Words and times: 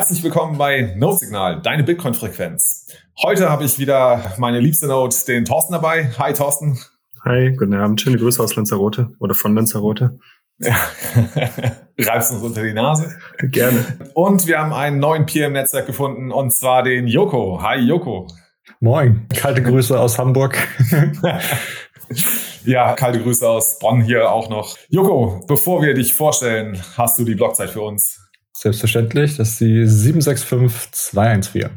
Herzlich 0.00 0.22
willkommen 0.22 0.56
bei 0.56 0.94
Node 0.96 1.18
Signal, 1.18 1.60
deine 1.60 1.84
Bitcoin-Frequenz. 1.84 2.86
Heute 3.22 3.50
habe 3.50 3.64
ich 3.64 3.78
wieder 3.78 4.32
meine 4.38 4.58
liebste 4.58 4.86
Node, 4.86 5.14
den 5.28 5.44
Thorsten 5.44 5.74
dabei. 5.74 6.10
Hi 6.18 6.32
Thorsten. 6.32 6.78
Hi, 7.22 7.52
guten 7.54 7.74
Abend. 7.74 8.00
Schöne 8.00 8.16
Grüße 8.16 8.42
aus 8.42 8.56
Lanzarote 8.56 9.10
oder 9.18 9.34
von 9.34 9.54
Lanzarote. 9.54 10.18
Ja. 10.56 10.74
Reibst 12.00 12.32
uns 12.32 12.42
unter 12.42 12.62
die 12.62 12.72
Nase? 12.72 13.14
Gerne. 13.42 13.84
Und 14.14 14.46
wir 14.46 14.58
haben 14.58 14.72
einen 14.72 15.00
neuen 15.00 15.26
Peer 15.26 15.48
im 15.48 15.52
Netzwerk 15.52 15.86
gefunden 15.86 16.32
und 16.32 16.54
zwar 16.54 16.82
den 16.82 17.06
Joko. 17.06 17.60
Hi 17.62 17.78
Joko. 17.78 18.26
Moin. 18.80 19.28
Kalte 19.36 19.62
Grüße 19.62 20.00
aus 20.00 20.18
Hamburg. 20.18 20.56
ja, 22.64 22.94
kalte 22.94 23.20
Grüße 23.20 23.46
aus 23.46 23.78
Bonn 23.78 24.00
hier 24.00 24.32
auch 24.32 24.48
noch. 24.48 24.78
Joko, 24.88 25.44
bevor 25.46 25.82
wir 25.82 25.92
dich 25.92 26.14
vorstellen, 26.14 26.82
hast 26.96 27.18
du 27.18 27.24
die 27.24 27.34
Blockzeit 27.34 27.68
für 27.68 27.82
uns? 27.82 28.29
Selbstverständlich, 28.60 29.38
das 29.38 29.52
ist 29.52 29.60
die 29.60 29.86
765214. 29.86 31.70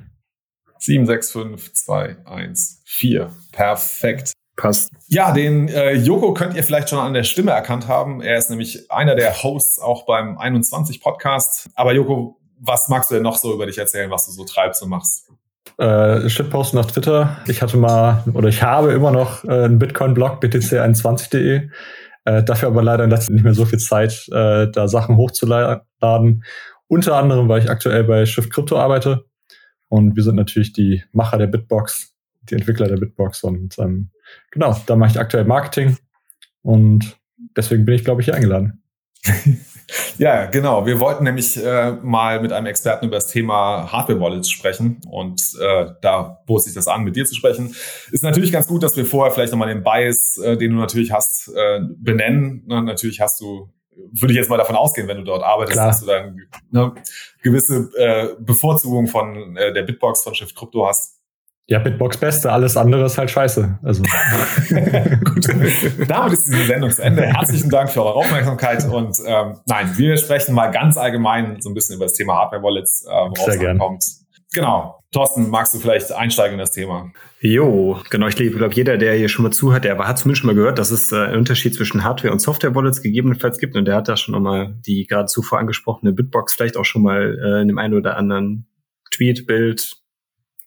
765214. 0.79 3.29
Perfekt. 3.53 4.33
Passt. 4.57 4.91
Ja, 5.07 5.31
den 5.31 5.69
äh, 5.69 5.93
Joko 5.93 6.33
könnt 6.33 6.57
ihr 6.57 6.63
vielleicht 6.63 6.89
schon 6.89 6.99
an 6.99 7.13
der 7.13 7.23
Stimme 7.23 7.51
erkannt 7.51 7.87
haben. 7.87 8.21
Er 8.21 8.37
ist 8.37 8.49
nämlich 8.49 8.91
einer 8.91 9.15
der 9.15 9.43
Hosts 9.43 9.79
auch 9.79 10.05
beim 10.05 10.37
21 10.37 10.99
Podcast. 10.99 11.69
Aber 11.73 11.93
Joko, 11.93 12.41
was 12.59 12.89
magst 12.89 13.09
du 13.09 13.15
denn 13.15 13.23
noch 13.23 13.37
so 13.37 13.53
über 13.53 13.65
dich 13.65 13.77
erzählen, 13.77 14.11
was 14.11 14.25
du 14.25 14.33
so 14.33 14.43
treibst 14.43 14.83
und 14.83 14.89
machst? 14.89 15.31
Äh, 15.77 16.27
Shitposten 16.27 16.77
auf 16.79 16.87
Twitter. 16.87 17.37
Ich 17.47 17.61
hatte 17.61 17.77
mal 17.77 18.25
oder 18.33 18.49
ich 18.49 18.61
habe 18.61 18.91
immer 18.91 19.11
noch 19.11 19.45
äh, 19.45 19.51
einen 19.51 19.79
Bitcoin-Blog 19.79 20.43
btc21.de. 20.43 21.69
Äh, 22.25 22.43
dafür 22.43 22.67
aber 22.69 22.83
leider 22.83 23.05
letztens 23.07 23.35
nicht 23.35 23.43
mehr 23.43 23.53
so 23.53 23.65
viel 23.65 23.79
Zeit, 23.79 24.27
äh, 24.31 24.69
da 24.69 24.89
Sachen 24.89 25.17
hochzuladen. 25.17 26.43
Unter 26.87 27.15
anderem, 27.15 27.49
weil 27.49 27.63
ich 27.63 27.69
aktuell 27.69 28.03
bei 28.03 28.25
Shift 28.25 28.51
Crypto 28.51 28.77
arbeite. 28.77 29.25
Und 29.87 30.15
wir 30.15 30.23
sind 30.23 30.35
natürlich 30.35 30.73
die 30.73 31.03
Macher 31.11 31.37
der 31.37 31.47
Bitbox, 31.47 32.13
die 32.49 32.55
Entwickler 32.55 32.87
der 32.87 32.97
Bitbox. 32.97 33.43
Und 33.43 33.77
ähm, 33.79 34.09
genau, 34.51 34.79
da 34.85 34.95
mache 34.95 35.11
ich 35.11 35.19
aktuell 35.19 35.45
Marketing. 35.45 35.97
Und 36.61 37.17
deswegen 37.55 37.85
bin 37.85 37.95
ich, 37.95 38.03
glaube 38.03 38.21
ich, 38.21 38.25
hier 38.25 38.35
eingeladen. 38.35 38.83
Ja, 40.17 40.45
genau. 40.45 40.85
Wir 40.85 40.99
wollten 40.99 41.23
nämlich 41.23 41.57
äh, 41.57 41.91
mal 41.91 42.41
mit 42.41 42.51
einem 42.51 42.67
Experten 42.67 43.07
über 43.07 43.15
das 43.15 43.27
Thema 43.27 43.91
Hardware-Wallets 43.91 44.49
sprechen. 44.49 45.01
Und 45.09 45.41
äh, 45.59 45.87
da 46.01 46.39
bot 46.45 46.63
sich 46.63 46.73
das 46.73 46.87
an, 46.87 47.03
mit 47.03 47.15
dir 47.15 47.25
zu 47.25 47.35
sprechen. 47.35 47.75
Ist 48.11 48.23
natürlich 48.23 48.51
ganz 48.51 48.67
gut, 48.67 48.83
dass 48.83 48.95
wir 48.95 49.05
vorher 49.05 49.33
vielleicht 49.33 49.51
nochmal 49.51 49.69
den 49.69 49.83
Bias, 49.83 50.37
äh, 50.37 50.57
den 50.57 50.71
du 50.71 50.77
natürlich 50.77 51.11
hast, 51.11 51.49
äh, 51.55 51.81
benennen. 51.97 52.63
Na, 52.67 52.81
natürlich 52.81 53.21
hast 53.21 53.41
du 53.41 53.72
würde 54.11 54.33
ich 54.33 54.37
jetzt 54.37 54.49
mal 54.49 54.57
davon 54.57 54.75
ausgehen, 54.75 55.07
wenn 55.07 55.17
du 55.17 55.23
dort 55.23 55.43
arbeitest, 55.43 55.73
Klar. 55.73 55.87
dass 55.87 55.99
du 56.01 56.05
dann 56.07 56.37
eine 56.71 56.93
gewisse 57.41 57.89
äh, 57.97 58.29
Bevorzugung 58.39 59.07
von 59.07 59.55
äh, 59.57 59.73
der 59.73 59.83
Bitbox 59.83 60.23
von 60.23 60.35
Shift 60.35 60.55
Crypto 60.55 60.87
hast. 60.87 61.19
Ja, 61.65 61.79
Bitbox 61.79 62.17
Beste, 62.17 62.51
alles 62.51 62.75
andere 62.75 63.05
ist 63.05 63.17
halt 63.17 63.31
scheiße. 63.31 63.79
Also. 63.83 64.03
Gut. 65.23 65.47
Damit 66.07 66.33
ist 66.33 66.45
diese 66.47 66.65
Sendung 66.65 66.91
zu 66.91 67.01
Ende. 67.01 67.23
Herzlichen 67.23 67.69
Dank 67.69 67.89
für 67.89 68.03
eure 68.03 68.15
Aufmerksamkeit 68.15 68.83
und 68.85 69.17
ähm, 69.25 69.59
nein, 69.65 69.93
wir 69.95 70.17
sprechen 70.17 70.55
mal 70.55 70.67
ganz 70.71 70.97
allgemein 70.97 71.61
so 71.61 71.69
ein 71.69 71.73
bisschen 71.73 71.95
über 71.95 72.05
das 72.05 72.15
Thema 72.15 72.35
Hardware-Wallets, 72.35 73.05
äh, 73.05 73.09
worauf 73.09 73.47
es 73.47 73.65
ankommt. 73.65 74.03
Genau. 74.53 74.99
Thorsten, 75.11 75.49
magst 75.49 75.73
du 75.73 75.79
vielleicht 75.79 76.11
einsteigen 76.11 76.53
in 76.53 76.59
das 76.59 76.71
Thema? 76.71 77.11
Jo, 77.39 77.99
genau. 78.09 78.27
Ich 78.27 78.35
glaube, 78.35 78.73
jeder, 78.73 78.97
der 78.97 79.15
hier 79.15 79.29
schon 79.29 79.43
mal 79.43 79.51
zuhört, 79.51 79.83
der 79.83 79.97
hat 79.97 80.17
zumindest 80.17 80.41
schon 80.41 80.47
mal 80.47 80.55
gehört, 80.55 80.79
dass 80.79 80.91
es 80.91 81.11
äh, 81.11 81.17
einen 81.17 81.37
Unterschied 81.37 81.75
zwischen 81.75 82.03
Hardware- 82.03 82.31
und 82.31 82.39
Software-Wallets 82.39 83.01
gegebenenfalls 83.01 83.59
gibt. 83.59 83.75
Und 83.75 83.85
der 83.85 83.95
hat 83.95 84.07
da 84.07 84.17
schon 84.17 84.33
nochmal 84.33 84.75
die 84.85 85.05
gerade 85.05 85.27
zuvor 85.27 85.59
angesprochene 85.59 86.13
Bitbox 86.13 86.55
vielleicht 86.55 86.77
auch 86.77 86.85
schon 86.85 87.03
mal 87.03 87.37
äh, 87.43 87.61
in 87.61 87.67
dem 87.67 87.77
einen 87.77 87.93
oder 87.93 88.17
anderen 88.17 88.65
Tweet, 89.11 89.45
Bild, 89.45 89.97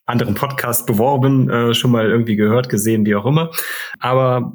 anderen 0.04 0.34
Podcast 0.34 0.86
beworben, 0.86 1.50
äh, 1.50 1.74
schon 1.74 1.90
mal 1.90 2.06
irgendwie 2.06 2.36
gehört, 2.36 2.68
gesehen, 2.68 3.04
wie 3.06 3.16
auch 3.16 3.26
immer. 3.26 3.50
Aber 3.98 4.52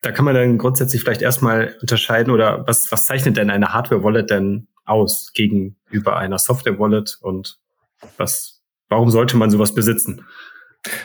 da 0.00 0.12
kann 0.12 0.24
man 0.24 0.34
dann 0.34 0.58
grundsätzlich 0.58 1.02
vielleicht 1.02 1.22
erstmal 1.22 1.76
unterscheiden 1.80 2.32
oder 2.32 2.66
was, 2.66 2.90
was 2.92 3.06
zeichnet 3.06 3.36
denn 3.36 3.50
eine 3.50 3.72
Hardware-Wallet 3.72 4.30
denn 4.30 4.68
aus 4.84 5.32
gegenüber 5.32 6.16
einer 6.16 6.38
Software-Wallet 6.38 7.18
und 7.20 7.58
was, 8.16 8.51
warum 8.92 9.10
sollte 9.10 9.36
man 9.36 9.50
sowas 9.50 9.74
besitzen? 9.74 10.22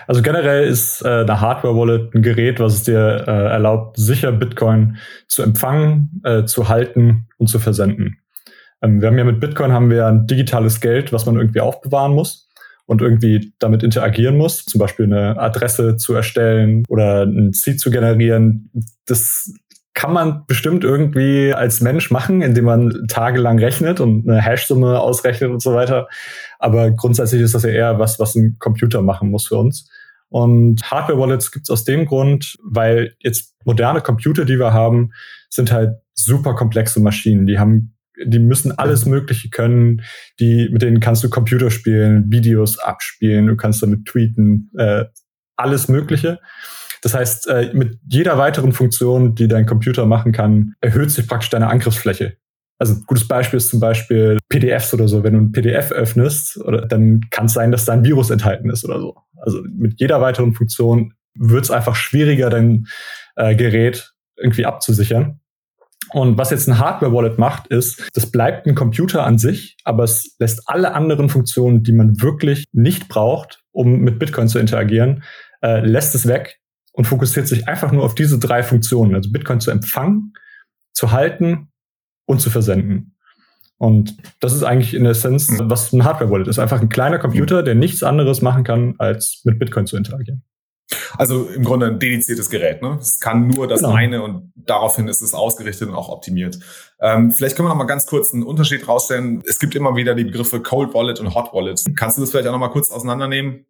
Also 0.08 0.22
generell 0.22 0.68
ist 0.68 1.04
äh, 1.04 1.22
eine 1.22 1.40
Hardware-Wallet 1.40 2.16
ein 2.16 2.22
Gerät, 2.22 2.60
was 2.60 2.74
es 2.74 2.84
dir 2.84 3.26
äh, 3.28 3.32
erlaubt, 3.32 3.98
sicher 3.98 4.32
Bitcoin 4.32 4.98
zu 5.28 5.44
empfangen, 5.44 6.22
äh, 6.24 6.46
zu 6.46 6.68
halten 6.68 7.28
und 7.38 7.48
zu 7.48 7.60
versenden. 7.60 8.18
Ähm, 8.82 9.02
wir 9.02 9.08
haben 9.08 9.18
ja 9.18 9.24
mit 9.24 9.40
Bitcoin 9.40 9.72
haben 9.72 9.90
wir 9.90 10.08
ein 10.08 10.26
digitales 10.28 10.82
Geld, 10.82 11.14
was 11.14 11.26
man 11.26 11.36
irgendwie 11.36 11.60
aufbewahren 11.60 12.14
muss 12.14 12.50
und 12.86 13.02
irgendwie 13.02 13.54
damit 13.60 13.84
interagieren 13.84 14.38
muss, 14.38 14.66
zum 14.66 14.80
Beispiel 14.80 15.06
eine 15.06 15.38
Adresse 15.40 15.98
zu 15.98 16.14
erstellen 16.14 16.84
oder 16.90 17.24
ein 17.24 17.54
Seed 17.54 17.80
zu 17.80 17.92
generieren, 17.92 18.72
das 19.06 19.54
kann 19.98 20.14
man 20.14 20.46
bestimmt 20.46 20.84
irgendwie 20.84 21.56
als 21.56 21.82
Mensch 21.82 22.12
machen, 22.12 22.44
indem 22.44 22.66
man 22.66 23.08
tagelang 23.08 23.58
rechnet 23.58 24.00
und 24.00 24.30
eine 24.30 24.40
Hash-Summe 24.40 25.00
ausrechnet 25.00 25.50
und 25.50 25.60
so 25.60 25.74
weiter. 25.74 26.08
Aber 26.60 26.92
grundsätzlich 26.92 27.42
ist 27.42 27.56
das 27.56 27.64
ja 27.64 27.70
eher 27.70 28.00
was, 28.00 28.20
was 28.20 28.36
ein 28.36 28.58
Computer 28.60 29.02
machen 29.02 29.30
muss 29.30 29.48
für 29.48 29.58
uns. 29.58 29.90
Und 30.30 30.84
Hardware-Wallets 30.84 31.52
gibt's 31.52 31.70
aus 31.70 31.84
dem 31.86 32.06
Grund, 32.06 32.58
weil 32.64 33.16
jetzt 33.20 33.56
moderne 33.66 34.02
Computer, 34.02 34.44
die 34.46 34.60
wir 34.60 34.74
haben, 34.74 35.12
sind 35.50 35.72
halt 35.72 35.96
super 36.14 36.54
komplexe 36.56 37.00
Maschinen. 37.00 37.46
Die 37.46 37.60
haben 37.60 37.94
die 38.26 38.40
müssen 38.40 38.72
alles 38.72 39.06
Mögliche 39.06 39.50
können. 39.50 40.02
Die, 40.40 40.70
mit 40.72 40.82
denen 40.82 41.00
kannst 41.00 41.24
du 41.24 41.30
Computer 41.30 41.70
spielen, 41.70 42.26
Videos 42.32 42.80
abspielen, 42.80 43.48
du 43.48 43.56
kannst 43.56 43.84
damit 43.84 44.06
tweeten, 44.06 44.72
äh, 44.78 45.06
alles 45.56 45.88
Mögliche. 45.88 46.40
Das 47.02 47.14
heißt, 47.14 47.48
äh, 47.48 47.72
mit 47.74 48.00
jeder 48.08 48.38
weiteren 48.38 48.72
Funktion, 48.72 49.36
die 49.36 49.48
dein 49.48 49.66
Computer 49.66 50.06
machen 50.06 50.32
kann, 50.32 50.74
erhöht 50.82 51.12
sich 51.12 51.28
praktisch 51.28 51.50
deine 51.50 51.68
Angriffsfläche. 51.68 52.38
Also 52.80 52.94
ein 52.94 53.04
gutes 53.08 53.28
Beispiel 53.28 53.58
ist 53.58 53.70
zum 53.70 53.80
Beispiel 53.80 54.40
PDFs 54.50 54.94
oder 54.94 55.08
so. 55.08 55.24
Wenn 55.24 55.34
du 55.34 55.40
ein 55.40 55.52
PDF 55.52 55.92
öffnest, 55.92 56.58
oder, 56.58 56.86
dann 56.86 57.22
kann 57.32 57.46
es 57.46 57.54
sein, 57.54 57.72
dass 57.72 57.86
da 57.86 57.94
ein 57.94 58.04
Virus 58.04 58.30
enthalten 58.30 58.70
ist 58.70 58.86
oder 58.86 59.00
so. 59.00 59.18
Also 59.38 59.62
mit 59.70 60.00
jeder 60.00 60.22
weiteren 60.22 60.54
Funktion 60.54 61.14
wird 61.36 61.66
es 61.66 61.72
einfach 61.72 61.96
schwieriger, 61.96 62.50
dein 62.50 62.88
äh, 63.36 63.56
Gerät 63.56 64.14
irgendwie 64.36 64.66
abzusichern. 64.66 65.40
Und 66.14 66.38
was 66.38 66.52
jetzt 66.52 66.68
ein 66.68 66.80
Hardware-Wallet 66.80 67.38
macht, 67.38 67.68
ist, 67.68 68.10
das 68.14 68.32
bleibt 68.32 68.66
ein 68.66 68.76
Computer 68.76 69.26
an 69.26 69.38
sich, 69.38 69.76
aber 69.84 70.04
es 70.04 70.36
lässt 70.40 70.70
alle 70.70 70.94
anderen 70.94 71.28
Funktionen, 71.28 71.84
die 71.84 71.92
man 71.92 72.22
wirklich 72.22 72.66
nicht 72.72 73.10
braucht, 73.10 73.64
um 73.72 74.00
mit 74.00 74.20
Bitcoin 74.20 74.48
zu 74.48 74.60
interagieren, 74.60 75.24
äh, 75.62 75.86
lässt 75.86 76.16
es 76.16 76.28
weg 76.28 76.60
und 76.94 77.06
fokussiert 77.06 77.48
sich 77.48 77.68
einfach 77.68 77.92
nur 77.92 78.04
auf 78.04 78.16
diese 78.16 78.40
drei 78.40 78.64
Funktionen, 78.64 79.16
also 79.16 79.32
Bitcoin 79.32 79.60
zu 79.60 79.72
empfangen, 79.72 80.34
zu 80.94 81.12
halten 81.12 81.70
und 82.28 82.40
zu 82.40 82.52
versenden. 82.52 83.16
Und 83.80 84.18
das 84.40 84.54
ist 84.54 84.64
eigentlich 84.64 84.94
in 84.94 85.04
der 85.04 85.12
Essenz, 85.12 85.52
was 85.60 85.94
ein 85.94 86.04
Hardware-Wallet 86.04 86.48
ist. 86.48 86.60
Einfach 86.60 86.82
ein 86.82 86.90
kleiner 86.90 87.20
Computer, 87.20 87.64
der 87.64 87.76
nichts 87.76 88.04
anderes 88.04 88.42
machen 88.42 88.64
kann, 88.64 88.96
als 88.98 89.42
mit 89.44 89.60
Bitcoin 89.60 89.88
zu 89.88 89.98
interagieren. 89.98 90.44
Also 91.18 91.48
im 91.48 91.64
Grunde 91.64 91.88
ein 91.88 92.00
dediziertes 92.00 92.50
Gerät. 92.50 92.82
Ne? 92.82 92.98
Es 93.00 93.20
kann 93.20 93.48
nur 93.48 93.68
das 93.68 93.82
genau. 93.82 93.94
eine 93.94 94.24
und 94.24 94.54
daraufhin 94.56 95.08
ist 95.08 95.22
es 95.22 95.34
ausgerichtet 95.34 95.90
und 95.90 95.96
auch 95.96 96.10
optimiert. 96.10 96.60
Ähm, 97.02 97.32
vielleicht 97.32 97.56
können 97.56 97.68
wir 97.68 97.70
noch 97.70 97.78
mal 97.78 97.86
ganz 97.86 98.06
kurz 98.06 98.34
einen 98.34 98.44
Unterschied 98.44 98.88
rausstellen. 98.88 99.44
Es 99.46 99.60
gibt 99.60 99.76
immer 99.76 99.96
wieder 99.96 100.16
die 100.16 100.24
Begriffe 100.24 100.62
Cold 100.62 100.94
Wallet 100.94 101.20
und 101.20 101.36
Hot 101.36 101.54
Wallet. 101.54 101.84
Kannst 101.96 102.18
du 102.18 102.22
das 102.22 102.32
vielleicht 102.32 102.48
auch 102.48 102.54
noch 102.54 102.60
mal 102.60 102.70
kurz 102.70 102.90
auseinandernehmen? 102.90 103.66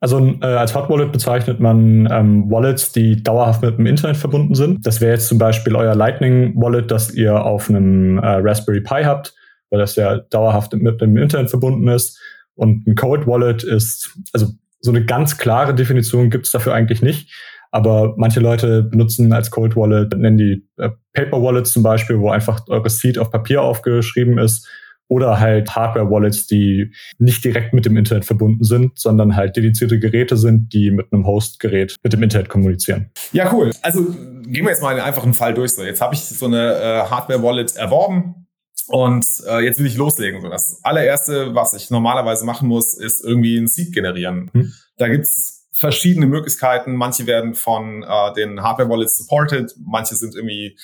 Also 0.00 0.34
äh, 0.40 0.46
als 0.46 0.74
Hot 0.74 0.88
Wallet 0.88 1.12
bezeichnet 1.12 1.60
man 1.60 2.08
ähm, 2.10 2.50
Wallets, 2.50 2.92
die 2.92 3.22
dauerhaft 3.22 3.62
mit 3.62 3.78
dem 3.78 3.86
Internet 3.86 4.16
verbunden 4.16 4.54
sind. 4.54 4.86
Das 4.86 5.00
wäre 5.00 5.12
jetzt 5.12 5.28
zum 5.28 5.38
Beispiel 5.38 5.76
euer 5.76 5.94
Lightning 5.94 6.54
Wallet, 6.56 6.90
das 6.90 7.12
ihr 7.12 7.44
auf 7.44 7.68
einem 7.68 8.18
äh, 8.18 8.26
Raspberry 8.26 8.80
Pi 8.80 9.04
habt, 9.04 9.34
weil 9.70 9.80
das 9.80 9.96
ja 9.96 10.18
dauerhaft 10.18 10.72
mit 10.74 11.00
dem 11.00 11.16
Internet 11.16 11.50
verbunden 11.50 11.88
ist. 11.88 12.20
Und 12.54 12.86
ein 12.86 12.94
Cold 12.94 13.26
Wallet 13.26 13.64
ist, 13.64 14.16
also 14.32 14.48
so 14.80 14.90
eine 14.90 15.04
ganz 15.04 15.36
klare 15.36 15.74
Definition 15.74 16.30
gibt 16.30 16.46
es 16.46 16.52
dafür 16.52 16.74
eigentlich 16.74 17.02
nicht. 17.02 17.30
Aber 17.70 18.14
manche 18.16 18.40
Leute 18.40 18.82
benutzen 18.82 19.32
als 19.32 19.50
Cold 19.50 19.76
Wallet, 19.76 20.16
nennen 20.16 20.38
die 20.38 20.66
äh, 20.78 20.90
Paper 21.12 21.42
Wallets 21.42 21.72
zum 21.72 21.82
Beispiel, 21.82 22.18
wo 22.18 22.30
einfach 22.30 22.66
eure 22.68 22.88
Seed 22.88 23.18
auf 23.18 23.30
Papier 23.30 23.62
aufgeschrieben 23.62 24.38
ist. 24.38 24.66
Oder 25.08 25.38
halt 25.38 25.74
Hardware 25.74 26.10
Wallets, 26.10 26.46
die 26.46 26.92
nicht 27.18 27.44
direkt 27.44 27.72
mit 27.72 27.84
dem 27.84 27.96
Internet 27.96 28.24
verbunden 28.24 28.64
sind, 28.64 28.98
sondern 28.98 29.36
halt 29.36 29.56
dedizierte 29.56 29.98
Geräte 29.98 30.36
sind, 30.36 30.72
die 30.72 30.90
mit 30.90 31.12
einem 31.12 31.26
Host-Gerät 31.26 31.96
mit 32.02 32.12
dem 32.12 32.22
Internet 32.22 32.48
kommunizieren. 32.48 33.10
Ja, 33.32 33.52
cool. 33.52 33.70
Also 33.82 34.04
gehen 34.04 34.64
wir 34.64 34.70
jetzt 34.70 34.82
mal 34.82 34.98
einfach 35.00 35.22
einen 35.22 35.34
Fall 35.34 35.54
durch. 35.54 35.72
So, 35.72 35.84
jetzt 35.84 36.00
habe 36.00 36.14
ich 36.14 36.20
so 36.20 36.46
eine 36.46 36.74
äh, 36.74 37.10
Hardware 37.10 37.42
Wallet 37.42 37.76
erworben 37.76 38.46
und 38.88 39.26
äh, 39.48 39.60
jetzt 39.60 39.78
will 39.78 39.86
ich 39.86 39.96
loslegen. 39.96 40.40
So, 40.40 40.48
das 40.48 40.80
allererste, 40.82 41.54
was 41.54 41.74
ich 41.74 41.90
normalerweise 41.90 42.44
machen 42.44 42.68
muss, 42.68 42.94
ist 42.94 43.24
irgendwie 43.24 43.56
ein 43.58 43.68
Seed 43.68 43.92
generieren. 43.92 44.50
Hm. 44.52 44.72
Da 44.96 45.08
gibt's 45.08 45.66
verschiedene 45.72 46.26
Möglichkeiten. 46.26 46.94
Manche 46.94 47.26
werden 47.26 47.54
von 47.54 48.02
äh, 48.02 48.32
den 48.34 48.62
Hardware-Wallets 48.62 49.18
supported, 49.18 49.74
manche 49.84 50.14
sind 50.14 50.34
irgendwie 50.34 50.76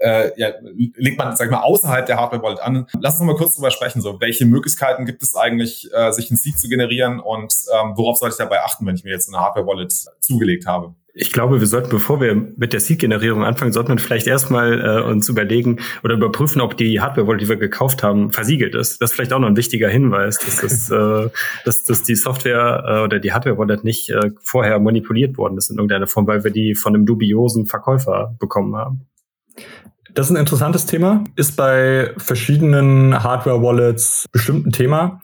äh, 0.00 0.32
ja, 0.36 0.52
legt 0.96 1.18
man, 1.18 1.36
sag 1.36 1.46
ich 1.46 1.50
mal, 1.50 1.60
außerhalb 1.60 2.06
der 2.06 2.16
Hardware-Wallet 2.16 2.60
an. 2.60 2.86
Lass 2.98 3.20
uns 3.20 3.26
mal 3.26 3.36
kurz 3.36 3.56
drüber 3.56 3.70
sprechen. 3.70 4.00
So, 4.00 4.20
welche 4.20 4.46
Möglichkeiten 4.46 5.04
gibt 5.04 5.22
es 5.22 5.36
eigentlich, 5.36 5.88
äh, 5.92 6.10
sich 6.12 6.30
ein 6.30 6.36
Seed 6.36 6.58
zu 6.58 6.68
generieren 6.68 7.20
und 7.20 7.54
ähm, 7.72 7.92
worauf 7.96 8.16
sollte 8.16 8.34
ich 8.34 8.38
dabei 8.38 8.62
achten, 8.62 8.86
wenn 8.86 8.94
ich 8.94 9.04
mir 9.04 9.10
jetzt 9.10 9.28
eine 9.28 9.38
Hardware-Wallet 9.38 9.92
zugelegt 10.20 10.66
habe? 10.66 10.94
Ich 11.12 11.32
glaube, 11.32 11.58
wir 11.58 11.66
sollten, 11.66 11.90
bevor 11.90 12.20
wir 12.20 12.34
mit 12.34 12.72
der 12.72 12.78
Seed-Generierung 12.78 13.44
anfangen, 13.44 13.72
sollten 13.72 13.90
wir 13.90 13.98
vielleicht 13.98 14.28
erstmal 14.28 14.80
äh, 14.80 15.02
uns 15.02 15.28
überlegen 15.28 15.80
oder 16.04 16.14
überprüfen, 16.14 16.60
ob 16.60 16.76
die 16.76 17.00
Hardware-Wallet, 17.00 17.42
die 17.42 17.48
wir 17.48 17.56
gekauft 17.56 18.02
haben, 18.04 18.30
versiegelt 18.30 18.76
ist. 18.76 19.02
Das 19.02 19.10
ist 19.10 19.16
vielleicht 19.16 19.32
auch 19.32 19.40
noch 19.40 19.48
ein 19.48 19.56
wichtiger 19.56 19.88
Hinweis, 19.88 20.38
dass, 20.38 20.60
das, 20.60 20.90
äh, 20.90 21.28
dass, 21.64 21.82
dass 21.82 22.04
die 22.04 22.14
Software 22.14 22.84
äh, 22.86 23.04
oder 23.04 23.18
die 23.18 23.32
Hardware-Wallet 23.32 23.82
nicht 23.82 24.10
äh, 24.10 24.30
vorher 24.40 24.78
manipuliert 24.78 25.36
worden 25.36 25.58
ist 25.58 25.70
in 25.70 25.76
irgendeiner 25.76 26.06
Form, 26.06 26.28
weil 26.28 26.44
wir 26.44 26.52
die 26.52 26.76
von 26.76 26.94
einem 26.94 27.06
dubiosen 27.06 27.66
Verkäufer 27.66 28.36
bekommen 28.38 28.76
haben. 28.76 29.06
Das 30.14 30.26
ist 30.26 30.32
ein 30.32 30.40
interessantes 30.40 30.86
Thema, 30.86 31.24
ist 31.36 31.56
bei 31.56 32.12
verschiedenen 32.16 33.22
Hardware-Wallets 33.22 34.26
bestimmt 34.32 34.66
ein 34.66 34.72
Thema. 34.72 35.20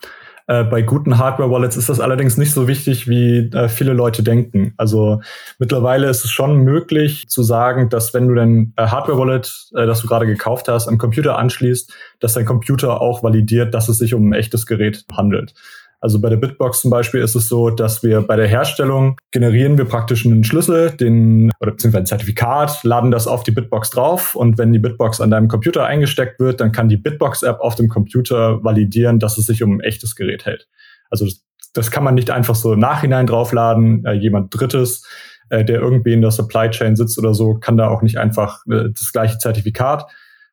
Äh, 0.48 0.64
bei 0.64 0.82
guten 0.82 1.18
Hardware-Wallets 1.18 1.76
ist 1.76 1.88
das 1.88 1.98
allerdings 1.98 2.36
nicht 2.36 2.52
so 2.52 2.68
wichtig, 2.68 3.08
wie 3.08 3.50
äh, 3.52 3.68
viele 3.68 3.92
Leute 3.92 4.22
denken. 4.22 4.74
Also 4.76 5.20
mittlerweile 5.58 6.08
ist 6.08 6.24
es 6.24 6.30
schon 6.30 6.58
möglich 6.58 7.28
zu 7.28 7.42
sagen, 7.42 7.88
dass 7.88 8.14
wenn 8.14 8.28
du 8.28 8.34
dein 8.34 8.72
äh, 8.76 8.86
Hardware-Wallet, 8.86 9.70
das 9.72 10.00
du 10.00 10.06
gerade 10.06 10.26
gekauft 10.26 10.68
hast, 10.68 10.86
am 10.86 10.98
Computer 10.98 11.36
anschließt, 11.36 11.92
dass 12.20 12.34
dein 12.34 12.46
Computer 12.46 13.00
auch 13.00 13.22
validiert, 13.24 13.74
dass 13.74 13.88
es 13.88 13.98
sich 13.98 14.14
um 14.14 14.28
ein 14.28 14.34
echtes 14.34 14.66
Gerät 14.66 15.04
handelt. 15.12 15.54
Also 16.00 16.20
bei 16.20 16.28
der 16.28 16.36
Bitbox 16.36 16.82
zum 16.82 16.90
Beispiel 16.90 17.20
ist 17.20 17.34
es 17.34 17.48
so, 17.48 17.70
dass 17.70 18.02
wir 18.02 18.20
bei 18.20 18.36
der 18.36 18.46
Herstellung 18.46 19.16
generieren 19.30 19.78
wir 19.78 19.86
praktisch 19.86 20.26
einen 20.26 20.44
Schlüssel, 20.44 20.90
den 20.90 21.50
oder 21.60 21.72
beziehungsweise 21.72 22.02
ein 22.02 22.06
Zertifikat, 22.06 22.84
laden 22.84 23.10
das 23.10 23.26
auf 23.26 23.42
die 23.42 23.50
Bitbox 23.50 23.90
drauf 23.90 24.34
und 24.34 24.58
wenn 24.58 24.72
die 24.72 24.78
Bitbox 24.78 25.20
an 25.20 25.30
deinem 25.30 25.48
Computer 25.48 25.86
eingesteckt 25.86 26.38
wird, 26.38 26.60
dann 26.60 26.72
kann 26.72 26.88
die 26.88 26.96
Bitbox-App 26.96 27.60
auf 27.60 27.74
dem 27.74 27.88
Computer 27.88 28.62
validieren, 28.62 29.18
dass 29.18 29.38
es 29.38 29.46
sich 29.46 29.62
um 29.62 29.76
ein 29.76 29.80
echtes 29.80 30.16
Gerät 30.16 30.44
hält. 30.44 30.68
Also 31.10 31.24
das, 31.24 31.42
das 31.72 31.90
kann 31.90 32.04
man 32.04 32.14
nicht 32.14 32.30
einfach 32.30 32.54
so 32.54 32.72
im 32.72 32.80
Nachhinein 32.80 33.26
draufladen. 33.26 34.04
Äh, 34.04 34.12
jemand 34.12 34.58
Drittes, 34.58 35.06
äh, 35.48 35.64
der 35.64 35.80
irgendwie 35.80 36.12
in 36.12 36.22
der 36.22 36.30
Supply 36.30 36.70
Chain 36.70 36.96
sitzt 36.96 37.18
oder 37.18 37.34
so, 37.34 37.54
kann 37.54 37.76
da 37.76 37.88
auch 37.88 38.02
nicht 38.02 38.18
einfach 38.18 38.64
äh, 38.66 38.90
das 38.92 39.12
gleiche 39.12 39.38
Zertifikat 39.38 40.06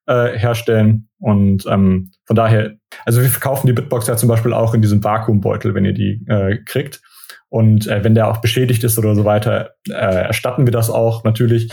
äh, 0.08 0.38
herstellen. 0.38 1.10
Und 1.20 1.66
ähm, 1.68 2.12
von 2.26 2.36
daher, 2.36 2.76
also 3.06 3.22
wir 3.22 3.30
verkaufen 3.30 3.68
die 3.68 3.74
Bitbox 3.74 4.08
ja 4.08 4.18
zum 4.18 4.30
Beispiel 4.30 4.54
auch 4.54 4.74
in 4.74 4.82
diesem 4.82 5.04
Vakuumbeutel, 5.04 5.74
wenn 5.74 5.86
ihr 5.86 5.94
die 5.94 6.26
äh, 6.28 6.58
kriegt. 6.64 7.02
Und 7.50 7.88
äh, 7.88 8.04
wenn 8.04 8.16
der 8.16 8.28
auch 8.30 8.38
beschädigt 8.38 8.84
ist 8.84 8.98
oder 8.98 9.16
so 9.16 9.26
weiter, 9.26 9.76
äh, 9.88 9.94
erstatten 9.94 10.66
wir 10.66 10.72
das 10.72 10.90
auch 10.90 11.24
natürlich. 11.24 11.72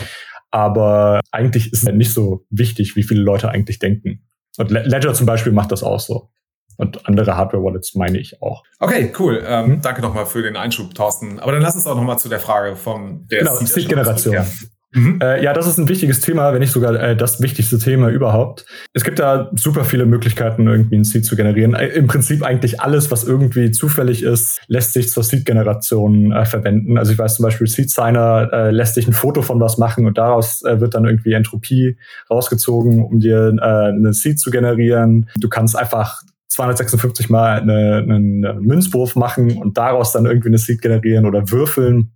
Aber 0.51 1.21
eigentlich 1.31 1.71
ist 1.71 1.83
es 1.83 1.93
nicht 1.93 2.13
so 2.13 2.45
wichtig, 2.49 2.95
wie 2.95 3.03
viele 3.03 3.21
Leute 3.21 3.49
eigentlich 3.49 3.79
denken. 3.79 4.23
Und 4.57 4.69
Ledger 4.69 5.13
zum 5.13 5.25
Beispiel 5.25 5.53
macht 5.53 5.71
das 5.71 5.81
auch 5.81 5.99
so. 5.99 6.29
Und 6.77 7.07
andere 7.07 7.37
Hardware-Wallets 7.37 7.95
meine 7.95 8.17
ich 8.17 8.41
auch. 8.41 8.63
Okay, 8.79 9.13
cool. 9.19 9.43
Ähm, 9.45 9.65
hm? 9.65 9.81
Danke 9.81 10.01
nochmal 10.01 10.25
für 10.25 10.41
den 10.41 10.57
Einschub, 10.57 10.93
Thorsten. 10.95 11.39
Aber 11.39 11.51
dann 11.51 11.61
lass 11.61 11.75
uns 11.75 11.87
auch 11.87 11.95
nochmal 11.95 12.17
zu 12.17 12.29
der 12.29 12.39
Frage 12.39 12.75
vom 12.75 13.27
der 13.27 13.39
genau, 13.39 13.55
Seed-Generation. 13.55 14.45
Mhm. 14.93 15.19
Äh, 15.21 15.41
ja, 15.43 15.53
das 15.53 15.67
ist 15.67 15.77
ein 15.77 15.87
wichtiges 15.87 16.19
Thema, 16.19 16.51
wenn 16.51 16.59
nicht 16.59 16.71
sogar 16.71 16.93
äh, 16.95 17.15
das 17.15 17.41
wichtigste 17.41 17.77
Thema 17.77 18.09
überhaupt. 18.09 18.65
Es 18.93 19.03
gibt 19.05 19.19
da 19.19 19.49
super 19.55 19.85
viele 19.85 20.05
Möglichkeiten, 20.05 20.67
irgendwie 20.67 20.97
ein 20.97 21.05
Seed 21.05 21.25
zu 21.25 21.37
generieren. 21.37 21.73
Äh, 21.73 21.87
Im 21.87 22.07
Prinzip 22.07 22.43
eigentlich 22.43 22.81
alles, 22.81 23.09
was 23.09 23.23
irgendwie 23.23 23.71
zufällig 23.71 24.23
ist, 24.23 24.59
lässt 24.67 24.93
sich 24.93 25.09
zur 25.09 25.23
Seed-Generation 25.23 26.33
äh, 26.33 26.45
verwenden. 26.45 26.97
Also 26.97 27.13
ich 27.13 27.19
weiß 27.19 27.35
zum 27.35 27.43
Beispiel, 27.43 27.67
Seed 27.67 27.89
Signer 27.89 28.49
äh, 28.51 28.71
lässt 28.71 28.95
sich 28.95 29.07
ein 29.07 29.13
Foto 29.13 29.41
von 29.41 29.61
was 29.61 29.77
machen 29.77 30.05
und 30.05 30.17
daraus 30.17 30.61
äh, 30.63 30.81
wird 30.81 30.93
dann 30.93 31.05
irgendwie 31.05 31.33
Entropie 31.33 31.97
rausgezogen, 32.29 33.03
um 33.03 33.19
dir 33.19 33.55
äh, 33.59 33.61
eine 33.61 34.13
Seed 34.13 34.39
zu 34.39 34.51
generieren. 34.51 35.29
Du 35.39 35.47
kannst 35.47 35.77
einfach 35.77 36.21
256 36.49 37.29
mal 37.29 37.61
eine, 37.61 37.97
einen 37.99 38.41
Münzwurf 38.59 39.15
machen 39.15 39.57
und 39.57 39.77
daraus 39.77 40.11
dann 40.11 40.25
irgendwie 40.25 40.49
eine 40.49 40.57
Seed 40.57 40.81
generieren 40.81 41.25
oder 41.25 41.49
würfeln 41.49 42.11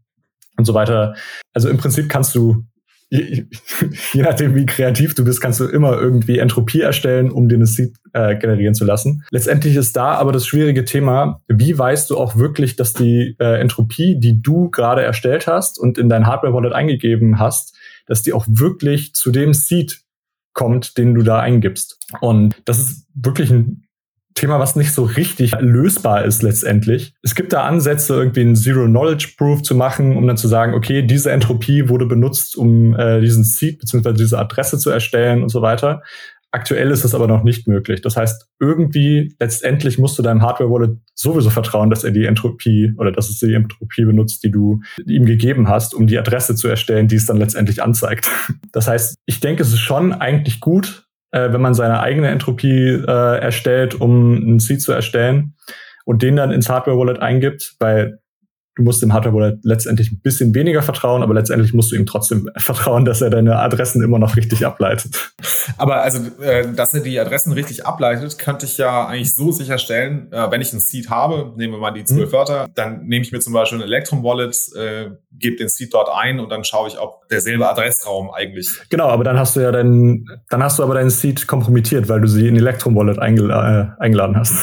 und 0.57 0.66
so 0.66 0.74
weiter. 0.74 1.16
Also 1.54 1.69
im 1.69 1.78
Prinzip 1.78 2.10
kannst 2.10 2.36
du, 2.36 2.66
je, 3.10 3.46
je 4.13 4.22
nachdem 4.22 4.56
wie 4.56 4.66
kreativ 4.66 5.16
du 5.16 5.24
bist, 5.24 5.42
kannst 5.42 5.60
du 5.60 5.66
immer 5.66 6.00
irgendwie 6.00 6.40
Entropie 6.40 6.81
erstellen, 6.81 7.31
um 7.31 7.50
eine 7.50 7.66
Seed 7.66 7.96
äh, 8.13 8.36
generieren 8.36 8.75
zu 8.75 8.86
lassen. 8.86 9.24
Letztendlich 9.31 9.75
ist 9.75 9.96
da 9.96 10.16
aber 10.16 10.31
das 10.31 10.48
schwierige 10.48 10.86
Thema, 10.86 11.42
wie 11.48 11.78
weißt 11.78 12.10
du 12.10 12.18
auch 12.18 12.36
wirklich, 12.36 12.75
dass 12.75 12.94
die 12.94 13.36
äh, 13.40 13.60
Entropie, 13.60 14.19
die 14.19 14.42
du 14.42 14.69
gerade 14.69 15.04
erstellt 15.04 15.48
hast 15.48 15.80
und 15.80 15.98
in 15.98 16.10
dein 16.10 16.28
Hardware-Wallet 16.28 16.74
eingegeben 16.74 17.40
hast, 17.40 17.75
dass 18.08 18.22
die 18.22 18.34
auch 18.34 18.46
wirklich 18.48 19.13
zu 19.13 19.31
dem 19.31 19.54
Seed 19.54 20.01
kommt, 20.54 20.98
den 20.98 21.13
du 21.13 21.22
da 21.22 21.40
eingibst. 21.40 22.00
Und 22.22 22.56
das 22.66 22.80
ist 22.80 23.08
wirklich 23.13 23.51
ein 23.51 23.85
Thema, 24.36 24.60
was 24.60 24.76
nicht 24.76 24.94
so 24.94 25.04
richtig 25.04 25.54
lösbar 25.60 26.26
ist 26.26 26.44
letztendlich. 26.44 27.14
Es 27.24 27.36
gibt 27.36 27.54
da 27.54 27.64
Ansätze, 27.64 28.16
irgendwie 28.16 28.42
ein 28.42 28.56
Zero-Knowledge-Proof 28.56 29.64
zu 29.64 29.76
machen, 29.76 30.18
um 30.18 30.28
dann 30.28 30.38
zu 30.38 30.50
sagen, 30.50 30.74
okay, 30.74 31.02
diese 31.02 31.32
Entropie 31.32 31.88
wurde 31.88 32.06
benutzt, 32.06 32.58
um 32.58 32.94
äh, 32.96 33.22
diesen 33.22 33.46
Seed 33.46 33.80
bzw. 33.80 34.14
diese 34.14 34.38
Adresse 34.38 34.78
zu 34.78 34.90
erstellen 34.90 35.42
und 35.42 35.50
so 35.50 35.62
weiter. 35.62 36.02
Aktuell 36.52 36.92
ist 36.92 37.04
es 37.04 37.14
aber 37.14 37.28
noch 37.28 37.44
nicht 37.44 37.68
möglich. 37.68 38.02
Das 38.02 38.16
heißt, 38.16 38.48
irgendwie 38.62 39.36
letztendlich 39.40 39.98
musst 39.98 40.18
du 40.18 40.24
deinem 40.24 40.42
Hardware-Wallet 40.42 40.98
sowieso 41.14 41.50
vertrauen, 41.50 41.90
dass 41.90 42.06
er 42.06 42.12
die 42.12 42.26
Entropie 42.26 42.94
oder 42.98 43.12
dass 43.12 43.30
es 43.30 43.40
die 43.40 43.54
Entropie 43.54 44.06
benutzt, 44.06 44.44
die 44.44 44.52
du 44.52 44.82
ihm 45.06 45.26
gegeben 45.26 45.68
hast, 45.68 45.94
um 45.94 46.08
die 46.08 46.18
Adresse 46.18 46.56
zu 46.56 46.70
erstellen, 46.70 47.08
die 47.10 47.16
es 47.16 47.26
dann 47.26 47.38
letztendlich 47.38 47.84
anzeigt. 47.84 48.30
Das 48.72 48.88
heißt, 48.88 49.16
ich 49.26 49.40
denke, 49.40 49.64
es 49.64 49.74
ist 49.74 49.80
schon 49.80 50.14
eigentlich 50.14 50.60
gut, 50.60 51.05
äh, 51.36 51.52
wenn 51.52 51.62
man 51.62 51.74
seine 51.74 52.00
eigene 52.00 52.30
Entropie 52.30 53.04
äh, 53.06 53.40
erstellt, 53.40 54.00
um 54.00 54.36
einen 54.36 54.60
Seed 54.60 54.82
zu 54.82 54.94
erstellen 54.94 55.56
und 56.06 56.24
den 56.24 56.38
dann 56.38 56.52
ins 56.52 56.70
Hardware-Wallet 56.70 57.20
eingibt, 57.20 57.76
weil 57.80 58.20
du 58.75 58.83
musst 58.83 59.01
dem 59.01 59.13
Hardware-Wallet 59.13 59.60
letztendlich 59.63 60.12
ein 60.12 60.19
bisschen 60.19 60.54
weniger 60.54 60.81
vertrauen, 60.81 61.24
aber 61.24 61.33
letztendlich 61.33 61.74
musst 61.74 61.92
du 61.92 61.95
ihm 61.95 62.06
trotzdem 62.06 62.50
vertrauen, 62.57 63.06
dass 63.06 63.22
er 63.22 63.30
deine 63.30 63.57
Adressen 63.57 64.04
immer 64.04 64.19
noch 64.19 64.36
richtig 64.36 64.66
ableitet. 64.66 65.33
Aber 65.77 66.01
also, 66.01 66.19
äh, 66.42 66.68
dass 66.74 66.94
er 66.94 67.01
die 67.01 67.19
Adressen 67.19 67.54
richtig 67.54 67.86
ableitet, 67.86 68.38
könnte 68.38 68.66
ich 68.66 68.77
ja 68.77 69.07
eigentlich 69.07 69.33
so 69.33 69.51
sicherstellen, 69.51 70.31
äh, 70.31 70.51
wenn 70.51 70.62
ich 70.62 70.74
ein 70.74 70.80
Seed 70.80 71.10
habe, 71.10 71.54
nehmen 71.56 71.74
wir 71.74 71.80
mal 71.80 71.92
die 71.92 72.04
zwölf 72.04 72.30
mhm. 72.30 72.33
Wörter, 72.33 72.68
dann 72.75 73.06
nehme 73.06 73.24
ich 73.24 73.31
mir 73.31 73.39
zum 73.39 73.54
Beispiel 73.54 73.80
ein 73.80 73.83
Electrum-Wallet, 73.83 74.56
äh, 74.75 75.10
gebe 75.31 75.56
den 75.56 75.69
Seed 75.69 75.94
dort 75.94 76.10
ein 76.13 76.39
und 76.39 76.50
dann 76.50 76.63
schaue 76.63 76.88
ich, 76.89 77.00
ob 77.00 77.27
derselbe 77.30 77.69
Adressraum 77.69 78.30
eigentlich. 78.31 78.69
Genau, 78.89 79.07
aber 79.07 79.24
dann 79.24 79.39
hast 79.39 79.56
du 79.56 79.62
ja 79.62 79.72
dein, 79.72 80.25
dann 80.50 80.63
hast 80.63 80.80
du 80.80 80.83
aber 80.83 80.95
deinen 80.95 81.10
Seed 81.10 81.48
kompromittiert, 81.48 82.10
weil 82.10 82.22
du 82.22 82.27
sie 82.27 82.48
in 82.48 82.55
Electrum-Wallet 82.55 83.20
eingela 83.20 83.82
äh, 83.82 84.01
eingeladen 84.01 84.38
hast. 84.38 84.53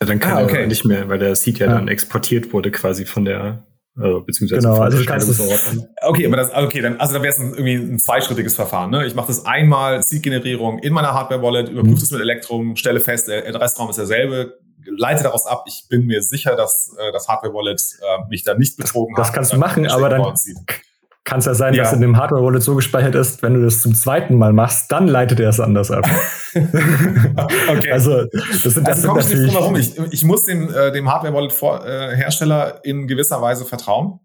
Ja, 0.00 0.06
dann 0.06 0.18
kann 0.18 0.38
ah, 0.38 0.44
okay. 0.44 0.62
er 0.62 0.66
nicht 0.66 0.84
mehr, 0.84 1.08
weil 1.08 1.18
der 1.18 1.34
Seed 1.36 1.58
ja, 1.58 1.66
ja 1.66 1.72
dann 1.72 1.88
exportiert 1.88 2.52
wurde 2.52 2.70
quasi 2.70 3.04
von 3.04 3.24
der 3.24 3.61
äh, 3.98 4.20
beziehungsweise 4.20 4.62
genau, 4.62 4.80
also 4.80 4.98
du 4.98 5.04
kannst 5.04 5.28
es, 5.28 5.40
okay, 6.02 6.26
aber 6.26 6.36
das, 6.36 6.54
okay, 6.54 6.80
dann, 6.80 6.98
also 6.98 7.12
dann 7.14 7.22
wäre 7.22 7.34
es 7.34 7.38
irgendwie 7.38 7.74
ein 7.74 7.98
zweischrittiges 7.98 8.54
Verfahren. 8.54 8.90
Ne? 8.90 9.06
Ich 9.06 9.14
mache 9.14 9.26
das 9.26 9.44
einmal 9.44 10.02
Seed-Generierung 10.02 10.78
in 10.78 10.92
meiner 10.94 11.12
Hardware-Wallet, 11.12 11.68
überprüfe 11.68 12.02
es 12.02 12.10
mhm. 12.10 12.16
mit 12.16 12.22
Elektrum, 12.22 12.76
stelle 12.76 13.00
fest, 13.00 13.28
der 13.28 13.46
Adressraum 13.46 13.90
ist 13.90 13.96
derselbe, 13.96 14.58
leite 14.86 15.24
daraus 15.24 15.46
ab, 15.46 15.64
ich 15.66 15.86
bin 15.90 16.06
mir 16.06 16.22
sicher, 16.22 16.56
dass 16.56 16.96
äh, 16.98 17.12
das 17.12 17.28
Hardware-Wallet 17.28 17.80
äh, 18.00 18.28
mich 18.30 18.44
da 18.44 18.54
nicht 18.54 18.76
betrogen 18.78 19.14
das, 19.14 19.28
hat. 19.28 19.28
Das 19.28 19.34
kannst 19.34 19.52
du 19.52 19.58
machen, 19.58 19.86
aber 19.86 20.08
dann 20.08 20.34
kann 21.24 21.38
es 21.38 21.44
ja 21.44 21.54
sein, 21.54 21.74
ja. 21.74 21.84
dass 21.84 21.92
in 21.92 22.00
dem 22.00 22.16
Hardware-Wallet 22.16 22.62
so 22.62 22.74
gespeichert 22.74 23.14
ist, 23.14 23.42
wenn 23.42 23.54
du 23.54 23.62
das 23.62 23.80
zum 23.80 23.94
zweiten 23.94 24.36
Mal 24.36 24.52
machst, 24.52 24.90
dann 24.90 25.06
leitet 25.06 25.38
er 25.40 25.50
es 25.50 25.60
anders 25.60 25.90
ab. 25.90 26.04
okay. 26.54 27.92
Also, 27.92 28.24
das 28.32 28.62
sind, 28.62 28.86
das 28.88 29.06
also 29.06 29.20
sind. 29.20 29.78
Ich, 29.78 29.96
ich, 29.96 30.12
ich 30.12 30.24
muss 30.24 30.44
dem, 30.44 30.68
äh, 30.74 30.90
dem 30.90 31.10
Hardware-Wallet-Hersteller 31.10 32.80
äh, 32.84 32.90
in 32.90 33.06
gewisser 33.06 33.40
Weise 33.40 33.64
vertrauen. 33.64 34.18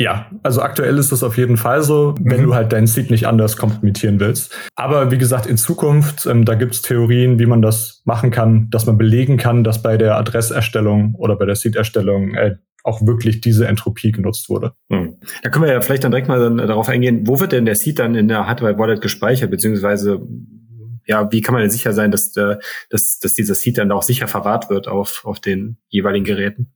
Ja, 0.00 0.30
also 0.42 0.62
aktuell 0.62 0.96
ist 0.96 1.12
das 1.12 1.22
auf 1.22 1.36
jeden 1.36 1.58
Fall 1.58 1.82
so, 1.82 2.14
wenn 2.18 2.40
mhm. 2.40 2.46
du 2.46 2.54
halt 2.54 2.72
deinen 2.72 2.86
Seed 2.86 3.10
nicht 3.10 3.26
anders 3.26 3.58
kompromittieren 3.58 4.18
willst. 4.18 4.50
Aber 4.74 5.10
wie 5.10 5.18
gesagt, 5.18 5.44
in 5.44 5.58
Zukunft, 5.58 6.24
ähm, 6.24 6.46
da 6.46 6.54
gibt 6.54 6.74
es 6.74 6.80
Theorien, 6.80 7.38
wie 7.38 7.44
man 7.44 7.60
das 7.60 8.00
machen 8.06 8.30
kann, 8.30 8.70
dass 8.70 8.86
man 8.86 8.96
belegen 8.96 9.36
kann, 9.36 9.62
dass 9.62 9.82
bei 9.82 9.98
der 9.98 10.16
Adresserstellung 10.16 11.16
oder 11.16 11.36
bei 11.36 11.44
der 11.44 11.54
Seed-Erstellung 11.54 12.32
äh, 12.32 12.56
auch 12.84 13.06
wirklich 13.06 13.40
diese 13.40 13.66
Entropie 13.66 14.12
genutzt 14.12 14.48
wurde. 14.48 14.72
Hm. 14.90 15.16
Da 15.42 15.50
können 15.50 15.64
wir 15.64 15.72
ja 15.72 15.80
vielleicht 15.80 16.04
dann 16.04 16.12
direkt 16.12 16.28
mal 16.28 16.40
dann 16.40 16.56
darauf 16.56 16.88
eingehen, 16.88 17.26
wo 17.26 17.40
wird 17.40 17.52
denn 17.52 17.64
der 17.64 17.74
Seed 17.74 17.98
dann 17.98 18.14
in 18.14 18.28
der 18.28 18.46
Hardware 18.46 18.78
Wallet 18.78 19.00
gespeichert, 19.00 19.50
beziehungsweise 19.50 20.20
ja, 21.06 21.30
wie 21.32 21.40
kann 21.40 21.54
man 21.54 21.62
denn 21.62 21.70
sicher 21.70 21.92
sein, 21.92 22.10
dass, 22.10 22.36
äh, 22.36 22.56
dass, 22.88 23.18
dass 23.18 23.34
dieser 23.34 23.54
Seed 23.54 23.78
dann 23.78 23.90
auch 23.90 24.02
sicher 24.02 24.28
verwahrt 24.28 24.70
wird 24.70 24.86
auf, 24.86 25.22
auf 25.24 25.40
den 25.40 25.78
jeweiligen 25.88 26.24
Geräten? 26.24 26.72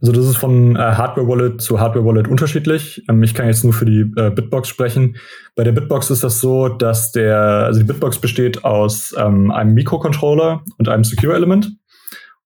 Also 0.00 0.12
das 0.12 0.26
ist 0.26 0.36
von 0.36 0.76
äh, 0.76 0.78
Hardware 0.78 1.26
Wallet 1.26 1.60
zu 1.60 1.80
Hardware 1.80 2.04
Wallet 2.04 2.28
unterschiedlich. 2.28 3.02
Ähm, 3.08 3.22
ich 3.22 3.34
kann 3.34 3.46
jetzt 3.46 3.64
nur 3.64 3.72
für 3.72 3.84
die 3.84 4.00
äh, 4.16 4.30
Bitbox 4.30 4.68
sprechen. 4.68 5.16
Bei 5.54 5.64
der 5.64 5.72
Bitbox 5.72 6.10
ist 6.10 6.24
das 6.24 6.40
so, 6.40 6.68
dass 6.68 7.12
der, 7.12 7.38
also 7.38 7.80
die 7.80 7.86
Bitbox 7.86 8.18
besteht 8.18 8.64
aus 8.64 9.14
ähm, 9.18 9.50
einem 9.50 9.74
Mikrocontroller 9.74 10.62
und 10.78 10.88
einem 10.88 11.04
Secure 11.04 11.34
Element. 11.34 11.72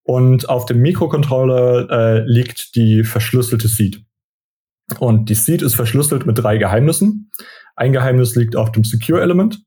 Und 0.04 0.48
auf 0.48 0.66
dem 0.66 0.80
Mikrocontroller 0.80 1.90
äh, 1.90 2.24
liegt 2.26 2.76
die 2.76 3.04
verschlüsselte 3.04 3.68
Seed. 3.68 4.02
Und 4.98 5.30
die 5.30 5.34
Seed 5.34 5.62
ist 5.62 5.74
verschlüsselt 5.74 6.26
mit 6.26 6.38
drei 6.38 6.58
Geheimnissen. 6.58 7.30
Ein 7.74 7.92
Geheimnis 7.92 8.36
liegt 8.36 8.54
auf 8.54 8.70
dem 8.70 8.84
Secure 8.84 9.22
Element. 9.22 9.62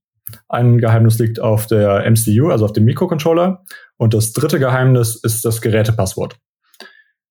Ein 0.48 0.78
Geheimnis 0.78 1.18
liegt 1.20 1.40
auf 1.40 1.68
der 1.68 2.10
MCU, 2.10 2.50
also 2.50 2.66
auf 2.66 2.74
dem 2.74 2.86
Mikrocontroller. 2.86 3.64
Und 3.98 4.14
das 4.14 4.34
dritte 4.34 4.60
Geheimnis 4.60 5.16
ist 5.16 5.44
das 5.44 5.62
Gerätepasswort. 5.62 6.38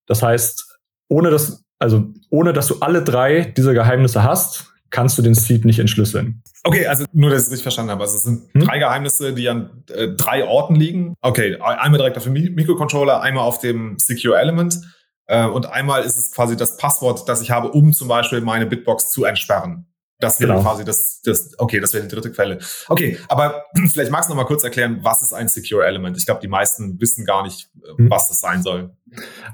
Das 0.07 0.23
heißt, 0.23 0.79
ohne 1.09 1.31
dass, 1.31 1.65
also 1.79 2.13
ohne 2.31 2.53
dass 2.53 2.67
du 2.67 2.77
alle 2.81 3.05
drei 3.05 3.53
dieser 3.57 3.75
Geheimnisse 3.75 4.25
hast, 4.25 4.73
kannst 4.91 5.19
du 5.19 5.23
den 5.23 5.35
Seed 5.35 5.65
nicht 5.65 5.79
entschlüsseln. 5.79 6.43
Okay, 6.65 6.87
also 6.87 7.05
nur, 7.13 7.31
dass 7.31 7.41
ich 7.41 7.47
es 7.47 7.53
richtig 7.53 7.63
verstanden 7.63 7.91
habe. 7.93 8.03
Also 8.03 8.17
es 8.17 8.25
sind 8.25 8.53
hm? 8.53 8.63
drei 8.63 8.79
Geheimnisse, 8.79 9.33
die 9.33 9.49
an 9.49 9.85
äh, 9.91 10.09
drei 10.09 10.45
Orten 10.45 10.75
liegen. 10.75 11.15
Okay, 11.21 11.57
einmal 11.61 11.99
direkt 11.99 12.17
auf 12.17 12.25
dem 12.25 12.33
Mikrocontroller, 12.33 13.21
einmal 13.21 13.45
auf 13.45 13.59
dem 13.59 13.97
Secure 13.99 14.39
Element 14.39 14.81
äh, 15.27 15.47
und 15.47 15.67
einmal 15.67 16.03
ist 16.03 16.17
es 16.17 16.33
quasi 16.33 16.57
das 16.57 16.77
Passwort, 16.77 17.29
das 17.29 17.43
ich 17.43 17.51
habe, 17.51 17.71
um 17.71 17.93
zum 17.93 18.09
Beispiel 18.09 18.41
meine 18.41 18.67
Bitbox 18.67 19.11
zu 19.11 19.25
entsperren. 19.25 19.87
Das 20.19 20.41
wäre 20.41 20.53
genau. 20.53 20.63
quasi 20.63 20.83
das, 20.83 21.21
das, 21.25 21.59
okay, 21.59 21.79
das 21.79 21.93
wäre 21.93 22.03
die 22.05 22.09
dritte 22.09 22.33
Quelle. 22.33 22.59
Okay, 22.89 23.19
aber 23.29 23.65
vielleicht 23.93 24.11
magst 24.11 24.31
du 24.31 24.35
noch 24.35 24.43
mal 24.43 24.47
kurz 24.47 24.65
erklären, 24.65 25.01
was 25.03 25.21
ist 25.21 25.35
ein 25.35 25.49
Secure 25.49 25.85
Element? 25.85 26.17
Ich 26.17 26.25
glaube, 26.25 26.41
die 26.41 26.49
meisten 26.49 26.99
wissen 27.01 27.27
gar 27.27 27.43
nicht, 27.43 27.69
äh, 27.85 27.99
hm. 27.99 28.11
was 28.11 28.29
das 28.29 28.41
sein 28.41 28.63
soll. 28.63 28.97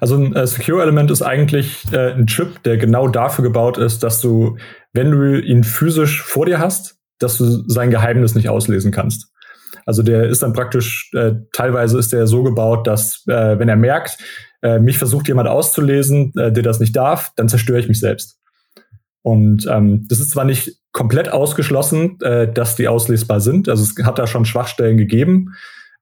Also 0.01 0.17
ein 0.17 0.37
äh, 0.37 0.47
Secure 0.47 0.83
Element 0.83 1.11
ist 1.11 1.23
eigentlich 1.23 1.85
äh, 1.93 2.13
ein 2.13 2.27
Chip, 2.29 2.63
der 2.63 2.77
genau 2.77 3.09
dafür 3.09 3.43
gebaut 3.43 3.77
ist, 3.77 4.05
dass 4.05 4.21
du, 4.21 4.57
wenn 4.93 5.11
du 5.11 5.41
ihn 5.41 5.65
physisch 5.65 6.23
vor 6.23 6.47
dir 6.47 6.59
hast, 6.59 6.97
dass 7.19 7.39
du 7.39 7.45
sein 7.69 7.91
Geheimnis 7.91 8.35
nicht 8.35 8.49
auslesen 8.49 8.93
kannst. 8.93 9.29
Also 9.87 10.03
der 10.03 10.29
ist 10.29 10.43
dann 10.43 10.53
praktisch, 10.53 11.11
äh, 11.15 11.33
teilweise 11.53 11.99
ist 11.99 12.13
der 12.13 12.27
so 12.27 12.43
gebaut, 12.43 12.87
dass 12.87 13.25
äh, 13.27 13.59
wenn 13.59 13.69
er 13.69 13.77
merkt, 13.77 14.19
äh, 14.63 14.79
mich 14.79 14.99
versucht 14.99 15.29
jemand 15.29 15.49
auszulesen, 15.49 16.33
äh, 16.37 16.53
der 16.53 16.63
das 16.63 16.79
nicht 16.79 16.95
darf, 16.95 17.33
dann 17.37 17.49
zerstöre 17.49 17.81
ich 17.81 17.89
mich 17.89 17.99
selbst. 17.99 18.39
Und 19.23 19.67
ähm, 19.71 20.07
das 20.09 20.21
ist 20.21 20.31
zwar 20.31 20.45
nicht 20.45 20.77
komplett 20.93 21.33
ausgeschlossen, 21.33 22.21
äh, 22.21 22.53
dass 22.53 22.77
die 22.77 22.89
auslesbar 22.89 23.41
sind. 23.41 23.69
Also 23.69 23.83
es 23.83 24.05
hat 24.05 24.19
da 24.19 24.27
schon 24.27 24.45
Schwachstellen 24.45 24.97
gegeben, 24.97 25.55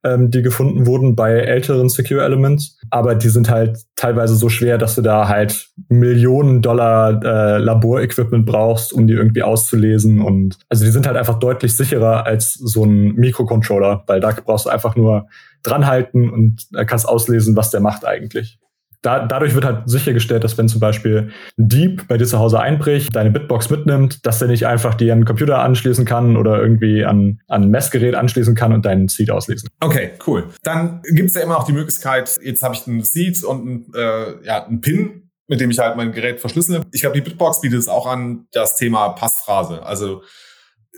ähm, 0.04 0.30
die 0.30 0.42
gefunden 0.42 0.86
wurden 0.86 1.14
bei 1.14 1.32
älteren 1.32 1.88
Secure 1.88 2.24
Elements, 2.24 2.78
aber 2.90 3.14
die 3.14 3.28
sind 3.28 3.50
halt 3.50 3.78
teilweise 3.96 4.34
so 4.34 4.48
schwer, 4.48 4.78
dass 4.78 4.94
du 4.94 5.02
da 5.02 5.28
halt 5.28 5.68
Millionen 5.88 6.62
Dollar 6.62 7.22
äh, 7.22 7.58
Laborequipment 7.58 8.46
brauchst, 8.46 8.92
um 8.92 9.06
die 9.06 9.14
irgendwie 9.14 9.42
auszulesen. 9.42 10.20
Und 10.20 10.58
also 10.68 10.84
die 10.84 10.90
sind 10.90 11.06
halt 11.06 11.16
einfach 11.16 11.38
deutlich 11.38 11.76
sicherer 11.76 12.26
als 12.26 12.54
so 12.54 12.84
ein 12.84 13.14
Mikrocontroller, 13.14 14.04
weil 14.06 14.20
da 14.20 14.34
brauchst 14.44 14.66
du 14.66 14.70
einfach 14.70 14.96
nur 14.96 15.28
dranhalten 15.62 16.30
und 16.30 16.66
äh, 16.74 16.84
kannst 16.84 17.08
auslesen, 17.08 17.56
was 17.56 17.70
der 17.70 17.80
macht 17.80 18.06
eigentlich 18.06 18.58
da, 19.02 19.26
dadurch 19.26 19.54
wird 19.54 19.64
halt 19.64 19.88
sichergestellt, 19.88 20.44
dass 20.44 20.58
wenn 20.58 20.68
zum 20.68 20.80
Beispiel 20.80 21.30
ein 21.58 21.68
Dieb 21.68 22.06
bei 22.08 22.18
dir 22.18 22.26
zu 22.26 22.38
Hause 22.38 22.60
einbricht, 22.60 23.14
deine 23.14 23.30
Bitbox 23.30 23.70
mitnimmt, 23.70 24.24
dass 24.26 24.42
er 24.42 24.48
nicht 24.48 24.66
einfach 24.66 24.94
die 24.94 25.10
an 25.10 25.20
den 25.20 25.24
Computer 25.24 25.60
anschließen 25.60 26.04
kann 26.04 26.36
oder 26.36 26.60
irgendwie 26.60 27.04
an, 27.04 27.40
an 27.48 27.64
ein 27.64 27.70
Messgerät 27.70 28.14
anschließen 28.14 28.54
kann 28.54 28.72
und 28.72 28.84
deinen 28.84 29.08
Seed 29.08 29.30
auslesen. 29.30 29.70
Okay, 29.80 30.12
cool. 30.26 30.44
Dann 30.62 31.00
gibt's 31.12 31.34
ja 31.34 31.42
immer 31.42 31.58
auch 31.58 31.64
die 31.64 31.72
Möglichkeit, 31.72 32.38
jetzt 32.42 32.62
habe 32.62 32.74
ich 32.74 32.86
einen 32.86 33.02
Seed 33.02 33.42
und 33.44 33.66
ein, 33.66 33.94
äh, 33.94 34.44
ja, 34.44 34.66
einen 34.66 34.80
PIN, 34.80 35.30
mit 35.48 35.60
dem 35.60 35.70
ich 35.70 35.78
halt 35.78 35.96
mein 35.96 36.12
Gerät 36.12 36.40
verschlüssele. 36.40 36.82
Ich 36.92 37.00
glaube, 37.00 37.16
die 37.16 37.22
Bitbox 37.22 37.60
bietet 37.60 37.78
es 37.78 37.88
auch 37.88 38.06
an, 38.06 38.46
das 38.52 38.76
Thema 38.76 39.10
Passphrase. 39.10 39.82
Also 39.84 40.22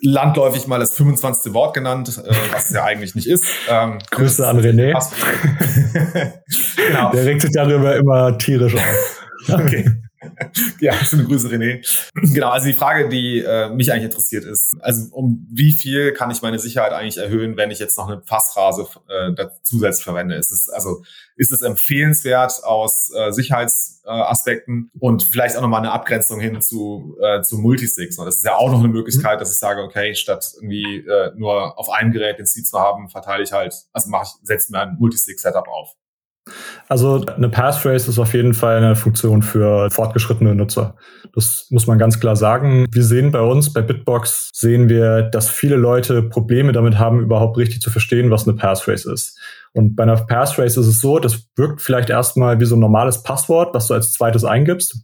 landläufig 0.02 0.66
mal 0.66 0.78
das 0.78 0.94
25. 0.94 1.54
Wort 1.54 1.74
genannt, 1.74 2.08
äh, 2.24 2.34
was 2.52 2.66
es 2.66 2.70
ja 2.72 2.84
eigentlich 2.84 3.14
nicht 3.14 3.28
ist. 3.28 3.44
Ähm, 3.68 3.98
Grüße 4.10 4.46
an 4.46 4.60
René. 4.60 4.92
genau. 6.88 7.12
Der 7.12 7.24
regt 7.24 7.42
sich 7.42 7.52
darüber 7.52 7.96
immer 7.96 8.36
tierisch 8.36 8.74
auf. 8.74 9.26
okay. 9.48 9.90
ja, 10.80 10.92
schöne 10.94 11.24
Grüße, 11.24 11.48
René. 11.48 11.84
Genau, 12.14 12.50
also 12.50 12.66
die 12.66 12.72
Frage, 12.74 13.08
die 13.08 13.40
äh, 13.40 13.68
mich 13.70 13.92
eigentlich 13.92 14.04
interessiert 14.04 14.44
ist, 14.44 14.74
also 14.80 15.14
um 15.14 15.46
wie 15.50 15.72
viel 15.72 16.12
kann 16.12 16.30
ich 16.30 16.42
meine 16.42 16.58
Sicherheit 16.58 16.92
eigentlich 16.92 17.18
erhöhen, 17.18 17.56
wenn 17.56 17.70
ich 17.70 17.78
jetzt 17.78 17.96
noch 17.98 18.08
eine 18.08 18.18
Passphrase 18.18 18.86
äh, 19.08 19.46
zusätzlich 19.62 20.04
verwende? 20.04 20.36
Ist 20.36 20.50
es, 20.50 20.68
also, 20.68 21.02
ist 21.36 21.52
es 21.52 21.62
empfehlenswert 21.62 22.64
aus 22.64 23.10
äh, 23.14 23.32
Sicherheitsaspekten 23.32 24.90
äh, 24.94 24.98
und 24.98 25.22
vielleicht 25.22 25.56
auch 25.56 25.62
nochmal 25.62 25.80
eine 25.80 25.92
Abgrenzung 25.92 26.40
hin 26.40 26.60
zu, 26.60 27.16
äh, 27.20 27.42
zu 27.42 27.58
Multisigs? 27.58 28.16
Das 28.16 28.36
ist 28.36 28.44
ja 28.44 28.56
auch 28.56 28.70
noch 28.70 28.80
eine 28.80 28.88
Möglichkeit, 28.88 29.40
dass 29.40 29.52
ich 29.52 29.58
sage, 29.58 29.82
okay, 29.82 30.14
statt 30.14 30.52
irgendwie 30.56 30.98
äh, 31.06 31.32
nur 31.36 31.78
auf 31.78 31.90
einem 31.90 32.12
Gerät 32.12 32.38
den 32.38 32.46
Seed 32.46 32.66
zu 32.66 32.78
haben, 32.78 33.08
verteile 33.08 33.42
ich 33.42 33.52
halt, 33.52 33.74
also 33.92 34.10
mache 34.10 34.24
ich, 34.26 34.46
setze 34.46 34.72
mir 34.72 34.80
ein 34.80 34.96
Multisig-Setup 34.98 35.68
auf. 35.68 35.94
Also 36.88 37.24
eine 37.24 37.48
Passphrase 37.48 38.10
ist 38.10 38.18
auf 38.18 38.34
jeden 38.34 38.52
Fall 38.52 38.76
eine 38.76 38.96
Funktion 38.96 39.42
für 39.42 39.90
fortgeschrittene 39.90 40.54
Nutzer. 40.54 40.96
Das 41.34 41.66
muss 41.70 41.86
man 41.86 41.98
ganz 41.98 42.18
klar 42.18 42.36
sagen. 42.36 42.86
Wir 42.90 43.04
sehen 43.04 43.30
bei 43.30 43.40
uns, 43.40 43.72
bei 43.72 43.80
Bitbox, 43.80 44.50
sehen 44.52 44.88
wir, 44.88 45.22
dass 45.22 45.48
viele 45.48 45.76
Leute 45.76 46.22
Probleme 46.22 46.72
damit 46.72 46.98
haben, 46.98 47.20
überhaupt 47.20 47.56
richtig 47.58 47.80
zu 47.80 47.90
verstehen, 47.90 48.30
was 48.30 48.46
eine 48.46 48.56
Passphrase 48.56 49.12
ist. 49.12 49.38
Und 49.72 49.94
bei 49.94 50.02
einer 50.02 50.16
Passphrase 50.16 50.80
ist 50.80 50.86
es 50.86 51.00
so, 51.00 51.18
das 51.18 51.46
wirkt 51.56 51.80
vielleicht 51.80 52.10
erstmal 52.10 52.60
wie 52.60 52.66
so 52.66 52.76
ein 52.76 52.80
normales 52.80 53.22
Passwort, 53.22 53.74
was 53.74 53.86
du 53.86 53.94
als 53.94 54.12
zweites 54.12 54.44
eingibst. 54.44 54.98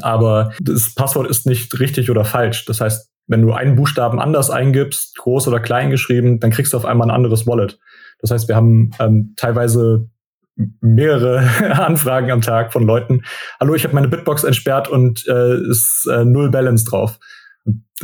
Aber 0.00 0.52
das 0.60 0.94
Passwort 0.94 1.28
ist 1.28 1.44
nicht 1.46 1.78
richtig 1.78 2.10
oder 2.10 2.24
falsch. 2.24 2.64
Das 2.64 2.80
heißt, 2.80 3.10
wenn 3.26 3.42
du 3.42 3.52
einen 3.52 3.76
Buchstaben 3.76 4.18
anders 4.18 4.50
eingibst, 4.50 5.16
groß 5.18 5.48
oder 5.48 5.60
klein 5.60 5.90
geschrieben, 5.90 6.40
dann 6.40 6.50
kriegst 6.50 6.72
du 6.72 6.76
auf 6.76 6.84
einmal 6.84 7.08
ein 7.08 7.14
anderes 7.14 7.46
Wallet. 7.46 7.78
Das 8.20 8.30
heißt, 8.30 8.48
wir 8.48 8.56
haben 8.56 8.92
ähm, 8.98 9.34
teilweise 9.36 10.08
mehrere 10.56 11.38
Anfragen 11.84 12.30
am 12.30 12.40
Tag 12.40 12.72
von 12.72 12.84
Leuten. 12.84 13.22
Hallo, 13.60 13.74
ich 13.74 13.84
habe 13.84 13.94
meine 13.94 14.08
Bitbox 14.08 14.44
entsperrt 14.44 14.88
und 14.88 15.26
äh, 15.26 15.56
ist 15.68 16.06
äh, 16.10 16.24
null 16.24 16.50
Balance 16.50 16.84
drauf. 16.84 17.18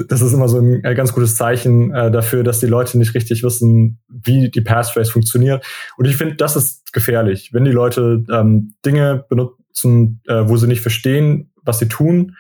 das 0.09 0.23
ist 0.23 0.33
immer 0.33 0.49
so 0.49 0.59
ein 0.59 0.85
äh, 0.85 0.95
ganz 0.95 1.13
gutes 1.13 1.37
Zeichen 1.37 1.93
äh, 1.93 2.11
dafür, 2.11 2.45
dass 2.45 2.61
die 2.61 2.67
Leute 2.67 2.99
nicht 2.99 3.15
richtig 3.15 3.43
wissen, 3.43 4.01
wie 4.09 4.51
die 4.51 4.61
Passphrase 4.61 5.11
funktioniert. 5.11 5.65
Und 5.97 6.07
ich 6.07 6.17
finde, 6.17 6.37
das 6.37 6.57
ist 6.57 6.93
gefährlich, 6.93 7.51
wenn 7.53 7.65
die 7.65 7.73
Leute 7.73 8.25
ähm, 8.31 8.75
Dinge 8.85 9.25
benutzen, 9.29 10.23
äh, 10.27 10.49
wo 10.49 10.57
sie 10.57 10.69
nicht 10.69 10.81
verstehen, 10.81 11.53
was 11.63 11.79
sie 11.79 11.89
tun 11.89 12.37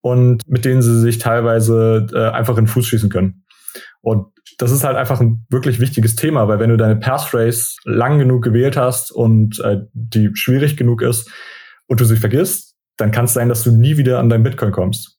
und 0.00 0.42
mit 0.48 0.64
denen 0.64 0.82
sie 0.82 1.00
sich 1.00 1.18
teilweise 1.18 2.06
äh, 2.12 2.30
einfach 2.30 2.58
in 2.58 2.64
den 2.64 2.70
Fuß 2.70 2.86
schießen 2.86 3.10
können. 3.10 3.41
Und 4.02 4.26
das 4.58 4.72
ist 4.72 4.84
halt 4.84 4.96
einfach 4.96 5.20
ein 5.20 5.46
wirklich 5.48 5.80
wichtiges 5.80 6.16
Thema, 6.16 6.48
weil 6.48 6.58
wenn 6.58 6.70
du 6.70 6.76
deine 6.76 6.96
Passphrase 6.96 7.76
lang 7.84 8.18
genug 8.18 8.42
gewählt 8.42 8.76
hast 8.76 9.12
und 9.12 9.60
äh, 9.60 9.82
die 9.92 10.30
schwierig 10.34 10.76
genug 10.76 11.02
ist 11.02 11.30
und 11.86 12.00
du 12.00 12.04
sie 12.04 12.16
vergisst, 12.16 12.74
dann 12.96 13.12
kann 13.12 13.24
es 13.24 13.32
sein, 13.32 13.48
dass 13.48 13.62
du 13.62 13.70
nie 13.70 13.96
wieder 13.96 14.18
an 14.18 14.28
dein 14.28 14.42
Bitcoin 14.42 14.72
kommst. 14.72 15.18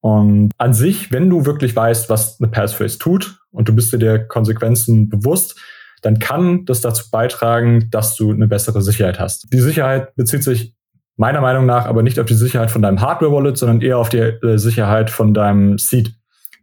Und 0.00 0.52
an 0.56 0.72
sich, 0.72 1.10
wenn 1.10 1.28
du 1.28 1.46
wirklich 1.46 1.74
weißt, 1.74 2.08
was 2.08 2.40
eine 2.40 2.48
Passphrase 2.48 2.98
tut 2.98 3.40
und 3.50 3.68
du 3.68 3.74
bist 3.74 3.92
dir 3.92 3.98
der 3.98 4.26
Konsequenzen 4.26 5.08
bewusst, 5.08 5.60
dann 6.02 6.20
kann 6.20 6.64
das 6.64 6.80
dazu 6.80 7.10
beitragen, 7.10 7.88
dass 7.90 8.14
du 8.14 8.30
eine 8.30 8.46
bessere 8.46 8.82
Sicherheit 8.82 9.18
hast. 9.18 9.52
Die 9.52 9.58
Sicherheit 9.58 10.14
bezieht 10.14 10.44
sich 10.44 10.76
meiner 11.16 11.40
Meinung 11.40 11.66
nach 11.66 11.86
aber 11.86 12.02
nicht 12.02 12.20
auf 12.20 12.26
die 12.26 12.34
Sicherheit 12.34 12.70
von 12.70 12.82
deinem 12.82 13.00
Hardware-Wallet, 13.00 13.56
sondern 13.56 13.80
eher 13.80 13.98
auf 13.98 14.08
die 14.08 14.18
äh, 14.18 14.58
Sicherheit 14.58 15.10
von 15.10 15.34
deinem 15.34 15.78
Seed 15.78 16.14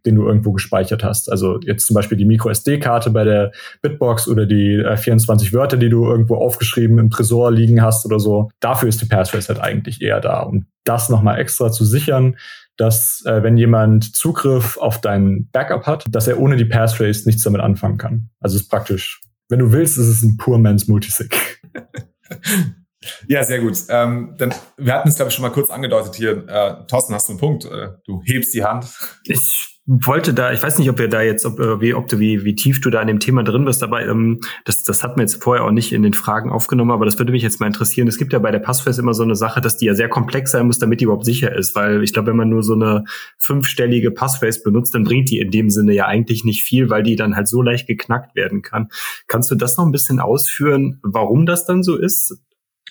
den 0.06 0.16
du 0.16 0.26
irgendwo 0.26 0.52
gespeichert 0.52 1.02
hast. 1.02 1.30
Also 1.30 1.58
jetzt 1.60 1.86
zum 1.86 1.94
Beispiel 1.94 2.18
die 2.18 2.24
Micro-SD-Karte 2.24 3.10
bei 3.10 3.24
der 3.24 3.52
Bitbox 3.82 4.28
oder 4.28 4.46
die 4.46 4.74
äh, 4.74 4.96
24 4.96 5.52
Wörter, 5.52 5.76
die 5.76 5.88
du 5.88 6.04
irgendwo 6.06 6.36
aufgeschrieben 6.36 6.98
im 6.98 7.10
Tresor 7.10 7.50
liegen 7.50 7.82
hast 7.82 8.04
oder 8.06 8.20
so. 8.20 8.50
Dafür 8.60 8.88
ist 8.88 9.00
die 9.00 9.06
Passphrase 9.06 9.48
halt 9.48 9.60
eigentlich 9.60 10.02
eher 10.02 10.20
da, 10.20 10.40
um 10.40 10.66
das 10.84 11.08
nochmal 11.08 11.38
extra 11.38 11.72
zu 11.72 11.84
sichern, 11.84 12.36
dass 12.76 13.22
äh, 13.26 13.42
wenn 13.42 13.56
jemand 13.56 14.14
Zugriff 14.16 14.76
auf 14.78 15.00
dein 15.00 15.48
Backup 15.52 15.86
hat, 15.86 16.04
dass 16.08 16.26
er 16.26 16.38
ohne 16.38 16.56
die 16.56 16.64
Passphrase 16.64 17.26
nichts 17.26 17.42
damit 17.42 17.60
anfangen 17.60 17.98
kann. 17.98 18.30
Also 18.40 18.56
ist 18.56 18.68
praktisch, 18.68 19.20
wenn 19.48 19.60
du 19.60 19.72
willst, 19.72 19.96
ist 19.98 20.08
es 20.08 20.22
ein 20.22 20.36
Poor 20.36 20.58
Man's 20.58 20.88
Multisig. 20.88 21.60
Ja, 23.28 23.44
sehr 23.44 23.60
gut. 23.60 23.76
Ähm, 23.88 24.34
dann, 24.38 24.54
wir 24.76 24.94
hatten 24.94 25.08
es, 25.08 25.16
glaube 25.16 25.28
ich, 25.28 25.34
schon 25.34 25.42
mal 25.42 25.50
kurz 25.50 25.70
angedeutet 25.70 26.14
hier. 26.14 26.48
Äh, 26.48 26.86
Thorsten, 26.86 27.14
hast 27.14 27.28
du 27.28 27.32
einen 27.32 27.40
Punkt? 27.40 27.64
Äh, 27.66 27.90
du 28.06 28.22
hebst 28.24 28.54
die 28.54 28.64
Hand. 28.64 28.86
Ich 29.24 29.73
wollte 29.86 30.32
da, 30.32 30.52
ich 30.52 30.62
weiß 30.62 30.78
nicht, 30.78 30.88
ob 30.88 30.98
wir 30.98 31.08
da 31.08 31.20
jetzt, 31.20 31.44
ob, 31.44 31.58
wie, 31.58 31.92
ob 31.92 32.08
du, 32.08 32.18
wie, 32.18 32.44
wie 32.44 32.54
tief 32.54 32.80
du 32.80 32.88
da 32.88 33.02
in 33.02 33.06
dem 33.06 33.20
Thema 33.20 33.42
drin 33.42 33.66
bist, 33.66 33.82
aber 33.82 34.06
ähm, 34.06 34.40
das, 34.64 34.82
das 34.82 35.02
hat 35.02 35.16
mir 35.16 35.24
jetzt 35.24 35.42
vorher 35.42 35.64
auch 35.64 35.72
nicht 35.72 35.92
in 35.92 36.02
den 36.02 36.14
Fragen 36.14 36.50
aufgenommen, 36.50 36.90
aber 36.90 37.04
das 37.04 37.18
würde 37.18 37.32
mich 37.32 37.42
jetzt 37.42 37.60
mal 37.60 37.66
interessieren. 37.66 38.08
Es 38.08 38.16
gibt 38.16 38.32
ja 38.32 38.38
bei 38.38 38.50
der 38.50 38.60
Passfest 38.60 38.98
immer 38.98 39.12
so 39.12 39.22
eine 39.22 39.36
Sache, 39.36 39.60
dass 39.60 39.76
die 39.76 39.84
ja 39.84 39.94
sehr 39.94 40.08
komplex 40.08 40.52
sein 40.52 40.66
muss, 40.66 40.78
damit 40.78 41.00
die 41.00 41.04
überhaupt 41.04 41.26
sicher 41.26 41.54
ist, 41.54 41.74
weil 41.74 42.02
ich 42.02 42.14
glaube, 42.14 42.30
wenn 42.30 42.36
man 42.36 42.48
nur 42.48 42.62
so 42.62 42.72
eine 42.72 43.04
fünfstellige 43.36 44.10
Passphrase 44.10 44.62
benutzt, 44.62 44.94
dann 44.94 45.04
bringt 45.04 45.28
die 45.28 45.38
in 45.38 45.50
dem 45.50 45.68
Sinne 45.68 45.92
ja 45.92 46.06
eigentlich 46.06 46.44
nicht 46.44 46.62
viel, 46.62 46.88
weil 46.88 47.02
die 47.02 47.16
dann 47.16 47.36
halt 47.36 47.46
so 47.46 47.60
leicht 47.60 47.86
geknackt 47.86 48.34
werden 48.34 48.62
kann. 48.62 48.88
Kannst 49.26 49.50
du 49.50 49.54
das 49.54 49.76
noch 49.76 49.84
ein 49.84 49.92
bisschen 49.92 50.18
ausführen, 50.18 50.98
warum 51.02 51.44
das 51.44 51.66
dann 51.66 51.82
so 51.82 51.96
ist? 51.96 52.38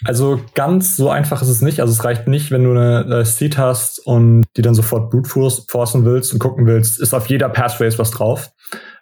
Also 0.05 0.41
ganz 0.55 0.97
so 0.97 1.09
einfach 1.09 1.41
ist 1.41 1.49
es 1.49 1.61
nicht. 1.61 1.79
Also 1.79 1.93
es 1.93 2.03
reicht 2.03 2.27
nicht, 2.27 2.51
wenn 2.51 2.63
du 2.63 2.71
eine, 2.71 3.05
eine 3.05 3.25
Seed 3.25 3.57
hast 3.57 3.99
und 3.99 4.45
die 4.57 4.61
dann 4.61 4.75
sofort 4.75 5.11
brute 5.11 5.29
willst 5.35 6.33
und 6.33 6.39
gucken 6.39 6.65
willst, 6.65 6.99
ist 6.99 7.13
auf 7.13 7.27
jeder 7.27 7.49
Passphrase 7.49 7.99
was 7.99 8.11
drauf. 8.11 8.51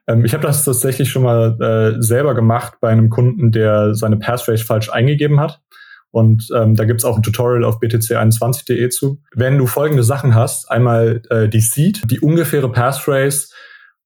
Ähm, 0.08 0.26
ich 0.26 0.34
habe 0.34 0.46
das 0.46 0.64
tatsächlich 0.64 1.10
schon 1.10 1.24
mal 1.24 1.58
äh, 1.60 2.02
selber 2.02 2.36
gemacht 2.36 2.76
bei 2.82 2.90
einem 2.90 3.10
Kunden, 3.10 3.52
der 3.52 3.96
seine 3.96 4.18
Passphrase 4.18 4.64
falsch 4.64 4.90
eingegeben 4.90 5.40
hat. 5.40 5.62
Und 6.12 6.50
ähm, 6.54 6.76
da 6.76 6.84
gibt's 6.84 7.06
auch 7.06 7.16
ein 7.16 7.24
Tutorial 7.24 7.64
auf 7.64 7.82
btc21.de 7.82 8.90
zu. 8.90 9.22
Wenn 9.34 9.58
du 9.58 9.66
folgende 9.66 10.04
Sachen 10.04 10.36
hast, 10.36 10.70
einmal 10.70 11.22
äh, 11.30 11.48
die 11.48 11.62
Seed, 11.62 12.04
die 12.12 12.20
ungefähre 12.20 12.70
Passphrase 12.70 13.48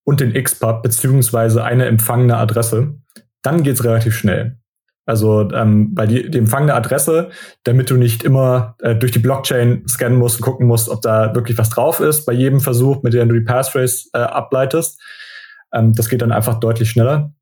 und 0.04 0.20
den 0.20 0.34
XPub 0.34 0.84
beziehungsweise 0.84 1.64
eine 1.64 1.86
empfangene 1.88 2.38
Adresse, 2.38 3.00
dann 3.42 3.64
geht's 3.64 3.84
relativ 3.84 4.16
schnell. 4.16 4.60
Also 5.06 5.50
ähm, 5.52 5.94
bei 5.94 6.08
die, 6.08 6.30
die 6.30 6.38
empfangene 6.40 6.74
Adresse, 6.74 7.30
damit 7.64 7.90
du 7.90 7.96
nicht 7.96 8.24
immer 8.24 8.76
äh, 8.80 8.96
durch 8.96 9.12
die 9.12 9.20
Blockchain 9.20 9.88
scannen 9.88 10.18
musst 10.18 10.38
und 10.38 10.44
gucken 10.44 10.68
musst, 10.68 10.90
ob 10.90 11.02
da 11.02 11.36
wirklich 11.36 11.58
was 11.58 11.70
drauf 11.70 12.00
ist 12.00 12.26
bei 12.26 12.34
jedem 12.34 12.60
Versuch, 12.60 13.04
mit 13.04 13.14
dem 13.14 13.30
du 13.30 13.36
die 13.36 13.46
Passphrase 13.46 14.10
äh, 14.14 14.18
ableitest. 14.20 15.00
Ähm, 15.74 15.94
das 15.94 16.10
geht 16.10 16.22
dann 16.22 16.32
einfach 16.32 16.60
deutlich 16.60 16.90
schneller. 16.90 17.34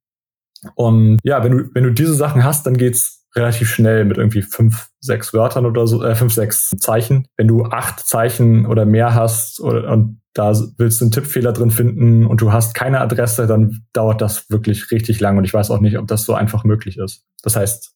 Und 0.75 1.20
ja, 1.24 1.43
wenn 1.43 1.58
du, 1.58 1.70
wenn 1.74 1.84
du 1.84 1.91
diese 1.91 2.13
Sachen 2.13 2.43
hast, 2.43 2.65
dann 2.67 2.77
geht's 2.77 3.23
relativ 3.36 3.70
schnell 3.70 4.06
mit 4.06 4.18
irgendwie 4.18 4.42
fünf, 4.42 4.90
sechs 5.00 5.34
Wörtern 5.34 5.66
oder 5.66 5.88
so, 5.88 6.04
äh, 6.04 6.16
fünf, 6.16 6.34
sechs 6.34 6.70
Zeichen. 6.78 7.28
Wenn 7.38 7.48
du 7.48 7.66
acht 7.66 8.00
Zeichen 8.00 8.66
oder 8.66 8.86
mehr 8.86 9.16
hast 9.16 9.60
oder, 9.60 9.92
und 9.92 10.22
da 10.34 10.54
willst 10.78 11.00
du 11.00 11.06
einen 11.06 11.12
Tippfehler 11.12 11.54
drin 11.54 11.72
finden 11.72 12.25
und 12.25 12.42
du 12.42 12.52
hast 12.52 12.74
keine 12.74 13.02
Adresse, 13.02 13.48
dann 13.48 13.84
dauert 13.94 14.22
das 14.22 14.50
wirklich 14.50 14.92
richtig 14.92 15.20
lang 15.20 15.38
und 15.38 15.44
ich 15.44 15.54
weiß 15.54 15.72
auch 15.72 15.80
nicht, 15.80 15.98
ob 15.98 16.08
das 16.08 16.24
so 16.24 16.34
einfach 16.34 16.63
möglich 16.63 16.98
ist. 16.98 17.24
Das 17.44 17.56
heißt, 17.56 17.94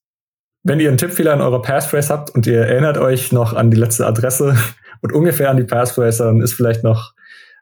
wenn 0.63 0.79
ihr 0.79 0.89
einen 0.89 0.97
Tippfehler 0.97 1.33
in 1.33 1.41
eurer 1.41 1.61
Passphrase 1.61 2.13
habt 2.13 2.31
und 2.31 2.45
ihr 2.45 2.59
erinnert 2.59 2.97
euch 2.97 3.31
noch 3.31 3.53
an 3.53 3.71
die 3.71 3.77
letzte 3.77 4.05
Adresse 4.05 4.55
und 5.01 5.13
ungefähr 5.13 5.49
an 5.49 5.57
die 5.57 5.63
Passphrase, 5.63 6.23
dann 6.23 6.41
ist 6.41 6.53
vielleicht 6.53 6.83
noch 6.83 7.13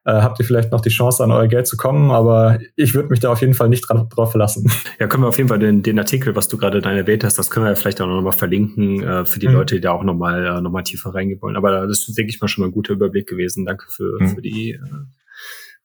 äh, 0.06 0.14
habt 0.14 0.40
ihr 0.40 0.46
vielleicht 0.46 0.72
noch 0.72 0.82
die 0.82 0.90
Chance, 0.90 1.24
an 1.24 1.32
euer 1.32 1.48
Geld 1.48 1.68
zu 1.68 1.78
kommen. 1.78 2.12
Aber 2.12 2.60
ich 2.76 2.94
würde 2.94 3.10
mich 3.10 3.20
da 3.20 3.32
auf 3.32 3.42
jeden 3.42 3.54
Fall 3.54 3.70
nicht 3.70 3.88
dran, 3.88 4.08
drauf 4.10 4.32
verlassen. 4.32 4.72
Ja, 4.98 5.08
können 5.08 5.24
wir 5.24 5.28
auf 5.28 5.38
jeden 5.38 5.50
Fall 5.50 5.60
den, 5.60 5.84
den 5.84 6.00
Artikel, 6.00 6.38
was 6.38 6.48
du 6.48 6.58
gerade 6.58 6.80
dann 6.80 6.96
erwähnt 6.96 7.26
hast, 7.26 7.38
das 7.38 7.50
können 7.50 7.66
wir 7.66 7.76
vielleicht 7.76 8.00
auch 8.00 8.08
nochmal 8.08 8.32
verlinken 8.32 9.04
äh, 9.04 9.26
für 9.26 9.40
die 9.40 9.48
mhm. 9.50 9.56
Leute, 9.56 9.76
die 9.76 9.82
da 9.82 9.92
auch 9.92 10.04
nochmal 10.04 10.46
äh, 10.46 10.62
noch 10.62 10.72
mal 10.72 10.84
tiefer 10.84 11.14
reingehen 11.14 11.42
wollen. 11.42 11.58
Aber 11.58 11.86
das 11.86 12.08
ist, 12.08 12.18
denke 12.18 12.30
ich 12.30 12.40
mal, 12.40 12.48
schon 12.48 12.62
mal 12.62 12.70
ein 12.70 12.72
guter 12.72 12.94
Überblick 12.94 13.28
gewesen. 13.28 13.66
Danke 13.66 13.88
für, 13.90 14.18
mhm. 14.22 14.28
für 14.30 14.42
die 14.42 14.72
äh, 14.72 14.80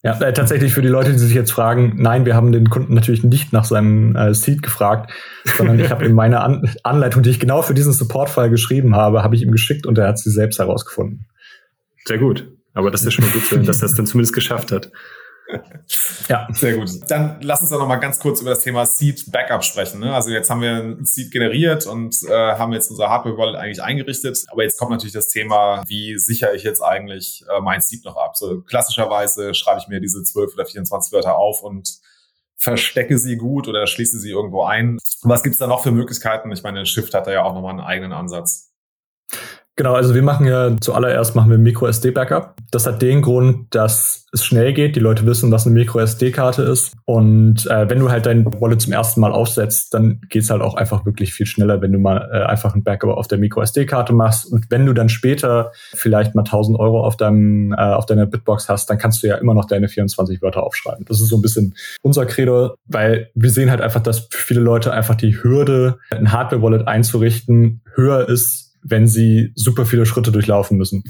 ja, 0.02 0.18
äh, 0.20 0.32
tatsächlich 0.32 0.72
für 0.72 0.80
die 0.80 0.88
Leute, 0.88 1.12
die 1.12 1.18
sich 1.18 1.34
jetzt 1.34 1.50
fragen, 1.50 1.94
nein, 1.96 2.24
wir 2.24 2.34
haben 2.34 2.52
den 2.52 2.70
Kunden 2.70 2.94
natürlich 2.94 3.22
nicht 3.22 3.52
nach 3.52 3.64
seinem 3.64 4.16
äh, 4.16 4.32
Seed 4.32 4.62
gefragt, 4.62 5.12
sondern 5.56 5.78
ich 5.78 5.90
habe 5.90 6.06
ihm 6.06 6.14
meine 6.14 6.40
An 6.40 6.70
Anleitung, 6.82 7.22
die 7.22 7.30
ich 7.30 7.40
genau 7.40 7.62
für 7.62 7.74
diesen 7.74 7.92
Support-Fall 7.92 8.48
geschrieben 8.48 8.94
habe, 8.94 9.22
habe 9.22 9.34
ich 9.34 9.42
ihm 9.42 9.50
geschickt 9.50 9.86
und 9.86 9.98
er 9.98 10.08
hat 10.08 10.18
sie 10.18 10.30
selbst 10.30 10.58
herausgefunden. 10.58 11.26
Sehr 12.04 12.18
gut. 12.18 12.48
Aber 12.74 12.90
das 12.90 13.02
ist 13.02 13.12
schon 13.12 13.24
mal 13.24 13.32
gut 13.32 13.44
zu 13.44 13.56
hören, 13.56 13.66
dass 13.66 13.82
es 13.82 13.94
dann 13.94 14.06
zumindest 14.06 14.34
geschafft 14.34 14.72
hat. 14.72 14.90
Ja, 16.28 16.46
sehr 16.52 16.76
gut. 16.76 16.90
Dann 17.08 17.38
lass 17.40 17.60
uns 17.60 17.70
doch 17.70 17.78
noch 17.78 17.88
mal 17.88 17.96
ganz 17.96 18.20
kurz 18.20 18.40
über 18.40 18.50
das 18.50 18.60
Thema 18.60 18.86
Seed 18.86 19.30
Backup 19.32 19.64
sprechen. 19.64 20.00
Ne? 20.00 20.14
Also 20.14 20.30
jetzt 20.30 20.48
haben 20.48 20.60
wir 20.60 20.76
ein 20.76 21.04
Seed 21.04 21.32
generiert 21.32 21.86
und 21.86 22.22
äh, 22.28 22.32
haben 22.32 22.72
jetzt 22.72 22.90
unser 22.90 23.08
Hardware 23.08 23.36
Wallet 23.36 23.56
eigentlich 23.56 23.82
eingerichtet. 23.82 24.44
Aber 24.48 24.62
jetzt 24.62 24.78
kommt 24.78 24.92
natürlich 24.92 25.12
das 25.12 25.28
Thema, 25.28 25.82
wie 25.88 26.18
sichere 26.18 26.54
ich 26.54 26.62
jetzt 26.62 26.82
eigentlich 26.82 27.44
äh, 27.48 27.60
mein 27.60 27.80
Seed 27.80 28.04
noch 28.04 28.16
ab? 28.16 28.36
So 28.36 28.60
klassischerweise 28.62 29.54
schreibe 29.54 29.80
ich 29.80 29.88
mir 29.88 30.00
diese 30.00 30.22
12 30.22 30.54
oder 30.54 30.66
24 30.66 31.12
Wörter 31.12 31.36
auf 31.36 31.62
und 31.62 31.98
verstecke 32.56 33.18
sie 33.18 33.36
gut 33.36 33.68
oder 33.68 33.86
schließe 33.86 34.18
sie 34.18 34.30
irgendwo 34.30 34.64
ein. 34.64 34.98
Was 35.22 35.42
gibt's 35.42 35.58
da 35.58 35.66
noch 35.66 35.82
für 35.82 35.90
Möglichkeiten? 35.90 36.52
Ich 36.52 36.62
meine, 36.62 36.86
Shift 36.86 37.14
hat 37.14 37.26
da 37.26 37.32
ja 37.32 37.42
auch 37.42 37.54
nochmal 37.54 37.72
einen 37.72 37.80
eigenen 37.80 38.12
Ansatz. 38.12 38.70
Genau, 39.76 39.94
also 39.94 40.14
wir 40.14 40.22
machen 40.22 40.46
ja 40.46 40.76
zuallererst 40.78 41.34
machen 41.34 41.50
wir 41.50 41.56
Micro 41.56 41.86
SD 41.86 42.10
Backup. 42.10 42.54
Das 42.70 42.86
hat 42.86 43.00
den 43.00 43.22
Grund, 43.22 43.74
dass 43.74 44.26
es 44.32 44.44
schnell 44.44 44.74
geht. 44.74 44.94
Die 44.94 45.00
Leute 45.00 45.24
wissen, 45.24 45.50
was 45.50 45.66
eine 45.66 45.74
Micro 45.74 46.00
SD 46.00 46.32
Karte 46.32 46.62
ist. 46.62 46.92
Und 47.06 47.66
äh, 47.66 47.88
wenn 47.88 47.98
du 47.98 48.10
halt 48.10 48.26
dein 48.26 48.44
Wallet 48.60 48.82
zum 48.82 48.92
ersten 48.92 49.20
Mal 49.20 49.32
aufsetzt, 49.32 49.94
dann 49.94 50.20
geht's 50.28 50.50
halt 50.50 50.60
auch 50.60 50.74
einfach 50.74 51.06
wirklich 51.06 51.32
viel 51.32 51.46
schneller, 51.46 51.80
wenn 51.80 51.92
du 51.92 51.98
mal 51.98 52.28
äh, 52.30 52.42
einfach 52.44 52.74
ein 52.74 52.84
Backup 52.84 53.16
auf 53.16 53.26
der 53.26 53.38
Micro 53.38 53.62
SD 53.62 53.86
Karte 53.86 54.12
machst. 54.12 54.52
Und 54.52 54.66
wenn 54.68 54.84
du 54.84 54.92
dann 54.92 55.08
später 55.08 55.72
vielleicht 55.94 56.34
mal 56.34 56.42
1000 56.42 56.78
Euro 56.78 57.04
auf 57.04 57.16
deinem 57.16 57.72
äh, 57.72 57.76
auf 57.76 58.06
deiner 58.06 58.26
Bitbox 58.26 58.68
hast, 58.68 58.90
dann 58.90 58.98
kannst 58.98 59.22
du 59.22 59.28
ja 59.28 59.36
immer 59.36 59.54
noch 59.54 59.64
deine 59.64 59.88
24 59.88 60.42
Wörter 60.42 60.62
aufschreiben. 60.62 61.06
Das 61.06 61.20
ist 61.20 61.28
so 61.28 61.38
ein 61.38 61.42
bisschen 61.42 61.74
unser 62.02 62.26
Credo, 62.26 62.74
weil 62.84 63.30
wir 63.34 63.50
sehen 63.50 63.70
halt 63.70 63.80
einfach, 63.80 64.02
dass 64.02 64.28
viele 64.30 64.60
Leute 64.60 64.92
einfach 64.92 65.14
die 65.14 65.42
Hürde, 65.42 65.98
ein 66.10 66.32
Hardware 66.32 66.60
Wallet 66.60 66.86
einzurichten, 66.86 67.80
höher 67.94 68.28
ist 68.28 68.69
wenn 68.82 69.06
sie 69.06 69.52
super 69.54 69.86
viele 69.86 70.06
Schritte 70.06 70.32
durchlaufen 70.32 70.76
müssen. 70.76 71.04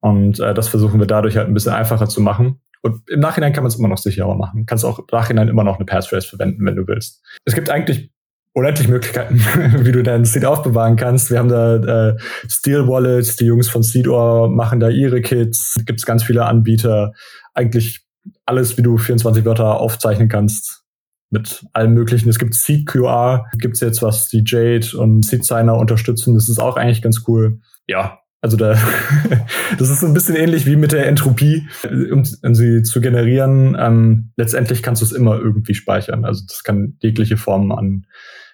Und 0.00 0.40
äh, 0.40 0.54
das 0.54 0.68
versuchen 0.68 1.00
wir 1.00 1.06
dadurch 1.06 1.36
halt 1.36 1.48
ein 1.48 1.54
bisschen 1.54 1.72
einfacher 1.72 2.08
zu 2.08 2.20
machen. 2.20 2.60
Und 2.82 3.08
im 3.10 3.20
Nachhinein 3.20 3.52
kann 3.52 3.62
man 3.62 3.68
es 3.68 3.78
immer 3.78 3.88
noch 3.88 3.98
sicherer 3.98 4.34
machen. 4.34 4.64
Kannst 4.66 4.84
auch 4.84 4.98
im 4.98 5.04
Nachhinein 5.12 5.48
immer 5.48 5.64
noch 5.64 5.76
eine 5.76 5.84
Passphrase 5.84 6.28
verwenden, 6.28 6.64
wenn 6.64 6.76
du 6.76 6.86
willst. 6.86 7.22
Es 7.44 7.54
gibt 7.54 7.68
eigentlich 7.68 8.10
unendlich 8.52 8.88
Möglichkeiten, 8.88 9.38
wie 9.84 9.92
du 9.92 10.02
deinen 10.02 10.24
Seed 10.24 10.44
aufbewahren 10.44 10.96
kannst. 10.96 11.30
Wir 11.30 11.38
haben 11.38 11.48
da 11.48 11.76
äh, 11.76 12.16
Steel 12.48 12.88
Wallets, 12.88 13.36
die 13.36 13.44
Jungs 13.44 13.68
von 13.68 13.82
Seedor 13.82 14.48
machen 14.48 14.80
da 14.80 14.88
ihre 14.88 15.20
Kits. 15.20 15.74
Gibt 15.84 16.00
es 16.00 16.06
ganz 16.06 16.22
viele 16.22 16.46
Anbieter. 16.46 17.12
Eigentlich 17.54 18.04
alles, 18.46 18.76
wie 18.76 18.82
du 18.82 18.96
24 18.96 19.44
Wörter 19.44 19.80
aufzeichnen 19.80 20.28
kannst, 20.28 20.79
mit 21.30 21.64
allem 21.72 21.94
möglichen. 21.94 22.28
Es 22.28 22.38
gibt 22.38 22.54
Seed 22.54 22.86
QR, 22.86 23.46
gibt 23.58 23.74
es 23.74 23.80
jetzt 23.80 24.02
was 24.02 24.28
die 24.28 24.42
Jade 24.44 24.86
und 24.98 25.24
Seed 25.24 25.44
Signer 25.44 25.76
unterstützen. 25.76 26.34
Das 26.34 26.48
ist 26.48 26.58
auch 26.58 26.76
eigentlich 26.76 27.02
ganz 27.02 27.24
cool. 27.26 27.60
Ja, 27.86 28.20
also 28.42 28.56
da, 28.56 28.74
das 29.78 29.90
ist 29.90 30.00
so 30.00 30.06
ein 30.06 30.14
bisschen 30.14 30.34
ähnlich 30.34 30.66
wie 30.66 30.76
mit 30.76 30.92
der 30.92 31.06
Entropie, 31.06 31.68
um, 31.84 32.24
um 32.42 32.54
sie 32.54 32.82
zu 32.82 33.00
generieren. 33.00 33.76
Ähm, 33.78 34.32
letztendlich 34.36 34.82
kannst 34.82 35.02
du 35.02 35.06
es 35.06 35.12
immer 35.12 35.38
irgendwie 35.38 35.74
speichern. 35.74 36.24
Also 36.24 36.44
das 36.48 36.64
kann 36.64 36.96
jegliche 37.00 37.36
Formen 37.36 37.70
an, 37.72 38.06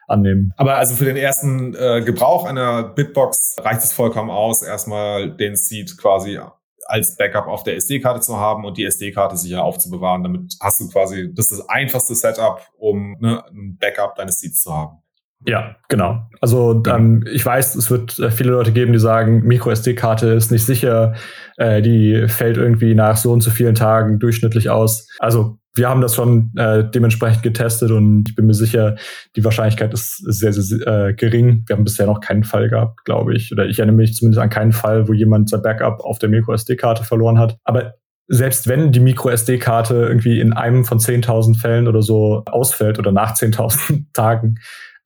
annehmen. 0.09 0.53
Aber 0.57 0.77
also 0.77 0.95
für 0.97 1.05
den 1.05 1.17
ersten 1.17 1.75
äh, 1.75 2.03
Gebrauch 2.05 2.47
einer 2.47 2.83
Bitbox 2.83 3.57
reicht 3.61 3.85
es 3.85 3.93
vollkommen 3.93 4.31
aus, 4.31 4.62
erstmal 4.62 5.35
den 5.37 5.57
Seed 5.57 5.97
quasi 5.99 6.39
als 6.88 7.16
Backup 7.16 7.46
auf 7.46 7.62
der 7.62 7.77
SD-Karte 7.77 8.20
zu 8.20 8.37
haben 8.37 8.64
und 8.64 8.77
die 8.77 8.85
SD-Karte 8.85 9.37
sicher 9.37 9.64
aufzubewahren. 9.64 10.22
Damit 10.22 10.55
hast 10.61 10.81
du 10.81 10.88
quasi, 10.88 11.33
das 11.35 11.51
ist 11.51 11.61
das 11.61 11.68
einfachste 11.68 12.14
Setup, 12.14 12.61
um 12.79 13.16
ne, 13.20 13.44
ein 13.51 13.77
Backup 13.79 14.14
deines 14.16 14.40
Seeds 14.40 14.62
zu 14.62 14.75
haben. 14.75 15.03
Ja, 15.44 15.77
genau. 15.88 16.22
Also 16.40 16.83
ähm, 16.88 17.25
ich 17.31 17.44
weiß, 17.44 17.77
es 17.77 17.90
wird 17.90 18.18
äh, 18.18 18.31
viele 18.31 18.53
Leute 18.53 18.72
geben, 18.72 18.92
die 18.92 18.99
sagen, 18.99 19.42
Micro-SD-Karte 19.44 20.29
ist 20.29 20.51
nicht 20.51 20.64
sicher, 20.64 21.14
äh, 21.57 21.83
die 21.83 22.27
fällt 22.29 22.57
irgendwie 22.57 22.94
nach 22.94 23.16
so 23.16 23.33
und 23.33 23.42
so 23.42 23.51
vielen 23.51 23.75
Tagen 23.75 24.18
durchschnittlich 24.18 24.70
aus. 24.70 25.09
Also 25.18 25.59
wir 25.77 25.88
haben 25.88 26.01
das 26.01 26.14
schon 26.14 26.53
äh, 26.57 26.85
dementsprechend 26.88 27.42
getestet 27.42 27.90
und 27.90 28.29
ich 28.29 28.35
bin 28.35 28.46
mir 28.46 28.55
sicher, 28.55 28.96
die 29.37 29.44
Wahrscheinlichkeit 29.44 29.92
ist 29.92 30.16
sehr, 30.16 30.53
sehr 30.53 30.87
äh, 30.87 31.14
gering. 31.14 31.64
Wir 31.66 31.77
haben 31.77 31.85
bisher 31.85 32.07
noch 32.07 32.20
keinen 32.20 32.44
Fall 32.44 32.68
gehabt, 32.68 33.05
glaube 33.05 33.35
ich. 33.35 33.53
Oder 33.53 33.66
ich 33.66 33.79
erinnere 33.79 33.96
mich 33.96 34.14
zumindest 34.14 34.42
an 34.42 34.49
keinen 34.49 34.72
Fall, 34.72 35.07
wo 35.07 35.12
jemand 35.12 35.51
sein 35.51 35.62
Backup 35.62 36.01
auf 36.01 36.18
der 36.18 36.31
Micro-SD-Karte 36.31 37.05
verloren 37.05 37.38
hat. 37.38 37.59
Aber 37.64 37.94
selbst 38.29 38.68
wenn 38.68 38.90
die 38.90 39.01
Micro-SD-Karte 39.01 39.94
irgendwie 39.94 40.40
in 40.40 40.53
einem 40.53 40.85
von 40.85 40.99
10.000 40.99 41.61
Fällen 41.61 41.88
oder 41.88 42.03
so 42.03 42.42
ausfällt 42.46 42.99
oder 42.99 43.12
nach 43.12 43.35
10.000 43.35 44.07
Tagen, 44.14 44.57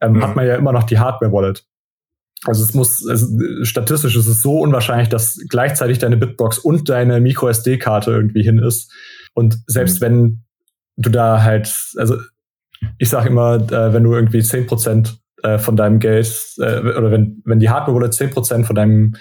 ähm, 0.00 0.14
mhm. 0.14 0.22
hat 0.22 0.36
man 0.36 0.46
ja 0.46 0.56
immer 0.56 0.72
noch 0.72 0.84
die 0.84 0.98
Hardware-Wallet. 0.98 1.64
Also 2.44 2.64
es 2.64 2.72
muss, 2.72 3.06
also 3.06 3.26
statistisch 3.64 4.16
ist 4.16 4.26
es 4.26 4.40
so 4.40 4.60
unwahrscheinlich, 4.60 5.10
dass 5.10 5.38
gleichzeitig 5.48 5.98
deine 5.98 6.16
Bitbox 6.16 6.58
und 6.58 6.88
deine 6.88 7.20
Micro-SD-Karte 7.20 8.10
irgendwie 8.10 8.42
hin 8.42 8.58
ist. 8.58 8.92
Und 9.34 9.58
selbst 9.66 10.00
mhm. 10.00 10.04
wenn 10.04 10.44
du 10.96 11.10
da 11.10 11.42
halt, 11.42 11.74
also 11.96 12.16
ich 12.98 13.10
sag 13.10 13.26
immer, 13.26 13.56
äh, 13.56 13.92
wenn 13.92 14.04
du 14.04 14.14
irgendwie 14.14 14.42
zehn 14.42 14.66
Prozent 14.66 15.20
äh, 15.42 15.58
von 15.58 15.76
deinem 15.76 15.98
Geld, 15.98 16.34
äh, 16.58 16.80
oder 16.80 17.10
wenn, 17.10 17.42
wenn 17.44 17.60
die 17.60 17.68
Hardware-Wallet 17.68 18.14
zehn 18.14 18.30
Prozent 18.30 18.66
von 18.66 18.76
deinem 18.76 19.16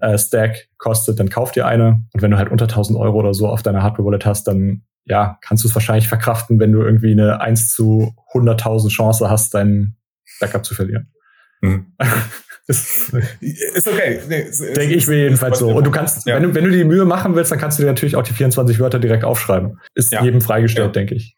äh, 0.00 0.18
Stack 0.18 0.68
kostet, 0.76 1.18
dann 1.18 1.30
kauf 1.30 1.52
dir 1.52 1.66
eine. 1.66 2.04
Und 2.12 2.22
wenn 2.22 2.30
du 2.30 2.36
halt 2.36 2.50
unter 2.50 2.66
1000 2.66 2.98
Euro 2.98 3.18
oder 3.18 3.32
so 3.32 3.48
auf 3.48 3.62
deiner 3.62 3.82
Hardware-Wallet 3.82 4.26
hast, 4.26 4.46
dann 4.46 4.82
ja, 5.06 5.38
kannst 5.40 5.64
du 5.64 5.68
es 5.68 5.74
wahrscheinlich 5.74 6.06
verkraften, 6.06 6.60
wenn 6.60 6.72
du 6.72 6.82
irgendwie 6.82 7.12
eine 7.12 7.40
1 7.40 7.72
zu 7.72 8.12
100.000 8.34 8.90
Chance 8.90 9.30
hast, 9.30 9.54
dein 9.54 9.96
Backup 10.40 10.64
zu 10.64 10.74
verlieren. 10.74 11.12
Mhm. 11.60 11.94
ist, 12.66 13.12
ist 13.40 13.88
okay. 13.88 14.20
Nee, 14.28 14.46
Denke 14.74 14.94
ich 14.94 15.06
mir 15.06 15.16
jedenfalls 15.16 15.58
so. 15.58 15.70
Und 15.70 15.86
du 15.86 15.90
kannst, 15.90 16.26
ja. 16.26 16.36
wenn, 16.36 16.42
du, 16.44 16.54
wenn 16.54 16.64
du 16.64 16.70
die 16.70 16.84
Mühe 16.84 17.04
machen 17.04 17.34
willst, 17.34 17.50
dann 17.50 17.58
kannst 17.58 17.78
du 17.78 17.82
dir 17.82 17.88
natürlich 17.88 18.16
auch 18.16 18.22
die 18.22 18.32
24 18.32 18.78
Wörter 18.78 18.98
direkt 18.98 19.24
aufschreiben. 19.24 19.80
Ist 19.94 20.12
ja. 20.12 20.22
jedem 20.22 20.40
freigestellt, 20.40 20.88
ja. 20.88 20.92
denke 20.92 21.14
ich. 21.14 21.36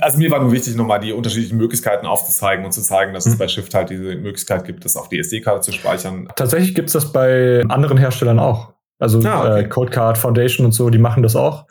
Also 0.00 0.18
mir 0.18 0.30
war 0.30 0.40
nur 0.40 0.52
wichtig, 0.52 0.74
nochmal 0.74 1.00
die 1.00 1.12
unterschiedlichen 1.12 1.58
Möglichkeiten 1.58 2.06
aufzuzeigen 2.06 2.64
und 2.64 2.72
zu 2.72 2.80
zeigen, 2.80 3.12
dass 3.12 3.26
mhm. 3.26 3.32
es 3.32 3.38
bei 3.38 3.48
Shift 3.48 3.74
halt 3.74 3.90
diese 3.90 4.16
Möglichkeit 4.16 4.64
gibt, 4.64 4.84
das 4.84 4.96
auf 4.96 5.08
die 5.08 5.18
SD-Karte 5.18 5.60
zu 5.60 5.72
speichern. 5.72 6.28
Tatsächlich 6.34 6.74
gibt 6.74 6.88
es 6.88 6.94
das 6.94 7.12
bei 7.12 7.64
anderen 7.68 7.98
Herstellern 7.98 8.38
auch. 8.38 8.72
Also 8.98 9.20
ah, 9.24 9.52
okay. 9.52 9.60
äh, 9.60 9.68
Codecard 9.68 10.18
Foundation 10.18 10.66
und 10.66 10.72
so, 10.72 10.90
die 10.90 10.98
machen 10.98 11.22
das 11.22 11.36
auch. 11.36 11.66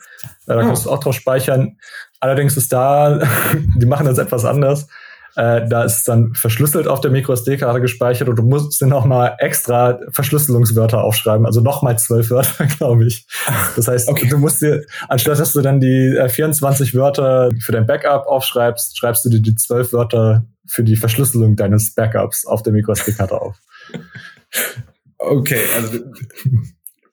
Äh, 0.46 0.54
da 0.54 0.60
kannst 0.62 0.86
oh. 0.86 0.90
du 0.90 0.94
auch 0.94 1.00
drauf 1.00 1.14
speichern. 1.14 1.76
Allerdings 2.20 2.56
ist 2.56 2.72
da, 2.72 3.20
die 3.76 3.86
machen 3.86 4.06
das 4.06 4.18
etwas 4.18 4.44
anders. 4.44 4.88
Äh, 5.38 5.68
da 5.68 5.84
ist 5.84 6.08
dann 6.08 6.34
verschlüsselt 6.34 6.88
auf 6.88 7.00
der 7.00 7.12
MicroSD-Karte 7.12 7.80
gespeichert 7.80 8.28
und 8.28 8.34
du 8.34 8.42
musst 8.42 8.80
dir 8.80 8.88
nochmal 8.88 9.36
extra 9.38 10.00
Verschlüsselungswörter 10.10 11.04
aufschreiben, 11.04 11.46
also 11.46 11.60
nochmal 11.60 11.96
zwölf 11.96 12.30
Wörter, 12.30 12.66
glaube 12.66 13.06
ich. 13.06 13.24
Das 13.76 13.86
heißt, 13.86 14.08
okay. 14.08 14.26
du 14.28 14.36
musst 14.38 14.62
dir, 14.62 14.84
anstatt 15.08 15.38
dass 15.38 15.52
du 15.52 15.60
dann 15.60 15.78
die 15.78 16.16
äh, 16.16 16.28
24 16.28 16.92
Wörter 16.96 17.50
für 17.60 17.70
dein 17.70 17.86
Backup 17.86 18.26
aufschreibst, 18.26 18.98
schreibst 18.98 19.24
du 19.24 19.28
dir 19.28 19.40
die 19.40 19.54
zwölf 19.54 19.92
Wörter 19.92 20.44
für 20.66 20.82
die 20.82 20.96
Verschlüsselung 20.96 21.54
deines 21.54 21.94
Backups 21.94 22.44
auf 22.44 22.64
der 22.64 22.72
MicroSD-Karte 22.72 23.40
auf. 23.40 23.54
Okay, 25.18 25.62
also 25.76 26.00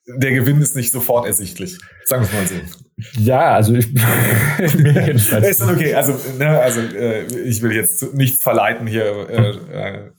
der 0.07 0.31
Gewinn 0.31 0.61
ist 0.61 0.75
nicht 0.75 0.91
sofort 0.91 1.27
ersichtlich. 1.27 1.77
Sagen 2.05 2.23
wir 2.23 2.27
es 2.27 2.33
mal 2.33 2.47
so. 2.47 2.84
Ja, 3.17 3.55
also 3.55 3.73
ich. 3.73 3.93
mir 4.77 5.05
jedenfalls. 5.05 5.47
Ist 5.47 5.61
okay. 5.61 5.93
Also, 5.93 6.17
ne, 6.37 6.59
also 6.59 6.79
äh, 6.79 7.25
ich 7.25 7.61
will 7.61 7.73
jetzt 7.73 8.13
nichts 8.13 8.41
verleiten 8.41 8.87
hier. 8.87 9.29
Äh, 9.29 9.49
äh, 9.49 10.11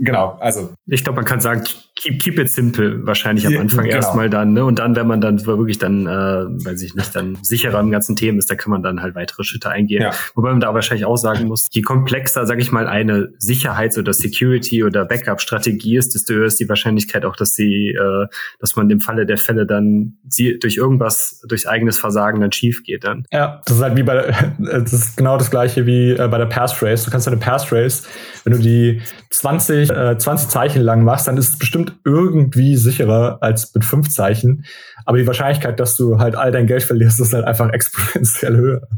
genau, 0.00 0.36
also. 0.40 0.74
Ich 0.86 1.04
glaube, 1.04 1.16
man 1.16 1.24
kann 1.24 1.40
sagen, 1.40 1.62
keep, 1.96 2.20
keep 2.20 2.38
it 2.38 2.50
simple 2.50 3.04
wahrscheinlich 3.06 3.46
am 3.46 3.56
Anfang 3.56 3.84
genau. 3.84 3.96
erstmal 3.96 4.30
dann, 4.30 4.52
ne? 4.52 4.64
Und 4.64 4.78
dann, 4.78 4.94
wenn 4.94 5.06
man 5.06 5.20
dann 5.20 5.44
wirklich 5.46 5.78
dann, 5.78 6.06
äh, 6.06 6.10
weiß 6.10 6.82
ich 6.82 6.94
nicht, 6.94 7.16
dann 7.16 7.38
sicherer 7.42 7.80
im 7.80 7.90
ganzen 7.90 8.14
Themen 8.14 8.38
ist, 8.38 8.50
da 8.50 8.54
kann 8.54 8.70
man 8.70 8.82
dann 8.82 9.02
halt 9.02 9.14
weitere 9.14 9.42
Schritte 9.42 9.70
eingehen. 9.70 10.02
Ja. 10.02 10.12
Wobei 10.34 10.50
man 10.50 10.60
da 10.60 10.72
wahrscheinlich 10.74 11.06
auch 11.06 11.16
sagen 11.16 11.46
muss, 11.46 11.66
je 11.70 11.82
komplexer, 11.82 12.46
sage 12.46 12.60
ich 12.60 12.70
mal, 12.70 12.86
eine 12.86 13.32
Sicherheits- 13.38 13.98
oder 13.98 14.12
Security- 14.12 14.84
oder 14.84 15.06
Backup-Strategie 15.06 15.96
ist, 15.96 16.14
desto 16.14 16.34
höher 16.34 16.46
ist 16.46 16.60
die 16.60 16.68
Wahrscheinlichkeit 16.68 17.24
auch, 17.24 17.34
dass 17.34 17.54
sie, 17.54 17.88
äh, 17.88 18.26
dass 18.60 18.76
man 18.76 18.90
im 18.90 19.00
Falle 19.00 19.24
der 19.24 19.38
Fälle 19.38 19.66
dann 19.66 20.18
sie 20.28 20.58
durch 20.58 20.76
irgendwas, 20.76 21.42
durchs 21.48 21.66
eigenes 21.66 21.98
Versagen 21.98 22.40
dann 22.40 22.52
schief 22.52 22.82
geht 22.84 23.04
dann. 23.04 23.24
Ja, 23.32 23.62
das 23.64 23.76
ist 23.76 23.82
halt 23.82 23.96
wie 23.96 24.02
bei, 24.02 24.34
das 24.58 24.92
ist 24.92 25.16
genau 25.16 25.38
das 25.38 25.50
gleiche 25.50 25.86
wie 25.86 26.10
äh, 26.10 26.28
bei 26.28 26.38
der 26.38 26.46
Passphrase. 26.46 27.06
Du 27.06 27.10
kannst 27.10 27.26
eine 27.26 27.38
Passphrase, 27.38 28.02
wenn 28.44 28.52
du 28.52 28.58
die 28.58 29.00
20, 29.30 29.90
äh, 29.90 30.18
20 30.18 30.48
Zeichen 30.48 30.82
lang 30.82 31.02
machst, 31.02 31.26
dann 31.26 31.36
ist 31.36 31.48
es 31.50 31.58
bestimmt 31.58 31.85
bestimmt 31.86 32.00
irgendwie 32.04 32.76
sicherer 32.76 33.38
als 33.40 33.74
mit 33.74 33.84
fünf 33.84 34.08
Zeichen. 34.08 34.64
Aber 35.04 35.18
die 35.18 35.26
Wahrscheinlichkeit, 35.26 35.78
dass 35.80 35.96
du 35.96 36.18
halt 36.18 36.36
all 36.36 36.52
dein 36.52 36.66
Geld 36.66 36.82
verlierst, 36.82 37.20
ist 37.20 37.32
halt 37.32 37.44
einfach 37.44 37.70
exponentiell 37.72 38.56
höher. 38.56 38.88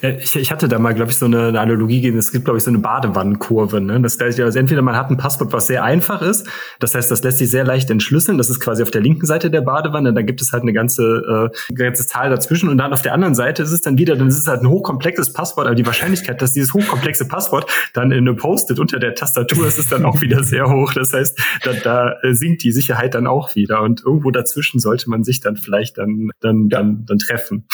Ich, 0.00 0.36
ich 0.36 0.50
hatte 0.50 0.68
da 0.68 0.78
mal, 0.78 0.94
glaube 0.94 1.10
ich, 1.10 1.16
so 1.16 1.26
eine, 1.26 1.48
eine 1.48 1.60
Analogie 1.60 2.00
gegeben. 2.00 2.18
Es 2.18 2.32
gibt, 2.32 2.44
glaube 2.44 2.58
ich, 2.58 2.64
so 2.64 2.70
eine 2.70 2.78
Badewannenkurve. 2.78 3.80
Ne? 3.80 4.00
Das 4.00 4.18
heißt, 4.18 4.40
also 4.40 4.58
entweder 4.58 4.82
man 4.82 4.96
hat 4.96 5.10
ein 5.10 5.16
Passwort, 5.16 5.52
was 5.52 5.66
sehr 5.66 5.84
einfach 5.84 6.22
ist. 6.22 6.48
Das 6.80 6.94
heißt, 6.94 7.10
das 7.10 7.22
lässt 7.22 7.38
sich 7.38 7.50
sehr 7.50 7.64
leicht 7.64 7.90
entschlüsseln. 7.90 8.38
Das 8.38 8.50
ist 8.50 8.60
quasi 8.60 8.82
auf 8.82 8.90
der 8.90 9.00
linken 9.00 9.26
Seite 9.26 9.50
der 9.50 9.60
Badewanne. 9.60 10.12
Da 10.12 10.22
gibt 10.22 10.40
es 10.40 10.52
halt 10.52 10.62
eine 10.62 10.72
ganze, 10.72 11.50
äh, 11.68 11.74
ganze 11.74 12.06
Zahl 12.06 12.30
dazwischen. 12.30 12.68
Und 12.68 12.78
dann 12.78 12.92
auf 12.92 13.02
der 13.02 13.12
anderen 13.12 13.34
Seite 13.34 13.62
ist 13.62 13.72
es 13.72 13.80
dann 13.80 13.98
wieder, 13.98 14.16
dann 14.16 14.28
ist 14.28 14.38
es 14.38 14.46
halt 14.46 14.62
ein 14.62 14.68
hochkomplexes 14.68 15.32
Passwort. 15.32 15.66
Aber 15.66 15.76
die 15.76 15.86
Wahrscheinlichkeit, 15.86 16.42
dass 16.42 16.52
dieses 16.52 16.74
hochkomplexe 16.74 17.28
Passwort 17.28 17.70
dann 17.92 18.10
in 18.10 18.26
eine 18.26 18.34
Post-it 18.34 18.78
unter 18.78 18.98
der 18.98 19.14
Tastatur 19.14 19.66
ist, 19.66 19.78
ist 19.78 19.92
dann 19.92 20.04
auch 20.04 20.20
wieder 20.20 20.42
sehr 20.42 20.68
hoch. 20.70 20.92
Das 20.94 21.12
heißt, 21.12 21.38
da, 21.62 21.72
da 21.72 22.12
äh, 22.22 22.34
sinkt 22.34 22.64
die 22.64 22.72
Sicherheit 22.72 23.14
dann 23.14 23.26
auch 23.26 23.54
wieder. 23.54 23.82
Und 23.82 24.02
irgendwo 24.04 24.30
dazwischen 24.30 24.80
sollte 24.80 25.10
man 25.10 25.22
sich 25.22 25.40
dann 25.40 25.56
vielleicht 25.56 25.98
dann, 25.98 26.30
dann, 26.40 26.68
dann, 26.68 27.04
dann 27.06 27.18
treffen. 27.18 27.66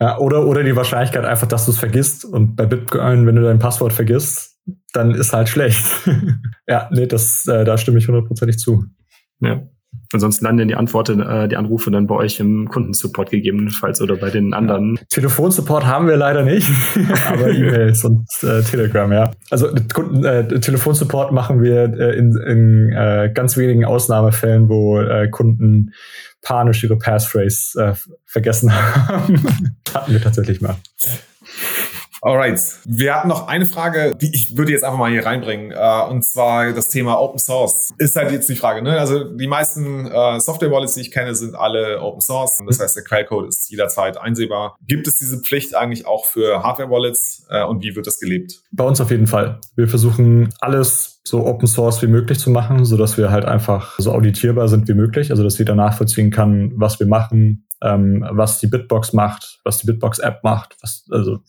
Ja, 0.00 0.18
oder, 0.18 0.46
oder 0.46 0.62
die 0.62 0.76
Wahrscheinlichkeit, 0.76 1.03
Wahrscheinlichkeit 1.04 1.24
einfach, 1.30 1.46
dass 1.46 1.66
du 1.66 1.72
es 1.72 1.78
vergisst. 1.78 2.24
Und 2.24 2.56
bei 2.56 2.66
Bitcoin, 2.66 3.26
wenn 3.26 3.36
du 3.36 3.42
dein 3.42 3.58
Passwort 3.58 3.92
vergisst, 3.92 4.58
dann 4.92 5.14
ist 5.14 5.32
halt 5.32 5.48
schlecht. 5.48 5.84
ja, 6.68 6.88
nee, 6.92 7.06
das, 7.06 7.46
äh, 7.46 7.64
da 7.64 7.76
stimme 7.76 7.98
ich 7.98 8.08
hundertprozentig 8.08 8.58
zu. 8.58 8.84
Ja. 9.40 9.62
Ansonsten 10.14 10.44
landen 10.44 10.68
die 10.68 10.74
Antworten, 10.74 11.20
äh, 11.20 11.48
die 11.48 11.56
Anrufe 11.56 11.90
dann 11.90 12.06
bei 12.06 12.14
euch 12.14 12.40
im 12.40 12.68
Kundensupport 12.68 13.30
gegebenenfalls 13.30 14.00
oder 14.00 14.16
bei 14.16 14.30
den 14.30 14.54
anderen. 14.54 14.96
Ja. 14.96 15.02
Telefonsupport 15.10 15.86
haben 15.86 16.06
wir 16.06 16.16
leider 16.16 16.42
nicht, 16.42 16.68
aber 17.28 17.50
E-Mails 17.50 18.04
und 18.04 18.26
äh, 18.42 18.62
Telegram, 18.62 19.12
ja. 19.12 19.32
Also 19.50 19.68
Kunden, 19.92 20.24
äh, 20.24 20.60
Telefonsupport 20.60 21.32
machen 21.32 21.62
wir 21.62 21.84
äh, 21.98 22.16
in, 22.16 22.36
in 22.36 22.92
äh, 22.92 23.30
ganz 23.34 23.56
wenigen 23.56 23.84
Ausnahmefällen, 23.84 24.68
wo 24.68 25.00
äh, 25.00 25.28
Kunden 25.28 25.92
panisch 26.42 26.84
ihre 26.84 26.96
Passphrase 26.96 27.82
äh, 27.82 27.94
vergessen 28.26 28.72
haben. 29.08 29.42
Hatten 29.92 30.12
wir 30.12 30.20
tatsächlich 30.20 30.60
mal. 30.60 30.76
Alright. 32.24 32.58
Wir 32.86 33.16
hatten 33.16 33.28
noch 33.28 33.48
eine 33.48 33.66
Frage, 33.66 34.16
die 34.18 34.34
ich 34.34 34.56
würde 34.56 34.72
jetzt 34.72 34.82
einfach 34.82 34.96
mal 34.98 35.10
hier 35.10 35.26
reinbringen. 35.26 35.72
Äh, 35.72 36.10
und 36.10 36.24
zwar 36.24 36.72
das 36.72 36.88
Thema 36.88 37.20
Open 37.20 37.38
Source. 37.38 37.92
Ist 37.98 38.16
halt 38.16 38.32
jetzt 38.32 38.48
die 38.48 38.56
Frage, 38.56 38.80
ne? 38.80 38.98
Also 38.98 39.24
die 39.24 39.46
meisten 39.46 40.06
äh, 40.06 40.40
Software-Wallets, 40.40 40.94
die 40.94 41.02
ich 41.02 41.10
kenne, 41.10 41.34
sind 41.34 41.54
alle 41.54 42.00
Open 42.00 42.22
Source. 42.22 42.56
Das 42.66 42.80
heißt, 42.80 42.96
der 42.96 43.04
Quellcode 43.04 43.48
ist 43.48 43.70
jederzeit 43.70 44.16
einsehbar. 44.16 44.78
Gibt 44.86 45.06
es 45.06 45.16
diese 45.16 45.42
Pflicht 45.42 45.74
eigentlich 45.74 46.06
auch 46.06 46.24
für 46.24 46.62
Hardware-Wallets? 46.62 47.46
Äh, 47.50 47.64
und 47.64 47.82
wie 47.82 47.94
wird 47.94 48.06
das 48.06 48.18
gelebt? 48.18 48.62
Bei 48.72 48.84
uns 48.84 49.02
auf 49.02 49.10
jeden 49.10 49.26
Fall. 49.26 49.60
Wir 49.76 49.86
versuchen 49.86 50.48
alles 50.60 51.20
so 51.24 51.44
Open 51.44 51.68
Source 51.68 52.00
wie 52.00 52.06
möglich 52.06 52.38
zu 52.38 52.48
machen, 52.48 52.86
so 52.86 52.96
dass 52.96 53.18
wir 53.18 53.32
halt 53.32 53.44
einfach 53.44 53.98
so 53.98 54.12
auditierbar 54.12 54.68
sind 54.68 54.88
wie 54.88 54.94
möglich. 54.94 55.30
Also 55.30 55.42
dass 55.42 55.58
jeder 55.58 55.74
nachvollziehen 55.74 56.30
kann, 56.30 56.72
was 56.76 56.98
wir 56.98 57.06
machen, 57.06 57.66
ähm, 57.82 58.26
was 58.30 58.60
die 58.60 58.66
Bitbox 58.66 59.12
macht, 59.12 59.60
was 59.62 59.76
die 59.76 59.86
Bitbox 59.86 60.20
App 60.20 60.42
macht, 60.42 60.76
was, 60.80 61.04
also 61.10 61.40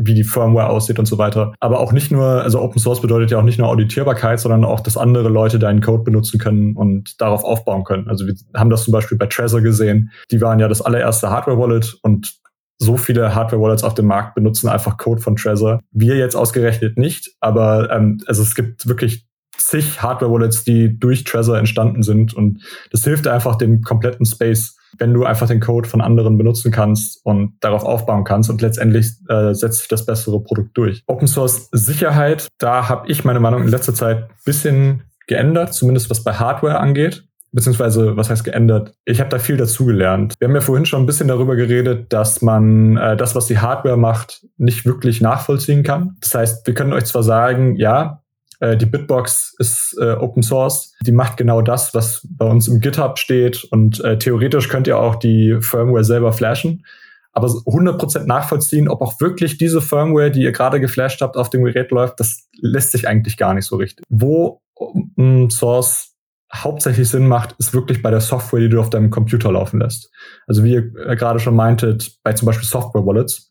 wie 0.00 0.14
die 0.14 0.24
Firmware 0.24 0.68
aussieht 0.68 0.98
und 0.98 1.06
so 1.06 1.18
weiter. 1.18 1.52
Aber 1.60 1.80
auch 1.80 1.92
nicht 1.92 2.10
nur, 2.10 2.42
also 2.42 2.60
Open 2.60 2.80
Source 2.80 3.00
bedeutet 3.00 3.30
ja 3.30 3.38
auch 3.38 3.44
nicht 3.44 3.58
nur 3.58 3.68
Auditierbarkeit, 3.68 4.40
sondern 4.40 4.64
auch, 4.64 4.80
dass 4.80 4.96
andere 4.96 5.28
Leute 5.28 5.58
deinen 5.58 5.80
Code 5.80 6.02
benutzen 6.02 6.38
können 6.38 6.76
und 6.76 7.20
darauf 7.20 7.44
aufbauen 7.44 7.84
können. 7.84 8.08
Also 8.08 8.26
wir 8.26 8.34
haben 8.54 8.70
das 8.70 8.84
zum 8.84 8.92
Beispiel 8.92 9.18
bei 9.18 9.26
Trezor 9.26 9.60
gesehen. 9.60 10.10
Die 10.30 10.40
waren 10.40 10.58
ja 10.58 10.68
das 10.68 10.82
allererste 10.82 11.30
Hardware-Wallet 11.30 11.98
und 12.02 12.40
so 12.78 12.96
viele 12.96 13.34
Hardware-Wallets 13.34 13.84
auf 13.84 13.94
dem 13.94 14.06
Markt 14.06 14.34
benutzen 14.34 14.68
einfach 14.68 14.96
Code 14.96 15.20
von 15.20 15.36
Trezor. 15.36 15.80
Wir 15.92 16.16
jetzt 16.16 16.34
ausgerechnet 16.34 16.96
nicht, 16.96 17.30
aber 17.40 17.90
ähm, 17.90 18.22
also 18.26 18.42
es 18.42 18.54
gibt 18.54 18.88
wirklich 18.88 19.26
zig 19.56 20.02
Hardware-Wallets, 20.02 20.64
die 20.64 20.98
durch 20.98 21.24
Trezor 21.24 21.58
entstanden 21.58 22.02
sind 22.02 22.32
und 22.32 22.62
das 22.90 23.04
hilft 23.04 23.28
einfach 23.28 23.56
dem 23.56 23.82
kompletten 23.82 24.24
Space 24.24 24.78
wenn 24.98 25.14
du 25.14 25.24
einfach 25.24 25.48
den 25.48 25.60
Code 25.60 25.88
von 25.88 26.00
anderen 26.00 26.38
benutzen 26.38 26.72
kannst 26.72 27.24
und 27.24 27.54
darauf 27.60 27.84
aufbauen 27.84 28.24
kannst 28.24 28.50
und 28.50 28.62
letztendlich 28.62 29.10
äh, 29.28 29.54
setzt 29.54 29.80
sich 29.80 29.88
das 29.88 30.06
bessere 30.06 30.42
Produkt 30.42 30.76
durch. 30.76 31.02
Open 31.06 31.28
Source 31.28 31.68
Sicherheit, 31.72 32.48
da 32.58 32.88
habe 32.88 33.10
ich 33.10 33.24
meine 33.24 33.40
Meinung 33.40 33.62
in 33.62 33.68
letzter 33.68 33.94
Zeit 33.94 34.28
bisschen 34.44 35.04
geändert, 35.26 35.74
zumindest 35.74 36.10
was 36.10 36.24
bei 36.24 36.34
Hardware 36.34 36.80
angeht 36.80 37.24
beziehungsweise 37.52 38.16
was 38.16 38.30
heißt 38.30 38.44
geändert? 38.44 38.94
Ich 39.04 39.20
habe 39.20 39.30
da 39.30 39.38
viel 39.38 39.56
dazugelernt. 39.56 40.34
Wir 40.38 40.48
haben 40.48 40.54
ja 40.54 40.60
vorhin 40.60 40.86
schon 40.86 41.02
ein 41.02 41.06
bisschen 41.06 41.28
darüber 41.28 41.56
geredet, 41.56 42.12
dass 42.12 42.42
man 42.42 42.96
äh, 42.96 43.16
das, 43.16 43.34
was 43.34 43.46
die 43.46 43.58
Hardware 43.58 43.96
macht, 43.96 44.46
nicht 44.56 44.86
wirklich 44.86 45.20
nachvollziehen 45.20 45.82
kann. 45.82 46.16
Das 46.20 46.34
heißt, 46.34 46.66
wir 46.66 46.74
können 46.74 46.92
euch 46.92 47.04
zwar 47.06 47.22
sagen, 47.22 47.76
ja, 47.76 48.19
äh, 48.60 48.76
die 48.76 48.86
Bitbox 48.86 49.54
ist 49.58 49.96
äh, 50.00 50.12
Open 50.12 50.42
Source. 50.42 50.94
Die 51.00 51.12
macht 51.12 51.36
genau 51.36 51.62
das, 51.62 51.94
was 51.94 52.26
bei 52.30 52.46
uns 52.46 52.68
im 52.68 52.80
GitHub 52.80 53.18
steht. 53.18 53.64
Und 53.64 54.02
äh, 54.04 54.18
theoretisch 54.18 54.68
könnt 54.68 54.86
ihr 54.86 54.98
auch 54.98 55.16
die 55.16 55.58
Firmware 55.60 56.04
selber 56.04 56.32
flashen. 56.32 56.84
Aber 57.32 57.46
100% 57.46 58.26
nachvollziehen, 58.26 58.88
ob 58.88 59.02
auch 59.02 59.20
wirklich 59.20 59.56
diese 59.56 59.80
Firmware, 59.80 60.30
die 60.30 60.42
ihr 60.42 60.52
gerade 60.52 60.80
geflasht 60.80 61.20
habt, 61.20 61.36
auf 61.36 61.48
dem 61.48 61.64
Gerät 61.64 61.90
läuft, 61.90 62.20
das 62.20 62.48
lässt 62.60 62.92
sich 62.92 63.06
eigentlich 63.08 63.36
gar 63.36 63.54
nicht 63.54 63.66
so 63.66 63.76
richtig. 63.76 64.04
Wo 64.08 64.60
Open 64.74 65.48
Source 65.50 66.16
hauptsächlich 66.52 67.08
Sinn 67.08 67.28
macht, 67.28 67.54
ist 67.58 67.72
wirklich 67.72 68.02
bei 68.02 68.10
der 68.10 68.20
Software, 68.20 68.60
die 68.60 68.68
du 68.68 68.80
auf 68.80 68.90
deinem 68.90 69.10
Computer 69.10 69.52
laufen 69.52 69.80
lässt. 69.80 70.10
Also 70.48 70.64
wie 70.64 70.72
ihr 70.72 70.92
äh, 71.06 71.14
gerade 71.16 71.38
schon 71.38 71.54
meintet, 71.54 72.18
bei 72.24 72.32
zum 72.32 72.46
Beispiel 72.46 72.66
Software 72.66 73.06
Wallets 73.06 73.49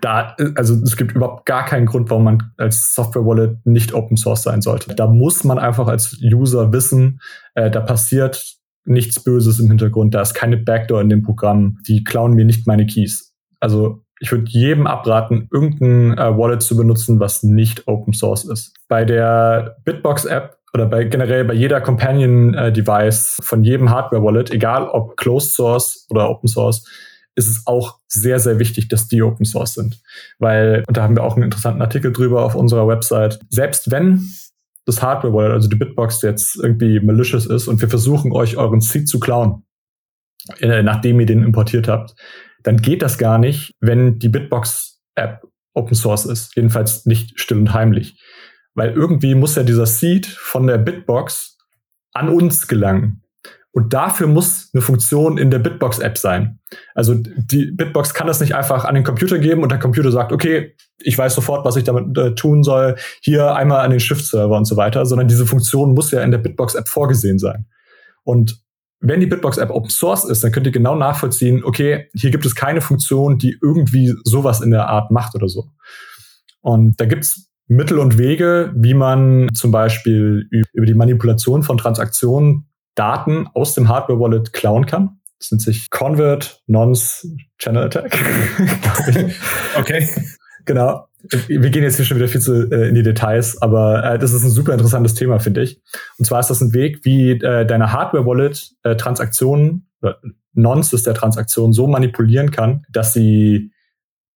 da, 0.00 0.36
also 0.54 0.74
es 0.82 0.96
gibt 0.96 1.12
überhaupt 1.12 1.46
gar 1.46 1.64
keinen 1.64 1.86
Grund, 1.86 2.10
warum 2.10 2.24
man 2.24 2.52
als 2.56 2.94
Software 2.94 3.24
Wallet 3.24 3.64
nicht 3.64 3.94
Open 3.94 4.16
Source 4.16 4.42
sein 4.42 4.60
sollte. 4.60 4.94
Da 4.94 5.06
muss 5.06 5.44
man 5.44 5.58
einfach 5.58 5.88
als 5.88 6.18
User 6.22 6.72
wissen, 6.72 7.20
äh, 7.54 7.70
da 7.70 7.80
passiert 7.80 8.56
nichts 8.84 9.22
Böses 9.22 9.60
im 9.60 9.68
Hintergrund, 9.68 10.14
da 10.14 10.22
ist 10.22 10.34
keine 10.34 10.56
Backdoor 10.56 11.00
in 11.00 11.08
dem 11.08 11.22
Programm, 11.22 11.78
die 11.86 12.04
klauen 12.04 12.32
mir 12.32 12.44
nicht 12.44 12.66
meine 12.66 12.86
Keys. 12.86 13.34
Also 13.60 14.02
ich 14.20 14.32
würde 14.32 14.46
jedem 14.48 14.86
abraten, 14.86 15.48
irgendein 15.52 16.18
äh, 16.18 16.36
Wallet 16.36 16.62
zu 16.62 16.76
benutzen, 16.76 17.20
was 17.20 17.42
nicht 17.42 17.86
Open 17.86 18.12
Source 18.12 18.44
ist. 18.44 18.74
Bei 18.88 19.04
der 19.04 19.76
Bitbox 19.84 20.24
App 20.24 20.58
oder 20.74 20.86
bei 20.86 21.04
generell 21.04 21.44
bei 21.44 21.54
jeder 21.54 21.80
Companion 21.80 22.54
äh, 22.54 22.72
von 23.12 23.64
jedem 23.64 23.90
Hardware 23.90 24.22
Wallet, 24.22 24.50
egal 24.50 24.88
ob 24.88 25.16
Closed 25.16 25.52
Source 25.52 26.06
oder 26.10 26.28
Open 26.28 26.48
Source, 26.48 26.84
ist 27.38 27.48
es 27.48 27.66
auch 27.66 28.00
sehr, 28.08 28.40
sehr 28.40 28.58
wichtig, 28.58 28.88
dass 28.88 29.08
die 29.08 29.22
Open 29.22 29.46
Source 29.46 29.74
sind. 29.74 30.02
Weil, 30.38 30.84
und 30.86 30.96
da 30.96 31.04
haben 31.04 31.16
wir 31.16 31.22
auch 31.22 31.36
einen 31.36 31.44
interessanten 31.44 31.80
Artikel 31.80 32.12
drüber 32.12 32.44
auf 32.44 32.54
unserer 32.54 32.88
Website, 32.88 33.38
selbst 33.48 33.90
wenn 33.90 34.28
das 34.84 35.02
Hardware 35.02 35.32
Wallet, 35.32 35.52
also 35.52 35.68
die 35.68 35.76
Bitbox 35.76 36.22
jetzt 36.22 36.56
irgendwie 36.56 36.98
malicious 37.00 37.46
ist 37.46 37.68
und 37.68 37.80
wir 37.80 37.88
versuchen 37.88 38.32
euch 38.32 38.56
euren 38.56 38.80
Seed 38.80 39.08
zu 39.08 39.20
klauen, 39.20 39.62
äh, 40.58 40.82
nachdem 40.82 41.20
ihr 41.20 41.26
den 41.26 41.44
importiert 41.44 41.88
habt, 41.88 42.14
dann 42.62 42.78
geht 42.78 43.02
das 43.02 43.18
gar 43.18 43.38
nicht, 43.38 43.74
wenn 43.80 44.18
die 44.18 44.28
Bitbox 44.28 45.00
App 45.14 45.42
Open 45.74 45.94
Source 45.94 46.24
ist. 46.24 46.56
Jedenfalls 46.56 47.06
nicht 47.06 47.38
still 47.38 47.58
und 47.58 47.72
heimlich. 47.72 48.20
Weil 48.74 48.92
irgendwie 48.92 49.34
muss 49.34 49.54
ja 49.54 49.62
dieser 49.62 49.86
Seed 49.86 50.26
von 50.26 50.66
der 50.66 50.78
Bitbox 50.78 51.56
an 52.12 52.28
uns 52.28 52.66
gelangen. 52.66 53.22
Und 53.78 53.94
dafür 53.94 54.26
muss 54.26 54.70
eine 54.74 54.82
Funktion 54.82 55.38
in 55.38 55.52
der 55.52 55.60
Bitbox-App 55.60 56.18
sein. 56.18 56.58
Also 56.96 57.14
die 57.14 57.70
Bitbox 57.70 58.12
kann 58.12 58.26
das 58.26 58.40
nicht 58.40 58.56
einfach 58.56 58.84
an 58.84 58.96
den 58.96 59.04
Computer 59.04 59.38
geben 59.38 59.62
und 59.62 59.70
der 59.70 59.78
Computer 59.78 60.10
sagt, 60.10 60.32
okay, 60.32 60.74
ich 60.98 61.16
weiß 61.16 61.36
sofort, 61.36 61.64
was 61.64 61.76
ich 61.76 61.84
damit 61.84 62.18
äh, 62.18 62.34
tun 62.34 62.64
soll, 62.64 62.96
hier 63.20 63.54
einmal 63.54 63.84
an 63.84 63.92
den 63.92 64.00
Shift-Server 64.00 64.56
und 64.56 64.64
so 64.64 64.76
weiter, 64.76 65.06
sondern 65.06 65.28
diese 65.28 65.46
Funktion 65.46 65.94
muss 65.94 66.10
ja 66.10 66.22
in 66.22 66.32
der 66.32 66.38
Bitbox-App 66.38 66.88
vorgesehen 66.88 67.38
sein. 67.38 67.66
Und 68.24 68.60
wenn 68.98 69.20
die 69.20 69.26
Bitbox-App 69.26 69.70
Open 69.70 69.90
Source 69.90 70.24
ist, 70.24 70.42
dann 70.42 70.50
könnt 70.50 70.66
ihr 70.66 70.72
genau 70.72 70.96
nachvollziehen, 70.96 71.62
okay, 71.62 72.08
hier 72.16 72.32
gibt 72.32 72.46
es 72.46 72.56
keine 72.56 72.80
Funktion, 72.80 73.38
die 73.38 73.56
irgendwie 73.62 74.12
sowas 74.24 74.60
in 74.60 74.72
der 74.72 74.88
Art 74.88 75.12
macht 75.12 75.36
oder 75.36 75.46
so. 75.46 75.68
Und 76.62 77.00
da 77.00 77.06
gibt's 77.06 77.48
Mittel 77.68 78.00
und 78.00 78.18
Wege, 78.18 78.72
wie 78.74 78.94
man 78.94 79.50
zum 79.54 79.70
Beispiel 79.70 80.48
über 80.72 80.86
die 80.86 80.94
Manipulation 80.94 81.62
von 81.62 81.78
Transaktionen 81.78 82.67
Daten 82.98 83.46
aus 83.54 83.74
dem 83.74 83.88
Hardware-Wallet 83.88 84.52
klauen 84.52 84.86
kann. 84.86 85.20
Das 85.38 85.52
nennt 85.52 85.62
sich 85.62 85.88
Convert 85.90 86.62
Nonce 86.66 87.28
Channel 87.58 87.84
Attack. 87.84 88.18
okay. 89.78 90.08
Genau. 90.64 91.06
Wir 91.46 91.70
gehen 91.70 91.82
jetzt 91.82 91.96
hier 91.96 92.04
schon 92.04 92.16
wieder 92.16 92.28
viel 92.28 92.40
zu 92.40 92.70
äh, 92.70 92.88
in 92.88 92.94
die 92.94 93.02
Details, 93.02 93.60
aber 93.60 94.04
äh, 94.04 94.18
das 94.18 94.32
ist 94.32 94.44
ein 94.44 94.50
super 94.50 94.72
interessantes 94.72 95.14
Thema, 95.14 95.38
finde 95.38 95.62
ich. 95.62 95.80
Und 96.18 96.24
zwar 96.24 96.40
ist 96.40 96.50
das 96.50 96.60
ein 96.60 96.74
Weg, 96.74 97.04
wie 97.04 97.32
äh, 97.32 97.66
deine 97.66 97.92
Hardware-Wallet 97.92 98.72
äh, 98.82 98.96
Transaktionen, 98.96 99.88
äh, 100.02 100.12
Nonces 100.54 101.04
der 101.04 101.14
Transaktion 101.14 101.72
so 101.72 101.86
manipulieren 101.86 102.50
kann, 102.50 102.84
dass 102.90 103.12
sie 103.12 103.70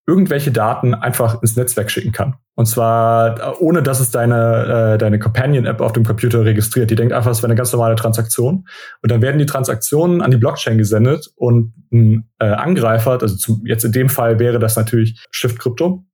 irgendwelche 0.07 0.51
Daten 0.51 0.95
einfach 0.95 1.41
ins 1.43 1.57
Netzwerk 1.57 1.91
schicken 1.91 2.13
kann. 2.13 2.35
Und 2.55 2.67
zwar 2.67 3.39
äh, 3.39 3.55
ohne, 3.61 3.83
dass 3.83 4.01
es 4.01 4.11
deine, 4.11 4.95
äh, 4.95 4.99
deine 4.99 5.19
Companion-App 5.19 5.81
auf 5.81 5.93
dem 5.93 6.05
Computer 6.05 6.45
registriert. 6.45 6.91
Die 6.91 6.97
denkt 6.97 7.13
einfach, 7.13 7.31
es 7.31 7.39
wäre 7.39 7.49
eine 7.49 7.55
ganz 7.55 7.73
normale 7.73 7.95
Transaktion. 7.95 8.67
Und 9.03 9.11
dann 9.11 9.23
werden 9.23 9.39
die 9.39 9.47
Transaktionen 9.47 10.21
an 10.21 10.31
die 10.31 10.37
Blockchain 10.37 10.77
gesendet 10.77 11.31
und 11.37 11.73
ein 11.93 12.29
äh, 12.41 12.47
Angreifer, 12.47 13.13
also 13.23 13.37
zum, 13.37 13.65
jetzt 13.65 13.85
in 13.85 13.93
dem 13.93 14.09
Fall 14.09 14.39
wäre 14.39 14.59
das 14.59 14.77
natürlich 14.77 15.25
Shift 15.31 15.59
Crypto, 15.59 16.05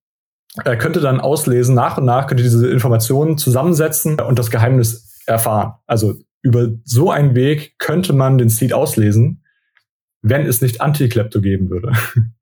er 0.65 0.77
könnte 0.77 1.01
dann 1.01 1.21
auslesen, 1.21 1.75
nach 1.75 1.99
und 1.99 2.05
nach 2.05 2.27
könnte 2.27 2.43
diese 2.43 2.69
Informationen 2.71 3.39
zusammensetzen 3.39 4.21
und 4.21 4.39
das 4.39 4.51
Geheimnis 4.51 5.23
erfahren. 5.27 5.75
Also 5.87 6.15
über 6.43 6.69
so 6.85 7.11
einen 7.11 7.35
Weg 7.35 7.79
könnte 7.79 8.13
man 8.13 8.39
den 8.39 8.49
Seed 8.49 8.73
auslesen, 8.73 9.45
wenn 10.23 10.47
es 10.47 10.61
nicht 10.61 10.81
Anti-Klepto 10.81 11.41
geben 11.41 11.71
würde. 11.71 11.93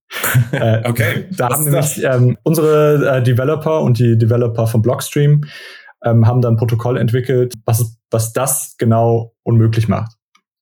äh, 0.52 0.88
okay. 0.88 1.28
Da 1.36 1.48
haben 1.48 1.64
nämlich 1.64 2.02
ähm, 2.04 2.38
unsere 2.42 3.18
äh, 3.18 3.22
Developer 3.22 3.80
und 3.80 3.98
die 3.98 4.16
Developer 4.16 4.66
von 4.66 4.82
Blockstream 4.82 5.44
ähm, 6.04 6.26
haben 6.26 6.40
dann 6.40 6.54
ein 6.54 6.58
Protokoll 6.58 6.96
entwickelt, 6.96 7.54
was, 7.64 7.98
was 8.10 8.32
das 8.32 8.76
genau 8.78 9.34
unmöglich 9.42 9.88
macht. 9.88 10.12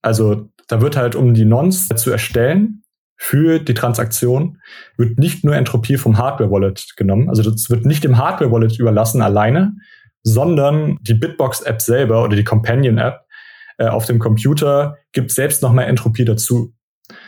Also 0.03 0.49
da 0.69 0.81
wird 0.81 0.97
halt, 0.97 1.15
um 1.15 1.35
die 1.35 1.45
Nons 1.45 1.89
zu 1.89 2.11
erstellen, 2.11 2.83
für 3.17 3.59
die 3.59 3.75
Transaktion 3.75 4.59
wird 4.97 5.19
nicht 5.19 5.45
nur 5.45 5.55
Entropie 5.55 5.97
vom 5.97 6.19
Hardware-Wallet 6.19 6.95
genommen, 6.97 7.29
also 7.29 7.49
das 7.49 7.71
wird 7.71 7.85
nicht 7.85 8.03
dem 8.03 8.19
Hardware-Wallet 8.19 8.79
überlassen 8.79 9.23
alleine, 9.23 9.77
sondern 10.23 10.99
die 11.03 11.15
Bitbox-App 11.15 11.81
selber 11.81 12.25
oder 12.25 12.37
die 12.37 12.45
Companion-App 12.45 13.21
äh, 13.79 13.87
auf 13.87 14.07
dem 14.07 14.19
Computer 14.19 14.97
gibt 15.13 15.31
selbst 15.31 15.63
nochmal 15.63 15.85
Entropie 15.87 16.25
dazu. 16.25 16.75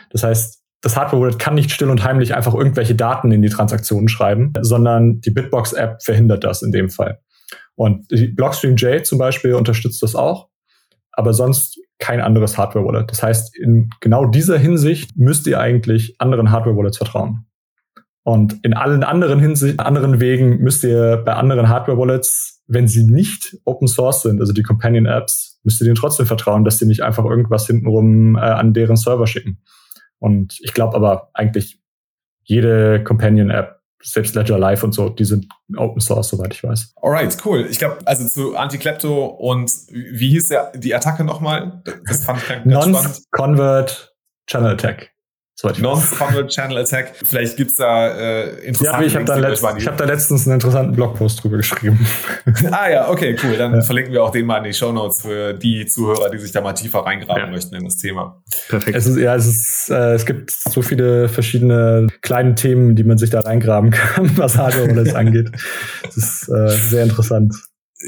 Das 0.09 0.23
heißt, 0.23 0.63
das 0.81 0.95
Hardware-Wallet 0.95 1.39
kann 1.39 1.55
nicht 1.55 1.71
still 1.71 1.89
und 1.89 2.03
heimlich 2.03 2.35
einfach 2.35 2.53
irgendwelche 2.53 2.95
Daten 2.95 3.31
in 3.31 3.41
die 3.41 3.49
Transaktionen 3.49 4.09
schreiben, 4.09 4.53
sondern 4.61 5.21
die 5.21 5.31
Bitbox-App 5.31 6.03
verhindert 6.03 6.43
das 6.43 6.61
in 6.61 6.71
dem 6.71 6.89
Fall. 6.89 7.19
Und 7.75 8.09
die 8.11 8.27
Blockstream 8.27 8.75
J 8.75 9.05
zum 9.05 9.17
Beispiel 9.17 9.53
unterstützt 9.53 10.01
das 10.03 10.15
auch, 10.15 10.49
aber 11.11 11.33
sonst 11.33 11.79
kein 11.99 12.21
anderes 12.21 12.57
Hardware-Wallet. 12.57 13.09
Das 13.09 13.23
heißt, 13.23 13.57
in 13.57 13.89
genau 14.01 14.25
dieser 14.25 14.57
Hinsicht 14.57 15.17
müsst 15.17 15.47
ihr 15.47 15.59
eigentlich 15.59 16.15
anderen 16.19 16.51
Hardware-Wallets 16.51 16.97
vertrauen. 16.97 17.45
Und 18.23 18.59
in 18.63 18.73
allen 18.73 19.03
anderen 19.03 19.39
Hinsicht, 19.39 19.79
anderen 19.79 20.19
Wegen 20.19 20.57
müsst 20.57 20.83
ihr 20.83 21.23
bei 21.25 21.33
anderen 21.33 21.69
Hardware-Wallets, 21.69 22.61
wenn 22.67 22.87
sie 22.87 23.05
nicht 23.05 23.57
Open 23.63 23.87
Source 23.87 24.23
sind, 24.23 24.41
also 24.41 24.53
die 24.53 24.63
Companion-Apps, 24.63 25.59
müsst 25.63 25.81
ihr 25.81 25.85
denen 25.85 25.95
trotzdem 25.95 26.25
vertrauen, 26.25 26.65
dass 26.65 26.77
sie 26.77 26.85
nicht 26.85 27.01
einfach 27.01 27.23
irgendwas 27.23 27.67
hintenrum 27.67 28.35
äh, 28.35 28.39
an 28.39 28.73
deren 28.73 28.97
Server 28.97 29.27
schicken. 29.27 29.61
Und 30.19 30.59
ich 30.61 30.73
glaube 30.73 30.95
aber 30.95 31.29
eigentlich 31.33 31.79
jede 32.43 33.03
Companion-App 33.03 33.77
selbst 34.01 34.35
Ledger 34.35 34.59
Live 34.59 34.83
und 34.83 34.93
so, 34.93 35.09
die 35.09 35.25
sind 35.25 35.47
Open 35.75 35.99
Source, 35.99 36.29
soweit 36.29 36.53
ich 36.53 36.63
weiß. 36.63 36.93
Alright, 37.01 37.37
cool. 37.45 37.67
Ich 37.69 37.79
glaube, 37.79 37.97
also 38.05 38.27
zu 38.27 38.55
Anti-Klepto 38.55 39.25
und 39.25 39.71
wie 39.89 40.29
hieß 40.29 40.49
der, 40.49 40.71
die 40.75 40.93
Attacke 40.93 41.23
nochmal? 41.23 41.81
Das 42.07 42.23
fand 42.23 42.41
ich 42.41 42.47
ganz 42.47 42.87
spannend. 42.87 43.23
Convert 43.31 44.15
Channel 44.47 44.73
Attack. 44.73 45.11
Non-Convert 45.63 46.51
Channel 46.51 46.77
Attack. 46.77 47.15
Vielleicht 47.25 47.57
gibt's 47.57 47.77
da 47.77 48.09
äh, 48.09 48.49
interessante 48.59 49.01
Ja, 49.01 49.07
ich 49.07 49.15
habe 49.15 49.25
da, 49.25 49.35
letzt, 49.37 49.63
hab 49.63 49.97
da 49.97 50.05
letztens 50.05 50.45
einen 50.45 50.55
interessanten 50.55 50.95
Blogpost 50.95 51.43
drüber 51.43 51.57
geschrieben. 51.57 52.05
ah 52.71 52.87
ja, 52.87 53.09
okay, 53.09 53.35
cool. 53.43 53.57
Dann 53.57 53.73
ja. 53.73 53.81
verlinken 53.81 54.13
wir 54.13 54.23
auch 54.23 54.29
den 54.29 54.45
mal 54.45 54.59
in 54.59 54.65
die 54.65 54.73
Show 54.73 54.91
Notes 54.91 55.21
für 55.21 55.53
die 55.55 55.87
Zuhörer, 55.87 56.29
die 56.29 56.37
sich 56.37 56.51
da 56.51 56.61
mal 56.61 56.73
tiefer 56.73 56.99
reingraben 56.99 57.45
ja. 57.45 57.49
möchten 57.49 57.73
in 57.75 57.85
das 57.85 57.97
Thema. 57.97 58.43
Perfekt. 58.69 58.95
Es 58.95 59.07
ist, 59.07 59.17
ja, 59.17 59.35
es 59.35 59.47
ist, 59.47 59.89
äh, 59.89 60.13
es 60.13 60.27
gibt 60.27 60.51
so 60.51 60.83
viele 60.83 61.27
verschiedene 61.27 62.07
kleine 62.21 62.53
Themen, 62.53 62.95
die 62.95 63.03
man 63.03 63.17
sich 63.17 63.31
da 63.31 63.39
reingraben 63.39 63.89
kann, 63.91 64.37
was 64.37 64.57
Hardware-Wallets 64.57 65.15
angeht. 65.15 65.49
Das 66.03 66.17
ist 66.17 66.49
äh, 66.49 66.67
sehr 66.67 67.03
interessant. 67.03 67.55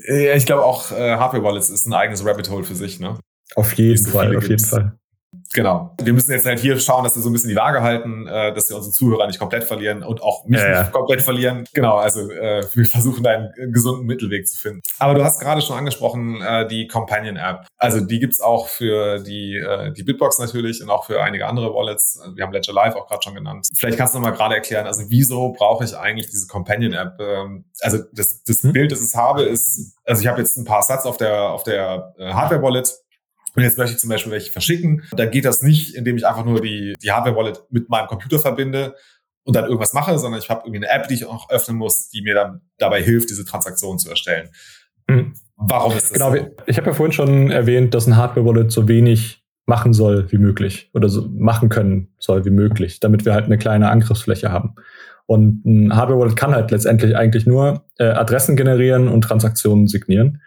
Ja, 0.07 0.35
ich 0.35 0.45
glaube 0.45 0.63
auch 0.63 0.91
äh, 0.91 1.15
Hardware-Wallets 1.15 1.71
ist 1.71 1.87
ein 1.87 1.93
eigenes 1.93 2.23
Rabbit 2.23 2.51
Hole 2.51 2.63
für 2.63 2.75
sich, 2.75 2.99
ne? 2.99 3.17
Auf 3.55 3.73
jeden 3.73 4.05
Fall, 4.05 4.37
auf 4.37 4.47
jeden 4.47 4.63
Fall. 4.63 4.98
Genau. 5.53 5.95
Wir 6.01 6.13
müssen 6.13 6.31
jetzt 6.31 6.45
halt 6.45 6.59
hier 6.59 6.79
schauen, 6.79 7.03
dass 7.03 7.15
wir 7.15 7.23
so 7.23 7.29
ein 7.29 7.33
bisschen 7.33 7.49
die 7.49 7.55
Waage 7.55 7.81
halten, 7.81 8.27
äh, 8.27 8.53
dass 8.53 8.69
wir 8.69 8.77
unsere 8.77 8.93
Zuhörer 8.93 9.25
nicht 9.27 9.39
komplett 9.39 9.63
verlieren 9.63 10.03
und 10.03 10.21
auch 10.21 10.45
mich 10.45 10.61
ja, 10.61 10.81
nicht 10.81 10.91
komplett 10.91 11.21
verlieren. 11.21 11.65
Genau, 11.73 11.97
also 11.97 12.29
äh, 12.29 12.63
wir 12.73 12.85
versuchen 12.85 13.23
da 13.23 13.31
einen 13.31 13.73
gesunden 13.73 14.05
Mittelweg 14.05 14.47
zu 14.47 14.59
finden. 14.59 14.81
Aber 14.99 15.15
du 15.15 15.23
hast 15.23 15.39
gerade 15.39 15.61
schon 15.61 15.77
angesprochen, 15.77 16.41
äh, 16.41 16.67
die 16.67 16.87
Companion 16.87 17.37
App. 17.37 17.65
Also 17.77 17.99
die 17.99 18.19
gibt's 18.19 18.41
auch 18.41 18.67
für 18.67 19.19
die, 19.19 19.57
äh, 19.57 19.91
die 19.91 20.03
Bitbox 20.03 20.37
natürlich 20.39 20.83
und 20.83 20.89
auch 20.89 21.05
für 21.05 21.21
einige 21.21 21.47
andere 21.47 21.73
Wallets. 21.73 22.21
Wir 22.35 22.43
haben 22.43 22.53
Ledger 22.53 22.73
Live 22.73 22.95
auch 22.95 23.07
gerade 23.07 23.21
schon 23.23 23.33
genannt. 23.35 23.67
Vielleicht 23.75 23.97
kannst 23.97 24.13
du 24.13 24.19
noch 24.19 24.27
mal 24.27 24.35
gerade 24.35 24.55
erklären, 24.55 24.85
also 24.85 25.03
wieso 25.07 25.51
brauche 25.53 25.83
ich 25.83 25.97
eigentlich 25.97 26.29
diese 26.29 26.47
Companion 26.47 26.93
App? 26.93 27.19
Ähm, 27.19 27.65
also 27.81 27.99
das, 28.13 28.43
das 28.43 28.61
hm. 28.61 28.73
Bild, 28.73 28.91
das 28.91 29.07
ich 29.07 29.15
habe, 29.15 29.43
ist, 29.43 29.97
also 30.05 30.21
ich 30.21 30.27
habe 30.27 30.39
jetzt 30.39 30.57
ein 30.57 30.65
paar 30.65 30.83
Satz 30.83 31.05
auf 31.05 31.17
der, 31.17 31.49
auf 31.49 31.63
der 31.63 32.13
äh, 32.19 32.33
Hardware 32.33 32.61
Wallet 32.61 32.93
und 33.59 33.65
jetzt 33.65 33.77
möchte 33.77 33.93
ich 33.93 33.99
zum 33.99 34.09
Beispiel 34.09 34.31
welche 34.31 34.51
verschicken. 34.51 35.03
Da 35.11 35.25
geht 35.25 35.43
das 35.43 35.61
nicht, 35.61 35.93
indem 35.93 36.15
ich 36.15 36.25
einfach 36.25 36.45
nur 36.45 36.61
die, 36.61 36.93
die 37.03 37.11
Hardware-Wallet 37.11 37.63
mit 37.69 37.89
meinem 37.89 38.07
Computer 38.07 38.39
verbinde 38.39 38.95
und 39.43 39.53
dann 39.53 39.65
irgendwas 39.65 39.93
mache, 39.93 40.17
sondern 40.17 40.39
ich 40.39 40.49
habe 40.49 40.61
irgendwie 40.61 40.85
eine 40.85 40.89
App, 40.89 41.09
die 41.09 41.15
ich 41.15 41.25
auch 41.25 41.49
öffnen 41.49 41.75
muss, 41.75 42.09
die 42.09 42.21
mir 42.21 42.35
dann 42.35 42.61
dabei 42.77 43.03
hilft, 43.03 43.29
diese 43.29 43.43
Transaktion 43.43 43.99
zu 43.99 44.09
erstellen. 44.09 44.49
Mhm. 45.07 45.33
Warum 45.57 45.91
ist 45.91 46.03
das 46.03 46.13
genau, 46.13 46.33
so? 46.33 46.47
Ich 46.67 46.77
habe 46.77 46.87
ja 46.87 46.93
vorhin 46.93 47.11
schon 47.11 47.51
erwähnt, 47.51 47.93
dass 47.93 48.07
ein 48.07 48.15
Hardware-Wallet 48.15 48.71
so 48.71 48.87
wenig 48.87 49.43
machen 49.65 49.91
soll 49.91 50.31
wie 50.31 50.37
möglich 50.37 50.89
oder 50.93 51.09
so 51.09 51.27
machen 51.27 51.67
können 51.67 52.13
soll 52.17 52.45
wie 52.45 52.49
möglich, 52.49 53.01
damit 53.01 53.25
wir 53.25 53.33
halt 53.33 53.45
eine 53.45 53.57
kleine 53.57 53.89
Angriffsfläche 53.89 54.53
haben. 54.53 54.75
Und 55.25 55.65
ein 55.65 55.95
Hardware-Wallet 55.95 56.37
kann 56.37 56.55
halt 56.55 56.71
letztendlich 56.71 57.17
eigentlich 57.17 57.45
nur 57.45 57.85
äh, 57.97 58.05
Adressen 58.05 58.55
generieren 58.55 59.09
und 59.09 59.21
Transaktionen 59.21 59.87
signieren 59.87 60.41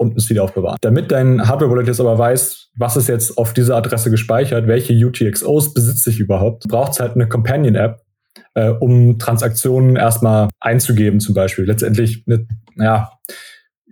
und 0.00 0.16
es 0.16 0.30
wieder 0.30 0.42
aufbewahren. 0.42 0.78
Damit 0.80 1.12
dein 1.12 1.46
Hardware-Wallet 1.46 1.86
jetzt 1.86 2.00
aber 2.00 2.16
weiß, 2.16 2.70
was 2.74 2.96
ist 2.96 3.08
jetzt 3.08 3.36
auf 3.36 3.52
dieser 3.52 3.76
Adresse 3.76 4.10
gespeichert, 4.10 4.66
welche 4.66 4.94
UTXOs 4.94 5.74
besitze 5.74 6.08
ich 6.08 6.18
überhaupt, 6.18 6.66
braucht 6.68 6.92
es 6.92 7.00
halt 7.00 7.16
eine 7.16 7.28
Companion-App, 7.28 8.00
äh, 8.54 8.70
um 8.70 9.18
Transaktionen 9.18 9.96
erstmal 9.96 10.48
einzugeben 10.58 11.20
zum 11.20 11.34
Beispiel. 11.34 11.66
Letztendlich, 11.66 12.24
eine, 12.26 12.46
ja, 12.76 13.10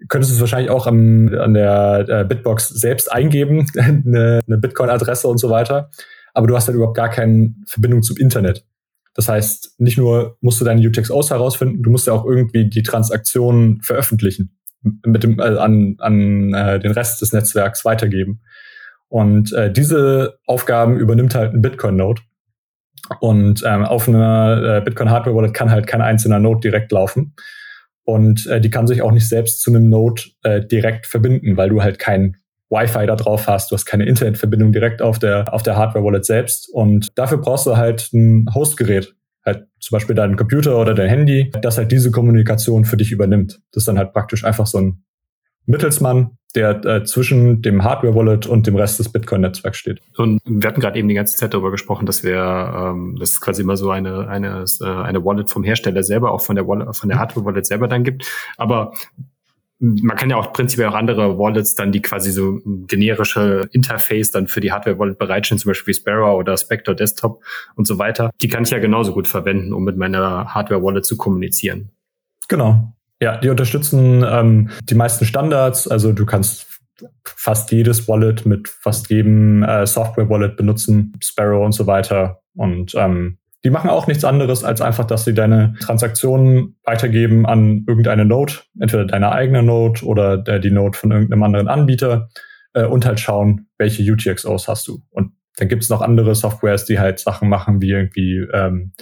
könntest 0.09 0.33
du 0.33 0.37
es 0.37 0.41
wahrscheinlich 0.41 0.71
auch 0.71 0.87
am, 0.87 1.29
an 1.39 1.53
der 1.53 2.07
äh, 2.09 2.25
Bitbox 2.25 2.71
selbst 2.71 3.13
eingeben, 3.13 3.67
eine, 3.77 4.41
eine 4.47 4.57
Bitcoin-Adresse 4.57 5.29
und 5.29 5.37
so 5.37 5.51
weiter. 5.51 5.91
Aber 6.33 6.47
du 6.47 6.57
hast 6.57 6.69
halt 6.69 6.77
überhaupt 6.77 6.97
gar 6.97 7.11
keine 7.11 7.55
Verbindung 7.67 8.03
zum 8.03 8.17
Internet. 8.17 8.65
Das 9.13 9.29
heißt, 9.29 9.75
nicht 9.79 9.99
nur 9.99 10.39
musst 10.41 10.59
du 10.59 10.65
deine 10.65 10.81
UTXOs 10.87 11.31
herausfinden, 11.31 11.83
du 11.83 11.91
musst 11.91 12.07
ja 12.07 12.15
auch 12.15 12.25
irgendwie 12.25 12.71
die 12.71 12.83
Transaktionen 12.83 13.83
veröffentlichen 13.83 14.58
mit 14.83 15.23
dem, 15.23 15.39
äh, 15.39 15.43
an, 15.43 15.97
an 15.99 16.55
äh, 16.55 16.79
den 16.79 16.93
Rest 16.93 17.21
des 17.21 17.33
Netzwerks 17.33 17.85
weitergeben. 17.85 18.41
Und 19.09 19.53
äh, 19.53 19.73
diese 19.73 20.39
Aufgaben 20.47 20.99
übernimmt 20.99 21.35
halt 21.35 21.55
ein 21.55 21.63
Bitcoin-Node. 21.63 22.23
Und 23.21 23.63
ähm, 23.67 23.85
auf 23.85 24.09
einer 24.09 24.77
äh, 24.79 24.81
Bitcoin-Hardware-Wallet 24.83 25.55
kann 25.55 25.71
halt 25.71 25.87
kein 25.87 26.03
einzelner 26.03 26.39
Node 26.39 26.61
direkt 26.61 26.93
laufen. 26.93 27.35
Und 28.05 28.47
äh, 28.47 28.61
die 28.61 28.71
kann 28.71 28.87
sich 28.87 29.03
auch 29.03 29.13
nicht 29.13 29.29
selbst 29.29 29.63
zu 29.63 29.71
einem 29.71 29.89
Node 29.89 30.23
äh, 30.43 30.65
direkt 30.65 31.07
verbinden, 31.07 31.57
weil 31.57 31.71
du 31.71 31.83
halt 31.83 31.99
kein 31.99 32.37
Wi-Fi 32.71 33.07
da 33.07 33.17
drauf 33.17 33.47
hast, 33.47 33.71
du 33.71 33.75
hast 33.75 33.87
keine 33.87 34.05
Internetverbindung 34.05 34.73
direkt 34.73 35.01
auf 35.01 35.19
der, 35.19 35.53
auf 35.53 35.63
der 35.63 35.77
Hardware-Wallet 35.77 36.25
selbst. 36.25 36.69
Und 36.73 37.09
dafür 37.15 37.39
brauchst 37.39 37.67
du 37.67 37.77
halt 37.77 38.13
ein 38.13 38.49
Hostgerät, 38.55 39.15
halt 39.49 39.67
zum 39.81 39.97
Beispiel 39.97 40.15
dein 40.15 40.37
Computer 40.37 40.79
oder 40.79 40.95
dein 40.95 41.09
Handy, 41.09 41.51
das 41.63 41.79
halt 41.79 41.93
diese 41.93 42.11
Kommunikation 42.11 42.85
für 42.85 42.97
dich 42.97 43.13
übernimmt. 43.13 43.61
Das 43.73 43.83
ist 43.83 43.89
dann 43.89 43.99
halt 43.99 44.13
praktisch 44.13 44.45
einfach 44.45 44.67
so 44.67 44.79
ein 44.79 45.05
Mittelsmann, 45.67 46.39
der 46.55 46.85
äh, 46.85 47.05
zwischen 47.05 47.61
dem 47.61 47.85
Hardware-Wallet 47.85 48.47
und 48.47 48.67
dem 48.67 48.77
Rest 48.77 48.99
des 48.99 49.13
Bitcoin-Netzwerks 49.13 49.77
steht. 49.77 50.01
Und 50.17 50.41
wir 50.47 50.67
hatten 50.67 50.81
gerade 50.81 50.99
eben 50.99 51.09
die 51.09 51.15
ganze 51.15 51.37
Zeit 51.37 51.53
darüber 51.53 51.71
gesprochen, 51.71 52.07
dass 52.07 52.25
wir 52.25 52.37
ähm, 52.37 53.17
dass 53.21 53.31
es 53.31 53.41
quasi 53.41 53.63
immer 53.63 53.77
so 53.77 53.91
eine 53.91 54.29
eine 54.29 54.65
äh, 54.81 54.87
eine 54.87 55.25
Wallet 55.25 55.51
vom 55.51 55.65
Hersteller 55.65 56.03
selber 56.03 56.33
auch 56.33 56.41
von 56.41 56.57
der 56.57 56.67
Wallet, 56.67 56.97
von 56.97 57.11
der 57.11 57.19
Hardware-Wallet 57.19 57.67
selber 57.67 57.87
dann 57.87 58.03
gibt. 58.03 58.27
Aber 58.57 58.93
man 59.81 60.17
kann 60.17 60.29
ja 60.29 60.37
auch 60.37 60.53
prinzipiell 60.53 60.89
auch 60.89 60.95
andere 60.95 61.39
Wallets 61.39 61.75
dann, 61.75 61.93
die 61.93 62.03
quasi 62.03 62.33
so 62.33 62.61
generische 62.65 63.69
Interface 63.73 64.33
dann 64.33 64.49
für 64.49 64.61
die 64.61 64.73
Hardware-Wallet 64.73 65.19
bereitstellen, 65.19 65.59
zum 65.59 65.71
Beispiel 65.71 65.95
Sparrow 65.95 66.37
oder 66.37 66.57
Spectre 66.57 66.97
Desktop 66.97 67.43
und 67.77 67.87
so 67.87 67.99
weiter. 67.99 68.31
Die 68.43 68.49
kann 68.49 68.65
ich 68.65 68.71
ja 68.71 68.79
genauso 68.79 69.13
gut 69.13 69.29
verwenden, 69.29 69.73
um 69.73 69.85
mit 69.85 69.97
meiner 69.97 70.53
Hardware-Wallet 70.53 71.05
zu 71.05 71.17
kommunizieren. 71.17 71.91
Genau. 72.49 72.93
Ja, 73.21 73.37
die 73.37 73.49
unterstützen 73.49 74.25
ähm, 74.29 74.71
die 74.83 74.95
meisten 74.95 75.25
Standards. 75.25 75.87
Also 75.87 76.13
du 76.13 76.27
kannst 76.27 76.67
fast 77.25 77.71
jedes 77.71 78.09
Wallet 78.09 78.47
mit 78.47 78.69
fast 78.69 79.11
jedem 79.11 79.63
äh, 79.63 79.87
Software-Wallet 79.87 80.57
benutzen, 80.57 81.13
Sparrow 81.23 81.65
und 81.65 81.73
so 81.73 81.87
weiter. 81.87 82.41
Und 82.55 82.95
ähm, 82.97 83.39
die 83.65 83.71
machen 83.71 83.91
auch 83.91 84.07
nichts 84.07 84.25
anderes, 84.25 84.63
als 84.63 84.81
einfach, 84.81 85.05
dass 85.05 85.25
sie 85.25 85.35
deine 85.35 85.75
Transaktionen 85.81 86.77
weitergeben 86.85 87.45
an 87.45 87.85
irgendeine 87.89 88.25
Node, 88.25 88.55
entweder 88.79 89.05
deine 89.05 89.33
eigene 89.33 89.63
Node 89.63 90.05
oder 90.05 90.37
der, 90.37 90.61
die 90.61 90.71
Node 90.71 90.97
von 90.97 91.11
irgendeinem 91.11 91.43
anderen 91.43 91.69
Anbieter 91.69 92.29
äh, 92.75 92.85
und 92.85 93.05
halt 93.05 93.19
schauen, 93.19 93.67
welche 93.79 94.11
UTXOs 94.11 94.69
hast 94.69 94.87
du. 94.87 95.03
Und 95.11 95.33
dann 95.57 95.69
gibt 95.69 95.83
es 95.83 95.89
noch 95.89 96.03
andere 96.03 96.35
Softwares, 96.35 96.85
die 96.85 97.01
halt 97.01 97.19
Sachen 97.19 97.49
machen, 97.49 97.81
wie 97.83 97.91
irgendwie 97.91 98.47
ähm, 98.53 98.93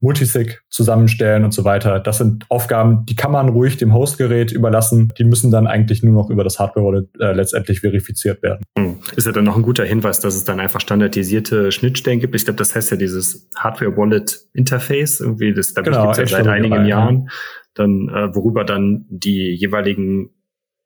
Multisig 0.00 0.60
zusammenstellen 0.68 1.44
und 1.44 1.52
so 1.52 1.64
weiter. 1.64 1.98
Das 1.98 2.18
sind 2.18 2.46
Aufgaben, 2.48 3.04
die 3.06 3.16
kann 3.16 3.32
man 3.32 3.48
ruhig 3.48 3.78
dem 3.78 3.92
Hostgerät 3.92 4.52
überlassen. 4.52 5.12
Die 5.18 5.24
müssen 5.24 5.50
dann 5.50 5.66
eigentlich 5.66 6.04
nur 6.04 6.14
noch 6.14 6.30
über 6.30 6.44
das 6.44 6.60
Hardware-Wallet 6.60 7.08
äh, 7.18 7.32
letztendlich 7.32 7.80
verifiziert 7.80 8.42
werden. 8.42 8.64
Hm. 8.78 9.00
Ist 9.16 9.26
ja 9.26 9.32
dann 9.32 9.44
noch 9.44 9.56
ein 9.56 9.62
guter 9.62 9.84
Hinweis, 9.84 10.20
dass 10.20 10.36
es 10.36 10.44
dann 10.44 10.60
einfach 10.60 10.80
standardisierte 10.80 11.72
Schnittstellen 11.72 12.20
gibt. 12.20 12.36
Ich 12.36 12.44
glaube, 12.44 12.58
das 12.58 12.76
heißt 12.76 12.92
ja 12.92 12.96
dieses 12.96 13.48
Hardware-Wallet-Interface, 13.56 15.20
irgendwie, 15.20 15.52
das 15.52 15.74
da 15.74 15.82
genau, 15.82 16.12
gibt 16.12 16.18
es 16.18 16.30
ja 16.30 16.38
seit 16.38 16.46
einigen 16.46 16.86
Jahren, 16.86 17.30
dann, 17.74 18.08
äh, 18.08 18.34
worüber 18.34 18.64
dann 18.64 19.04
die 19.08 19.52
jeweiligen 19.54 20.30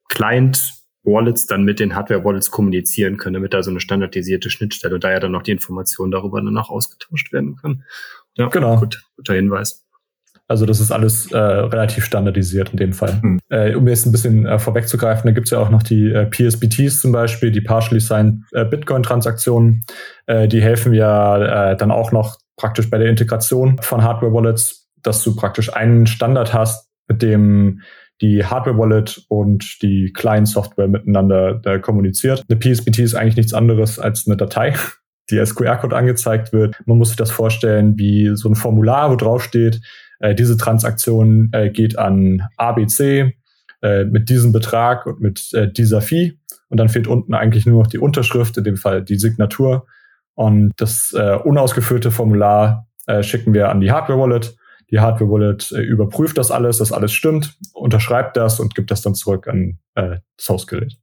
Client 0.09 0.83
Wallets 1.05 1.47
dann 1.47 1.65
mit 1.65 1.81
den 1.81 1.95
Hardware-Wallets 1.95 2.51
kommunizieren 2.51 3.17
können, 3.17 3.35
damit 3.35 3.53
da 3.53 3.63
so 3.63 3.71
eine 3.71 3.81
standardisierte 3.81 4.51
Schnittstelle 4.51 4.95
und 4.95 5.05
da 5.05 5.11
ja 5.11 5.21
dann 5.21 5.33
noch 5.33 5.43
die 5.43 5.51
Informationen 5.51 6.13
darüber 6.13 6.41
dann 6.41 6.57
auch 6.57 6.71
ausgetauscht 6.71 7.33
werden 7.33 7.57
können. 7.57 7.85
Ja, 8.37 8.49
genau. 8.49 8.79
Gut, 8.79 9.03
guter 9.17 9.35
Hinweis. 9.35 9.87
Also 10.49 10.67
das 10.67 10.81
ist 10.81 10.91
alles 10.91 11.33
äh, 11.33 11.39
relativ 11.39 12.05
standardisiert 12.05 12.71
in 12.71 12.77
dem 12.77 12.93
Fall. 12.93 13.23
Hm. 13.23 13.41
Äh, 13.49 13.75
um 13.75 13.89
jetzt 13.89 14.05
ein 14.05 14.13
bisschen 14.13 14.45
äh, 14.45 14.59
vorwegzugreifen, 14.59 15.27
da 15.27 15.33
gibt 15.33 15.47
es 15.47 15.51
ja 15.51 15.59
auch 15.59 15.71
noch 15.71 15.83
die 15.83 16.11
äh, 16.11 16.27
PSBTs 16.27 17.01
zum 17.01 17.13
Beispiel, 17.13 17.51
die 17.51 17.63
Partially 17.63 18.01
Signed 18.01 18.43
äh, 18.53 18.65
Bitcoin-Transaktionen. 18.65 19.85
Äh, 20.27 20.49
die 20.49 20.61
helfen 20.61 20.93
ja 20.93 21.71
äh, 21.71 21.77
dann 21.77 21.91
auch 21.91 22.13
noch 22.13 22.37
praktisch 22.57 22.91
bei 22.91 22.99
der 22.99 23.09
Integration 23.09 23.79
von 23.81 24.03
Hardware-Wallets, 24.03 24.91
dass 25.03 25.23
du 25.23 25.35
praktisch 25.35 25.73
einen 25.73 26.07
Standard 26.07 26.53
hast, 26.53 26.91
mit 27.09 27.23
dem 27.23 27.81
die 28.21 28.45
Hardware-Wallet 28.45 29.25
und 29.29 29.83
die 29.83 30.13
Client-Software 30.13 30.87
miteinander 30.87 31.61
äh, 31.65 31.79
kommuniziert. 31.81 32.45
Eine 32.49 32.59
PSBT 32.59 32.99
ist 33.01 33.15
eigentlich 33.15 33.37
nichts 33.37 33.55
anderes 33.55 33.99
als 33.99 34.27
eine 34.27 34.37
Datei, 34.37 34.75
die 35.31 35.39
als 35.39 35.55
QR-Code 35.55 35.97
angezeigt 35.97 36.53
wird. 36.53 36.77
Man 36.87 36.99
muss 36.99 37.09
sich 37.09 37.17
das 37.17 37.31
vorstellen 37.31 37.99
wie 37.99 38.33
so 38.35 38.49
ein 38.49 38.55
Formular, 38.55 39.11
wo 39.11 39.17
drauf 39.17 39.43
steht, 39.43 39.81
äh, 40.23 40.35
diese 40.35 40.57
Transaktion 40.57 41.51
äh, 41.53 41.71
geht 41.71 41.99
an 41.99 42.43
ABC 42.57 43.35
äh, 43.83 44.05
mit 44.05 44.29
diesem 44.29 44.53
Betrag 44.53 45.07
und 45.07 45.21
mit 45.21 45.53
äh, 45.53 45.71
dieser 45.71 46.01
Fee. 46.01 46.39
Und 46.69 46.79
dann 46.79 46.89
fehlt 46.89 47.07
unten 47.07 47.35
eigentlich 47.35 47.67
nur 47.67 47.83
noch 47.83 47.89
die 47.89 47.99
Unterschrift, 47.99 48.57
in 48.57 48.65
dem 48.65 48.77
Fall 48.77 49.03
die 49.03 49.19
Signatur. 49.19 49.87
Und 50.35 50.73
das 50.77 51.13
äh, 51.13 51.37
unausgefüllte 51.37 52.11
Formular 52.11 52.87
äh, 53.07 53.23
schicken 53.23 53.53
wir 53.53 53.69
an 53.69 53.81
die 53.81 53.91
Hardware-Wallet. 53.91 54.57
Die 54.91 55.01
Hardware-Wallet 55.01 55.73
äh, 55.73 55.81
überprüft 55.81 56.39
das 56.39 56.51
alles, 56.51 56.79
dass 56.79 56.93
alles 56.93 57.13
stimmt, 57.13 57.59
unterschreibt 57.75 58.37
das 58.37 58.61
und 58.61 58.75
gibt 58.75 58.91
das 58.91 59.03
dann 59.03 59.15
zurück 59.15 59.49
an 59.49 59.79
äh, 59.95 60.19
das 60.37 60.49
Hausgerät. 60.49 61.02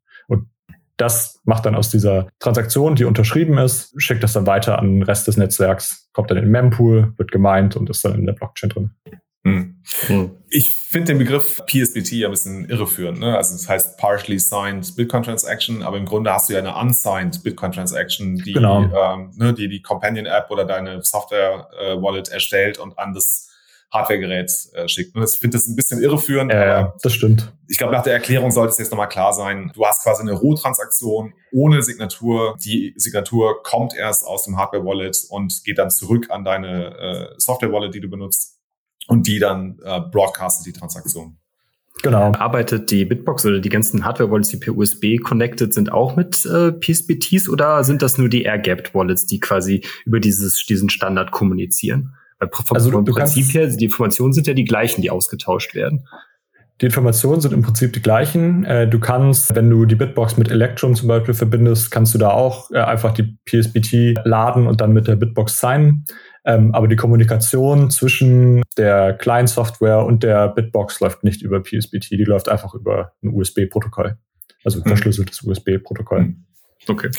Das 0.99 1.39
macht 1.45 1.65
dann 1.65 1.75
aus 1.75 1.89
dieser 1.89 2.27
Transaktion, 2.39 2.95
die 2.95 3.05
unterschrieben 3.05 3.57
ist, 3.57 3.93
schickt 3.97 4.21
das 4.21 4.33
dann 4.33 4.45
weiter 4.45 4.77
an 4.79 4.95
den 4.95 5.03
Rest 5.03 5.27
des 5.27 5.37
Netzwerks, 5.37 6.09
kommt 6.11 6.29
dann 6.29 6.37
in 6.37 6.43
den 6.43 6.51
Mempool, 6.51 7.13
wird 7.17 7.31
gemeint 7.31 7.77
und 7.77 7.89
ist 7.89 8.03
dann 8.03 8.15
in 8.15 8.25
der 8.25 8.33
Blockchain 8.33 8.69
drin. 8.69 8.91
Hm. 9.45 9.81
Hm. 10.07 10.31
Ich 10.49 10.73
finde 10.73 11.13
den 11.13 11.19
Begriff 11.19 11.61
PSBT 11.65 12.11
ja 12.11 12.27
ein 12.27 12.31
bisschen 12.31 12.67
irreführend. 12.69 13.19
Ne? 13.19 13.37
Also 13.37 13.53
das 13.53 13.69
heißt 13.69 13.97
partially 13.97 14.39
signed 14.39 14.93
Bitcoin 14.97 15.23
Transaction, 15.23 15.83
aber 15.83 15.97
im 15.97 16.05
Grunde 16.05 16.33
hast 16.33 16.49
du 16.49 16.53
ja 16.53 16.59
eine 16.59 16.75
unsigned 16.75 17.41
Bitcoin 17.43 17.71
Transaction, 17.71 18.35
die 18.35 18.53
genau. 18.53 18.83
ähm, 18.83 19.31
ne, 19.37 19.53
die, 19.53 19.69
die 19.69 19.81
Companion 19.81 20.25
App 20.25 20.51
oder 20.51 20.65
deine 20.65 21.01
Software 21.03 21.69
äh, 21.79 22.01
Wallet 22.01 22.27
erstellt 22.27 22.77
und 22.77 22.99
an 22.99 23.13
das 23.13 23.48
Hardwaregerät 23.91 24.51
äh, 24.73 24.87
schickt. 24.87 25.15
Und 25.15 25.23
ich 25.23 25.39
finde 25.39 25.57
das 25.57 25.67
ein 25.67 25.75
bisschen 25.75 26.01
irreführend. 26.01 26.51
Ja, 26.51 26.93
das 27.01 27.13
stimmt. 27.13 27.53
Ich 27.67 27.77
glaube, 27.77 27.93
nach 27.93 28.03
der 28.03 28.13
Erklärung 28.13 28.51
sollte 28.51 28.71
es 28.71 28.77
jetzt 28.77 28.91
nochmal 28.91 29.09
klar 29.09 29.33
sein. 29.33 29.71
Du 29.73 29.85
hast 29.85 30.03
quasi 30.03 30.21
eine 30.21 30.33
Rohtransaktion 30.33 31.33
ohne 31.51 31.81
Signatur. 31.81 32.55
Die 32.63 32.93
Signatur 32.97 33.63
kommt 33.63 33.95
erst 33.95 34.25
aus 34.25 34.43
dem 34.43 34.57
Hardware-Wallet 34.57 35.25
und 35.29 35.63
geht 35.63 35.79
dann 35.79 35.89
zurück 35.89 36.27
an 36.29 36.43
deine 36.43 36.97
äh, 36.97 37.33
Software-Wallet, 37.37 37.93
die 37.95 38.01
du 38.01 38.09
benutzt. 38.09 38.57
Und 39.07 39.25
die 39.25 39.39
dann 39.39 39.79
äh, 39.83 40.01
broadcastet 40.01 40.67
die 40.67 40.77
Transaktion. 40.79 41.37
Genau. 42.03 42.31
Arbeitet 42.33 42.91
die 42.91 43.05
Bitbox 43.05 43.45
oder 43.45 43.59
die 43.59 43.69
ganzen 43.69 44.05
Hardware-Wallets, 44.05 44.49
die 44.49 44.57
per 44.57 44.77
USB 44.77 45.17
connected 45.17 45.73
sind, 45.73 45.91
auch 45.91 46.15
mit 46.15 46.45
äh, 46.45 46.71
PSBTs 46.71 47.49
oder 47.49 47.83
sind 47.83 48.03
das 48.03 48.19
nur 48.19 48.29
die 48.29 48.43
Air-Gapped-Wallets, 48.43 49.25
die 49.25 49.39
quasi 49.39 49.83
über 50.05 50.19
dieses, 50.19 50.63
diesen 50.65 50.89
Standard 50.89 51.31
kommunizieren? 51.31 52.13
Weil 52.39 52.49
vom, 52.51 52.75
also 52.75 52.91
vom 52.91 53.05
Prinzip 53.05 53.53
her, 53.53 53.67
die 53.67 53.85
Informationen 53.85 54.33
sind 54.33 54.47
ja 54.47 54.53
die 54.53 54.65
gleichen, 54.65 55.01
die 55.01 55.11
ausgetauscht 55.11 55.75
werden. 55.75 56.07
Die 56.81 56.85
Informationen 56.85 57.41
sind 57.41 57.53
im 57.53 57.61
Prinzip 57.61 57.91
die 57.91 58.01
gleichen. 58.01 58.63
Äh, 58.63 58.87
du 58.87 58.99
kannst, 58.99 59.53
wenn 59.53 59.69
du 59.69 59.85
die 59.85 59.95
Bitbox 59.95 60.37
mit 60.37 60.49
Electrum 60.49 60.95
zum 60.95 61.09
Beispiel 61.09 61.33
verbindest, 61.33 61.91
kannst 61.91 62.13
du 62.13 62.17
da 62.17 62.29
auch 62.29 62.71
äh, 62.71 62.77
einfach 62.77 63.13
die 63.13 63.37
PSBT 63.45 64.23
laden 64.23 64.65
und 64.65 64.79
dann 64.79 64.93
mit 64.93 65.07
der 65.07 65.17
Bitbox 65.17 65.59
signen. 65.59 66.05
Ähm, 66.45 66.73
aber 66.73 66.87
die 66.87 66.95
Kommunikation 66.95 67.91
zwischen 67.91 68.63
der 68.77 69.13
Client-Software 69.13 70.05
und 70.05 70.23
der 70.23 70.47
Bitbox 70.47 71.01
läuft 71.01 71.25
nicht 71.25 71.41
über 71.41 71.61
PSBT, 71.61 72.11
die 72.11 72.23
läuft 72.23 72.47
einfach 72.47 72.73
über 72.73 73.11
ein 73.21 73.33
USB-Protokoll. 73.33 74.17
Also 74.63 74.79
ein 74.79 74.85
hm. 74.85 74.89
verschlüsseltes 74.89 75.43
USB-Protokoll. 75.43 76.33
Okay. 76.87 77.11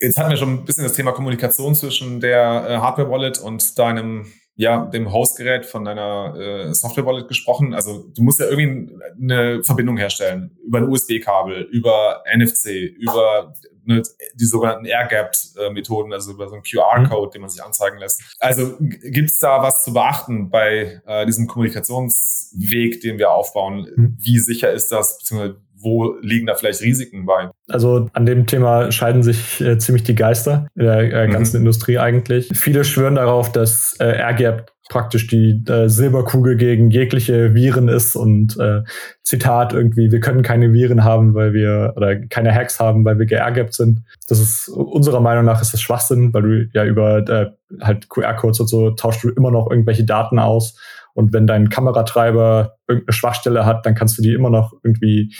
Jetzt 0.00 0.18
hatten 0.18 0.30
wir 0.30 0.36
schon 0.36 0.50
ein 0.50 0.64
bisschen 0.64 0.84
das 0.84 0.92
Thema 0.92 1.12
Kommunikation 1.12 1.74
zwischen 1.74 2.20
der 2.20 2.66
äh, 2.68 2.76
Hardware-Wallet 2.78 3.38
und 3.38 3.78
deinem, 3.78 4.26
ja, 4.54 4.84
dem 4.84 5.12
Hostgerät 5.12 5.64
von 5.64 5.84
deiner 5.84 6.34
äh, 6.36 6.74
Software-Wallet 6.74 7.28
gesprochen. 7.28 7.72
Also 7.72 8.10
du 8.14 8.22
musst 8.22 8.40
ja 8.40 8.46
irgendwie 8.46 8.94
eine 9.20 9.62
Verbindung 9.64 9.96
herstellen 9.96 10.56
über 10.64 10.78
ein 10.78 10.88
USB-Kabel, 10.88 11.62
über 11.72 12.22
NFC, 12.34 12.94
über 12.98 13.54
ne, 13.86 14.02
die 14.34 14.44
sogenannten 14.44 14.84
Air-Gapped-Methoden, 14.84 16.12
also 16.12 16.32
über 16.32 16.48
so 16.48 16.54
einen 16.54 16.62
QR-Code, 16.62 17.30
den 17.32 17.40
man 17.40 17.50
sich 17.50 17.62
anzeigen 17.62 17.98
lässt. 17.98 18.22
Also 18.38 18.76
gibt's 18.78 19.38
da 19.38 19.62
was 19.62 19.82
zu 19.82 19.94
beachten 19.94 20.50
bei 20.50 21.00
äh, 21.06 21.24
diesem 21.24 21.46
Kommunikationsweg, 21.46 23.00
den 23.00 23.18
wir 23.18 23.30
aufbauen? 23.30 23.88
Mhm. 23.96 24.18
Wie 24.20 24.38
sicher 24.38 24.72
ist 24.72 24.92
das, 24.92 25.18
beziehungsweise 25.18 25.60
wo 25.78 26.16
liegen 26.20 26.46
da 26.46 26.54
vielleicht 26.54 26.82
Risiken 26.82 27.26
bei? 27.26 27.50
Also 27.68 28.08
an 28.12 28.26
dem 28.26 28.46
Thema 28.46 28.90
scheiden 28.92 29.22
sich 29.22 29.60
äh, 29.60 29.78
ziemlich 29.78 30.04
die 30.04 30.14
Geister 30.14 30.68
in 30.74 30.84
der 30.84 31.12
äh, 31.12 31.28
ganzen 31.28 31.58
mhm. 31.58 31.66
Industrie 31.66 31.98
eigentlich. 31.98 32.48
Viele 32.54 32.84
schwören 32.84 33.16
darauf, 33.16 33.52
dass 33.52 33.96
äh, 34.00 34.04
AirGap 34.04 34.72
praktisch 34.88 35.26
die 35.26 35.64
äh, 35.68 35.88
Silberkugel 35.88 36.56
gegen 36.56 36.90
jegliche 36.90 37.54
Viren 37.54 37.88
ist 37.88 38.14
und 38.14 38.56
äh, 38.58 38.82
Zitat 39.22 39.72
irgendwie, 39.72 40.12
wir 40.12 40.20
können 40.20 40.42
keine 40.42 40.72
Viren 40.72 41.02
haben, 41.02 41.34
weil 41.34 41.52
wir 41.52 41.94
oder 41.96 42.16
keine 42.16 42.54
Hacks 42.54 42.78
haben, 42.78 43.04
weil 43.04 43.18
wir 43.18 43.26
geairgapped 43.26 43.74
sind. 43.74 44.02
Das 44.28 44.38
ist 44.38 44.68
unserer 44.68 45.20
Meinung 45.20 45.44
nach 45.44 45.60
ist 45.60 45.72
das 45.72 45.80
Schwachsinn, 45.80 46.32
weil 46.32 46.42
du 46.42 46.68
ja 46.72 46.84
über 46.84 47.18
äh, 47.28 47.46
halt 47.80 48.08
QR-Codes 48.08 48.60
und 48.60 48.68
so 48.68 48.90
tauschst 48.90 49.24
du 49.24 49.30
immer 49.30 49.50
noch 49.50 49.68
irgendwelche 49.70 50.04
Daten 50.04 50.38
aus 50.38 50.78
und 51.16 51.32
wenn 51.32 51.46
dein 51.46 51.70
Kameratreiber 51.70 52.76
irgendeine 52.86 53.14
Schwachstelle 53.14 53.64
hat, 53.64 53.86
dann 53.86 53.94
kannst 53.94 54.18
du 54.18 54.22
die 54.22 54.34
immer 54.34 54.50
noch 54.50 54.74
irgendwie 54.82 55.34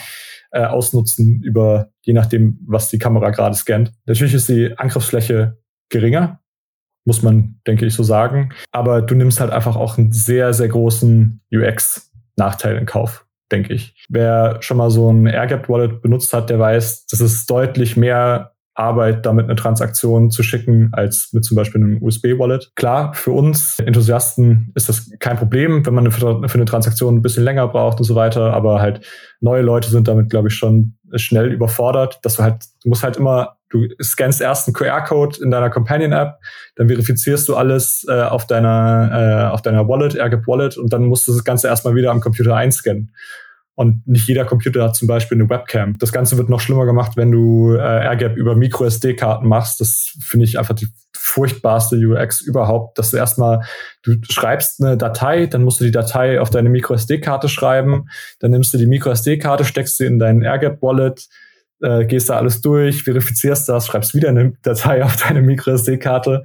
äh, 0.50 0.64
ausnutzen 0.64 1.42
über, 1.42 1.90
je 2.00 2.14
nachdem, 2.14 2.58
was 2.66 2.88
die 2.88 2.98
Kamera 2.98 3.30
gerade 3.30 3.54
scannt. 3.54 3.92
Natürlich 4.06 4.32
ist 4.32 4.48
die 4.48 4.76
Angriffsfläche 4.78 5.58
geringer, 5.90 6.40
muss 7.04 7.22
man, 7.22 7.60
denke 7.66 7.84
ich, 7.84 7.94
so 7.94 8.02
sagen. 8.02 8.54
Aber 8.72 9.02
du 9.02 9.14
nimmst 9.14 9.38
halt 9.38 9.52
einfach 9.52 9.76
auch 9.76 9.98
einen 9.98 10.12
sehr, 10.12 10.54
sehr 10.54 10.68
großen 10.68 11.42
UX-Nachteil 11.52 12.78
in 12.78 12.86
Kauf, 12.86 13.26
denke 13.52 13.74
ich. 13.74 14.06
Wer 14.08 14.56
schon 14.62 14.78
mal 14.78 14.90
so 14.90 15.12
ein 15.12 15.26
AirGap 15.26 15.68
Wallet 15.68 16.00
benutzt 16.00 16.32
hat, 16.32 16.48
der 16.48 16.58
weiß, 16.58 17.06
das 17.06 17.20
ist 17.20 17.50
deutlich 17.50 17.98
mehr 17.98 18.55
Arbeit, 18.76 19.24
damit 19.24 19.46
eine 19.46 19.56
Transaktion 19.56 20.30
zu 20.30 20.42
schicken, 20.42 20.90
als 20.92 21.30
mit 21.32 21.44
zum 21.44 21.56
Beispiel 21.56 21.82
einem 21.82 22.02
USB-Wallet. 22.02 22.72
Klar, 22.76 23.14
für 23.14 23.32
uns 23.32 23.78
Enthusiasten 23.78 24.70
ist 24.74 24.88
das 24.88 25.10
kein 25.18 25.36
Problem, 25.36 25.84
wenn 25.86 25.94
man 25.94 26.10
für 26.10 26.42
eine 26.42 26.64
Transaktion 26.64 27.16
ein 27.16 27.22
bisschen 27.22 27.44
länger 27.44 27.68
braucht 27.68 27.98
und 27.98 28.04
so 28.04 28.14
weiter, 28.14 28.52
aber 28.52 28.80
halt 28.80 29.00
neue 29.40 29.62
Leute 29.62 29.88
sind 29.88 30.08
damit, 30.08 30.30
glaube 30.30 30.48
ich, 30.48 30.54
schon 30.54 30.96
schnell 31.14 31.52
überfordert, 31.52 32.18
dass 32.22 32.36
du 32.36 32.42
halt, 32.42 32.64
du 32.82 32.88
musst 32.88 33.02
halt 33.02 33.16
immer, 33.16 33.56
du 33.70 33.86
scannst 34.02 34.40
erst 34.40 34.68
einen 34.68 34.74
QR-Code 34.74 35.38
in 35.42 35.50
deiner 35.50 35.70
Companion-App, 35.70 36.38
dann 36.76 36.88
verifizierst 36.88 37.48
du 37.48 37.56
alles 37.56 38.04
äh, 38.08 38.22
auf 38.22 38.46
deiner, 38.46 39.48
äh, 39.50 39.52
auf 39.52 39.62
deiner 39.62 39.88
Wallet, 39.88 40.14
AirGap 40.16 40.46
Wallet, 40.46 40.76
und 40.76 40.92
dann 40.92 41.04
musst 41.04 41.26
du 41.28 41.32
das 41.32 41.44
Ganze 41.44 41.68
erstmal 41.68 41.94
wieder 41.94 42.10
am 42.10 42.20
Computer 42.20 42.54
einscannen. 42.54 43.12
Und 43.76 44.06
nicht 44.08 44.26
jeder 44.26 44.46
Computer 44.46 44.82
hat 44.82 44.96
zum 44.96 45.06
Beispiel 45.06 45.38
eine 45.38 45.50
Webcam. 45.50 45.98
Das 45.98 46.10
Ganze 46.10 46.38
wird 46.38 46.48
noch 46.48 46.60
schlimmer 46.60 46.86
gemacht, 46.86 47.12
wenn 47.16 47.30
du 47.30 47.74
äh, 47.74 47.78
AirGap 47.78 48.34
über 48.34 48.56
MicroSD-Karten 48.56 49.46
machst. 49.46 49.80
Das 49.82 50.16
finde 50.18 50.46
ich 50.46 50.58
einfach 50.58 50.74
die 50.74 50.88
furchtbarste 51.14 51.96
UX 51.96 52.40
überhaupt, 52.40 52.98
dass 52.98 53.10
du 53.10 53.18
erstmal, 53.18 53.60
du 54.02 54.14
schreibst 54.30 54.82
eine 54.82 54.96
Datei, 54.96 55.46
dann 55.46 55.62
musst 55.62 55.80
du 55.80 55.84
die 55.84 55.90
Datei 55.90 56.40
auf 56.40 56.48
deine 56.48 56.70
MicroSD-Karte 56.70 57.50
schreiben, 57.50 58.06
dann 58.40 58.52
nimmst 58.52 58.72
du 58.72 58.78
die 58.78 58.86
MicroSD-Karte, 58.86 59.66
steckst 59.66 59.98
sie 59.98 60.06
in 60.06 60.18
deinen 60.18 60.42
AirGap-Wallet, 60.42 61.26
äh, 61.82 62.06
gehst 62.06 62.30
da 62.30 62.36
alles 62.36 62.62
durch, 62.62 63.02
verifizierst 63.02 63.68
das, 63.68 63.86
schreibst 63.86 64.14
wieder 64.14 64.30
eine 64.30 64.54
Datei 64.62 65.04
auf 65.04 65.16
deine 65.16 65.42
MicroSD-Karte, 65.42 66.42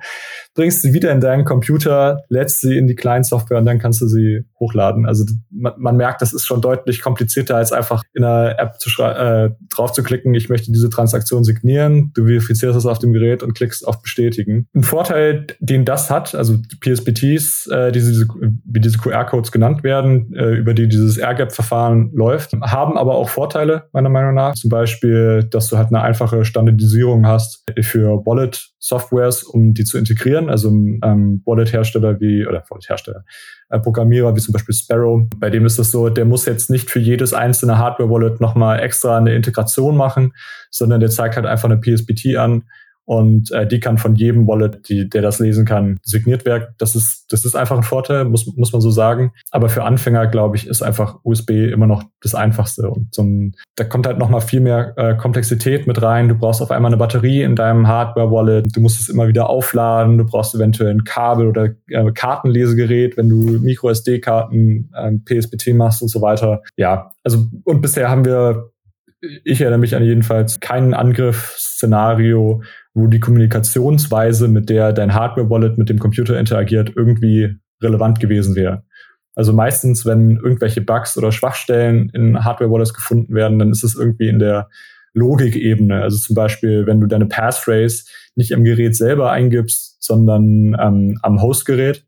bringst 0.54 0.82
sie 0.82 0.94
wieder 0.94 1.12
in 1.12 1.22
deinen 1.22 1.46
Computer, 1.46 2.24
lädst 2.30 2.62
sie 2.62 2.78
in 2.78 2.88
die 2.88 2.96
Client-Software 2.96 3.60
und 3.60 3.66
dann 3.66 3.80
kannst 3.80 4.02
du 4.02 4.08
sie 4.08 4.46
hochladen. 4.60 5.06
Also 5.06 5.26
man, 5.50 5.74
man 5.78 5.98
merkt, 5.98 6.22
das 6.22 6.34
ist 6.34 6.46
schon 6.46 6.62
deutlich 6.62 7.02
komplizierter, 7.02 7.56
als 7.56 7.72
einfach 7.72 8.04
in 8.14 8.24
einer 8.24 8.60
App 8.60 8.80
zu 8.80 8.90
äh, 9.02 9.52
drauf 9.70 9.92
zu 9.94 10.04
klicken, 10.04 10.34
ich 10.34 10.50
möchte 10.50 10.72
diese 10.72 10.90
Transaktion 10.90 11.44
signieren, 11.44 12.12
du 12.14 12.26
verifizierst 12.26 12.78
es 12.78 12.86
auf 12.86 13.00
dem 13.00 13.14
Gerät 13.14 13.44
und 13.44 13.54
klickst 13.54 13.88
auf 13.88 14.02
Bestätigen. 14.02 14.68
Ein 14.76 14.84
Vorteil, 14.84 15.48
den 15.60 15.86
das 15.86 16.10
hat, 16.10 16.36
also 16.36 16.58
PSBTs, 16.80 17.68
äh, 17.68 17.92
diese, 17.92 18.28
wie 18.66 18.80
diese 18.80 18.98
QR-Codes 18.98 19.52
genannt 19.52 19.84
werden, 19.84 20.34
äh, 20.34 20.56
über 20.56 20.74
die 20.74 20.88
dieses 20.88 21.18
AirGap-Verfahren 21.18 22.12
läuft, 22.14 22.54
haben 22.62 22.98
aber 22.98 23.16
auch 23.16 23.30
Vorteile, 23.30 23.90
meiner 23.94 24.10
Meinung 24.10 24.34
nach. 24.34 24.54
Zum 24.56 24.70
Beispiel, 24.70 25.48
dass 25.50 25.70
du 25.70 25.78
halt 25.78 25.88
eine 25.88 26.02
einfache 26.02 26.46
Standardisierung 26.46 27.26
hast 27.26 27.64
für 27.82 28.26
Wallet-Softwares, 28.26 29.44
um 29.44 29.74
die 29.74 29.84
zu 29.84 29.98
integrieren. 29.98 30.41
Also 30.50 30.70
ähm, 30.70 31.42
Wallet-Hersteller 31.46 32.20
wie, 32.20 32.46
oder 32.46 32.64
Wallet-Hersteller, 32.70 33.24
äh, 33.70 33.80
Programmierer 33.80 34.36
wie 34.36 34.40
zum 34.40 34.54
Beispiel 34.54 34.76
Sparrow, 34.76 35.24
bei 35.38 35.50
dem 35.50 35.66
ist 35.66 35.80
es 35.80 35.92
so, 35.92 36.10
der 36.10 36.26
muss 36.26 36.46
jetzt 36.46 36.70
nicht 36.70 36.90
für 36.90 37.00
jedes 37.00 37.34
einzelne 37.34 37.78
Hardware-Wallet 37.78 38.42
nochmal 38.42 38.80
extra 38.80 39.18
eine 39.18 39.34
Integration 39.34 39.96
machen, 39.96 40.34
sondern 40.70 41.00
der 41.00 41.10
zeigt 41.10 41.36
halt 41.36 41.46
einfach 41.46 41.70
eine 41.70 41.80
PSBT 41.80 42.38
an 42.38 42.64
und 43.12 43.52
äh, 43.52 43.68
die 43.68 43.82
kann 43.82 43.98
von 43.98 44.16
jedem 44.16 44.48
Wallet, 44.48 44.88
die, 44.88 45.10
der 45.10 45.22
das 45.22 45.40
lesen 45.40 45.66
kann, 45.66 46.00
signiert 46.02 46.46
werden. 46.46 46.68
Das 46.78 46.96
ist, 46.96 47.26
das 47.30 47.44
ist 47.44 47.58
einfach 47.58 47.76
ein 47.76 47.84
Vorteil, 47.84 48.24
muss, 48.24 48.48
muss 48.56 48.72
man 48.72 48.82
so 48.82 48.90
sagen. 48.90 49.34
Aber 49.52 49.68
für 49.68 49.84
Anfänger, 49.84 50.28
glaube 50.28 50.56
ich, 50.56 50.66
ist 50.66 50.82
einfach 50.82 51.20
USB 51.24 51.50
immer 51.74 51.88
noch 51.88 52.04
das 52.22 52.36
Einfachste. 52.36 52.90
Und 52.90 53.14
so 53.14 53.24
ein, 53.24 53.58
da 53.76 53.84
kommt 53.84 54.08
halt 54.08 54.18
noch 54.18 54.30
mal 54.30 54.40
viel 54.40 54.62
mehr 54.62 54.94
äh, 54.96 55.18
Komplexität 55.18 55.88
mit 55.88 56.02
rein. 56.02 56.30
Du 56.30 56.36
brauchst 56.36 56.62
auf 56.62 56.72
einmal 56.72 56.88
eine 56.88 56.96
Batterie 56.96 57.42
in 57.42 57.58
deinem 57.58 57.86
Hardware-Wallet. 57.86 58.74
Du 58.74 58.80
musst 58.80 59.02
es 59.02 59.10
immer 59.10 59.28
wieder 59.28 59.50
aufladen. 59.50 60.18
Du 60.18 60.26
brauchst 60.26 60.56
eventuell 60.56 60.92
ein 60.92 61.04
Kabel 61.04 61.48
oder 61.48 61.72
äh, 61.90 62.12
Kartenlesegerät, 62.14 63.18
wenn 63.18 63.28
du 63.28 63.36
Micro-SD-Karten, 63.60 64.90
äh, 64.96 65.12
PSBT 65.26 65.74
machst 65.74 66.02
und 66.02 66.08
so 66.08 66.22
weiter. 66.22 66.62
Ja, 66.78 67.12
also 67.26 67.46
und 67.66 67.82
bisher 67.82 68.10
haben 68.10 68.24
wir 68.24 68.71
ich 69.22 69.62
erinnere 69.62 69.80
mich 69.80 69.96
an 69.96 70.04
jedenfalls 70.04 70.60
kein 70.60 70.94
Angriffsszenario, 70.94 72.64
wo 72.94 73.08
die 73.08 73.20
Kommunikationsweise, 73.20 74.48
mit 74.48 74.70
der 74.70 74.94
dein 74.94 75.14
Hardware-Wallet 75.14 75.78
mit 75.78 75.90
dem 75.90 76.00
Computer 76.00 76.40
interagiert, 76.40 76.94
irgendwie 76.96 77.56
relevant 77.82 78.20
gewesen 78.20 78.56
wäre. 78.56 78.84
Also 79.36 79.54
meistens, 79.54 80.06
wenn 80.06 80.38
irgendwelche 80.38 80.82
Bugs 80.82 81.18
oder 81.18 81.32
Schwachstellen 81.32 82.10
in 82.14 82.44
Hardware-Wallets 82.44 82.94
gefunden 82.94 83.34
werden, 83.34 83.60
dann 83.60 83.72
ist 83.72 83.84
es 83.84 83.96
irgendwie 83.96 84.28
in 84.28 84.40
der 84.40 84.70
Logikebene. 85.14 86.02
Also 86.02 86.18
zum 86.18 86.36
Beispiel, 86.36 86.86
wenn 86.86 87.00
du 87.00 87.08
deine 87.08 87.28
Passphrase 87.28 88.06
nicht 88.36 88.52
im 88.52 88.64
Gerät 88.64 88.96
selber 88.96 89.32
eingibst, 89.32 90.02
sondern 90.04 90.76
ähm, 90.80 91.18
am 91.22 91.42
Hostgerät 91.42 92.06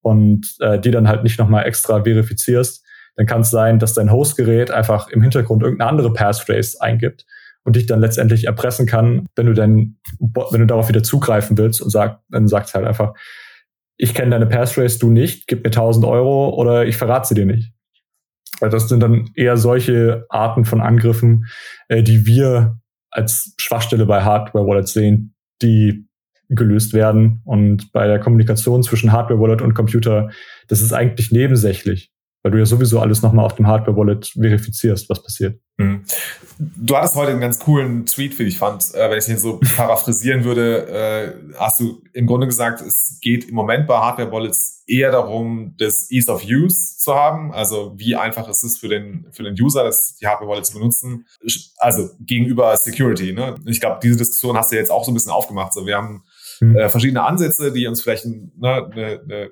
und 0.00 0.56
äh, 0.60 0.78
die 0.78 0.90
dann 0.90 1.08
halt 1.08 1.22
nicht 1.22 1.38
nochmal 1.38 1.66
extra 1.66 2.02
verifizierst, 2.02 2.85
dann 3.16 3.26
kann 3.26 3.40
es 3.40 3.50
sein, 3.50 3.78
dass 3.78 3.94
dein 3.94 4.12
Hostgerät 4.12 4.70
einfach 4.70 5.08
im 5.08 5.22
Hintergrund 5.22 5.62
irgendeine 5.62 5.90
andere 5.90 6.12
Passphrase 6.12 6.80
eingibt 6.80 7.26
und 7.64 7.76
dich 7.76 7.86
dann 7.86 8.00
letztendlich 8.00 8.44
erpressen 8.44 8.86
kann, 8.86 9.26
wenn 9.34 9.46
du 9.46 9.54
dann, 9.54 9.96
wenn 10.20 10.60
du 10.60 10.66
darauf 10.66 10.88
wieder 10.88 11.02
zugreifen 11.02 11.58
willst 11.58 11.80
und 11.80 11.90
sagt, 11.90 12.22
dann 12.28 12.46
sagst 12.46 12.74
halt 12.74 12.86
einfach, 12.86 13.14
ich 13.96 14.14
kenne 14.14 14.30
deine 14.30 14.46
Passphrase, 14.46 14.98
du 14.98 15.10
nicht, 15.10 15.46
gib 15.46 15.64
mir 15.64 15.70
1000 15.70 16.04
Euro 16.04 16.50
oder 16.50 16.86
ich 16.86 16.96
verrate 16.96 17.28
sie 17.28 17.34
dir 17.34 17.46
nicht. 17.46 17.72
Das 18.60 18.88
sind 18.88 19.02
dann 19.02 19.30
eher 19.34 19.56
solche 19.56 20.26
Arten 20.28 20.64
von 20.64 20.80
Angriffen, 20.80 21.46
äh, 21.88 22.02
die 22.02 22.26
wir 22.26 22.78
als 23.10 23.54
Schwachstelle 23.58 24.06
bei 24.06 24.22
Hardware-Wallets 24.22 24.92
sehen, 24.92 25.34
die 25.62 26.06
gelöst 26.48 26.92
werden. 26.92 27.42
Und 27.44 27.92
bei 27.92 28.06
der 28.06 28.20
Kommunikation 28.20 28.82
zwischen 28.82 29.12
Hardware-Wallet 29.12 29.62
und 29.62 29.74
Computer, 29.74 30.30
das 30.68 30.80
ist 30.80 30.92
eigentlich 30.92 31.32
nebensächlich 31.32 32.12
weil 32.46 32.52
du 32.52 32.58
ja 32.58 32.64
sowieso 32.64 33.00
alles 33.00 33.22
nochmal 33.22 33.44
auf 33.44 33.56
dem 33.56 33.66
Hardware-Wallet 33.66 34.28
verifizierst, 34.28 35.10
was 35.10 35.20
passiert. 35.20 35.58
Mhm. 35.78 36.04
Du 36.58 36.96
hattest 36.96 37.16
heute 37.16 37.32
einen 37.32 37.40
ganz 37.40 37.58
coolen 37.58 38.06
Tweet, 38.06 38.38
wie 38.38 38.44
ich 38.44 38.56
fand. 38.56 38.94
Äh, 38.94 39.10
wenn 39.10 39.18
ich 39.18 39.24
den 39.24 39.36
so 39.36 39.58
paraphrasieren 39.76 40.44
würde, 40.44 40.86
äh, 40.86 41.54
hast 41.58 41.80
du 41.80 42.04
im 42.12 42.28
Grunde 42.28 42.46
gesagt, 42.46 42.82
es 42.82 43.18
geht 43.20 43.48
im 43.48 43.56
Moment 43.56 43.88
bei 43.88 43.98
Hardware-Wallets 43.98 44.84
eher 44.86 45.10
darum, 45.10 45.74
das 45.76 46.08
Ease 46.12 46.30
of 46.30 46.44
Use 46.44 46.98
zu 46.98 47.16
haben. 47.16 47.52
Also 47.52 47.94
wie 47.96 48.14
einfach 48.14 48.48
ist 48.48 48.62
es 48.62 48.78
für 48.78 48.86
den, 48.86 49.26
für 49.32 49.42
den 49.42 49.60
User, 49.60 49.82
das, 49.82 50.14
die 50.14 50.28
Hardware-Wallet 50.28 50.66
zu 50.66 50.74
benutzen. 50.74 51.26
Also 51.78 52.10
gegenüber 52.20 52.76
Security. 52.76 53.32
Ne? 53.32 53.56
Ich 53.64 53.80
glaube, 53.80 53.98
diese 54.00 54.18
Diskussion 54.18 54.56
hast 54.56 54.70
du 54.70 54.76
jetzt 54.76 54.92
auch 54.92 55.04
so 55.04 55.10
ein 55.10 55.14
bisschen 55.14 55.32
aufgemacht. 55.32 55.72
So, 55.72 55.84
wir 55.84 55.96
haben 55.96 56.22
mhm. 56.60 56.76
äh, 56.76 56.88
verschiedene 56.88 57.24
Ansätze, 57.24 57.72
die 57.72 57.88
uns 57.88 58.02
vielleicht 58.02 58.24
ne, 58.24 58.88
eine, 58.92 59.20
eine 59.24 59.50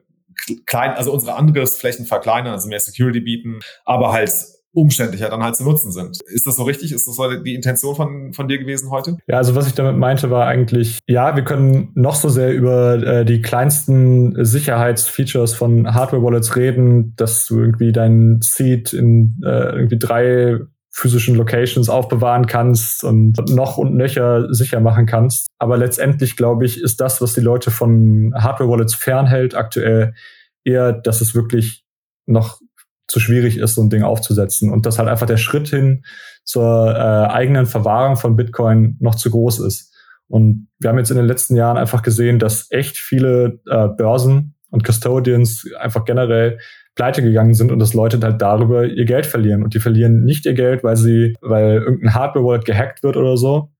klein, 0.67 0.91
also 0.93 1.13
unsere 1.13 1.35
Angriffsflächen 1.37 2.07
verkleinern, 2.07 2.53
also 2.53 2.69
mehr 2.69 2.81
Security 2.81 3.21
bieten, 3.21 3.61
aber 3.85 4.13
halt 4.13 4.33
umständlicher 4.75 5.31
dann 5.31 5.43
halt 5.43 5.57
zu 5.57 5.65
nutzen 5.65 5.93
sind. 5.93 6.19
Ist 6.27 6.47
das 6.47 6.57
so 6.57 6.65
richtig? 6.65 6.93
Ist 6.93 7.07
das 7.07 7.17
so 7.17 7.33
die 7.43 7.55
Intention 7.55 7.95
von, 7.95 8.33
von 8.33 8.49
dir 8.49 8.59
gewesen 8.59 8.91
heute? 8.91 9.19
Ja, 9.29 9.37
also 9.37 9.55
was 9.55 9.69
ich 9.69 9.75
damit 9.75 9.97
meinte, 9.97 10.31
war 10.31 10.47
eigentlich, 10.47 10.99
ja, 11.07 11.37
wir 11.37 11.45
können 11.45 11.91
noch 11.95 12.17
so 12.17 12.29
sehr 12.29 12.53
über 12.53 12.95
äh, 12.95 13.25
die 13.25 13.41
kleinsten 13.41 14.45
Sicherheitsfeatures 14.45 15.55
von 15.55 15.95
Hardware-Wallets 15.95 16.57
reden, 16.57 17.15
dass 17.17 17.47
du 17.47 17.61
irgendwie 17.61 17.93
deinen 17.93 18.43
Seed 18.43 18.93
in 18.93 19.41
äh, 19.45 19.77
irgendwie 19.77 19.99
drei 19.99 20.59
physischen 20.97 21.35
Locations 21.35 21.89
aufbewahren 21.89 22.47
kannst 22.47 23.03
und 23.03 23.37
noch 23.51 23.79
und 23.79 23.97
nöcher 23.97 24.47
sicher 24.55 24.79
machen 24.79 25.07
kannst. 25.07 25.49
Aber 25.59 25.77
letztendlich, 25.77 26.37
glaube 26.37 26.65
ich, 26.65 26.81
ist 26.81 27.01
das, 27.01 27.21
was 27.21 27.35
die 27.35 27.41
Leute 27.41 27.73
von 27.73 28.33
Hardware-Wallets 28.37 28.95
fernhält, 28.95 29.57
aktuell 29.57 30.15
eher, 30.63 30.93
dass 30.93 31.21
es 31.21 31.35
wirklich 31.35 31.85
noch 32.27 32.61
zu 33.09 33.19
schwierig 33.19 33.59
ist, 33.59 33.75
so 33.75 33.83
ein 33.83 33.91
Ding 33.91 34.05
aufzusetzen 34.05 34.71
und 34.71 34.87
dass 34.87 35.01
halt 35.01 35.09
einfach 35.09 35.27
der 35.27 35.37
Schritt 35.37 35.67
hin 35.67 36.05
zur 36.45 36.95
äh, 36.95 37.29
eigenen 37.29 37.67
Verwahrung 37.67 38.17
von 38.17 38.37
Bitcoin 38.37 38.97
noch 39.01 39.17
zu 39.17 39.33
groß 39.33 39.61
ist. 39.61 39.93
Und 40.29 40.69
wir 40.79 40.91
haben 40.91 40.99
jetzt 40.99 41.11
in 41.11 41.17
den 41.17 41.27
letzten 41.27 41.57
Jahren 41.57 41.77
einfach 41.77 42.03
gesehen, 42.03 42.39
dass 42.39 42.69
echt 42.71 42.99
viele 42.99 43.61
äh, 43.69 43.89
Börsen 43.89 44.55
und 44.71 44.85
Custodians 44.87 45.67
einfach 45.81 46.05
generell 46.05 46.61
pleite 46.95 47.23
gegangen 47.23 47.55
sind 47.55 47.73
und 47.73 47.79
dass 47.79 47.95
Leute 47.95 48.21
halt 48.23 48.41
darüber 48.41 48.85
ihr 48.85 49.05
Geld 49.05 49.27
verlieren. 49.27 49.63
Und 49.65 49.75
die 49.75 49.81
verlieren 49.81 50.25
nicht 50.25 50.47
ihr 50.47 50.55
Geld, 50.55 50.85
weil 50.85 50.97
sie, 50.97 51.35
weil 51.41 51.83
irgendein 51.83 52.15
Hardware-Wallet 52.15 52.65
gehackt 52.65 53.03
wird 53.03 53.17
oder 53.17 53.37
so, 53.37 53.71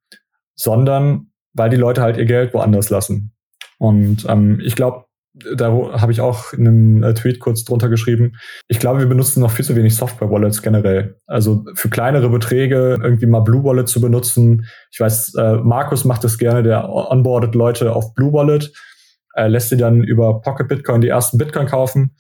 sondern 0.55 1.29
weil 1.53 1.71
die 1.71 1.77
Leute 1.77 2.03
halt 2.03 2.17
ihr 2.17 2.25
Geld 2.25 2.53
woanders 2.55 2.91
lassen. 2.91 3.33
Und 3.79 4.27
ähm, 4.29 4.61
ich 4.65 4.75
glaube, 4.75 5.05
da 5.57 5.67
habe 6.01 6.13
ich 6.13 6.21
auch 6.21 6.53
in 6.53 6.67
einem 6.67 7.03
äh, 7.03 7.13
Tweet 7.15 7.41
kurz 7.41 7.65
drunter 7.65 7.89
geschrieben. 7.89 8.35
Ich 8.69 8.79
glaube, 8.79 9.01
wir 9.01 9.07
benutzen 9.07 9.41
noch 9.41 9.51
viel 9.51 9.65
zu 9.65 9.75
wenig 9.75 9.97
Software-Wallets 9.97 10.63
generell. 10.63 11.17
Also 11.27 11.65
für 11.75 11.91
kleinere 11.91 12.31
Beträge 12.31 12.99
irgendwie 13.03 13.27
mal 13.27 13.41
Blue 13.41 13.65
Wallet 13.65 13.89
zu 13.89 14.01
benutzen. 14.01 14.67
Ich 14.93 15.01
weiß, 15.01 15.35
äh, 15.35 15.57
Markus 15.57 16.05
macht 16.05 16.23
das 16.23 16.39
gerne, 16.39 16.63
der 16.63 16.89
onboardet 16.89 17.57
Leute 17.57 17.95
auf 17.95 18.15
Blue 18.15 18.33
Wallet, 18.33 18.73
äh, 19.35 19.49
lässt 19.49 19.71
sie 19.71 19.77
dann 19.77 20.05
über 20.05 20.41
Pocket 20.41 20.69
Bitcoin 20.69 21.01
die 21.01 21.09
ersten 21.09 21.37
Bitcoin 21.37 21.67
kaufen. 21.67 22.15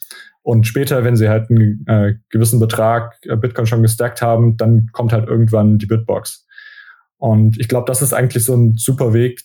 Und 0.45 0.66
später, 0.66 1.05
wenn 1.05 1.16
sie 1.16 1.28
halt 1.28 1.51
einen 1.51 1.84
äh, 1.88 2.14
gewissen 2.28 2.61
Betrag 2.61 3.16
äh, 3.22 3.34
Bitcoin 3.34 3.66
schon 3.66 3.82
gestackt 3.82 4.20
haben, 4.20 4.57
dann 4.57 4.90
kommt 4.92 5.12
halt 5.12 5.26
irgendwann 5.26 5.78
die 5.78 5.86
Bitbox. 5.86 6.47
Und 7.16 7.59
ich 7.59 7.66
glaube, 7.66 7.86
das 7.86 8.03
ist 8.03 8.12
eigentlich 8.12 8.45
so 8.45 8.55
ein 8.55 8.74
super 8.76 9.14
Weg, 9.14 9.40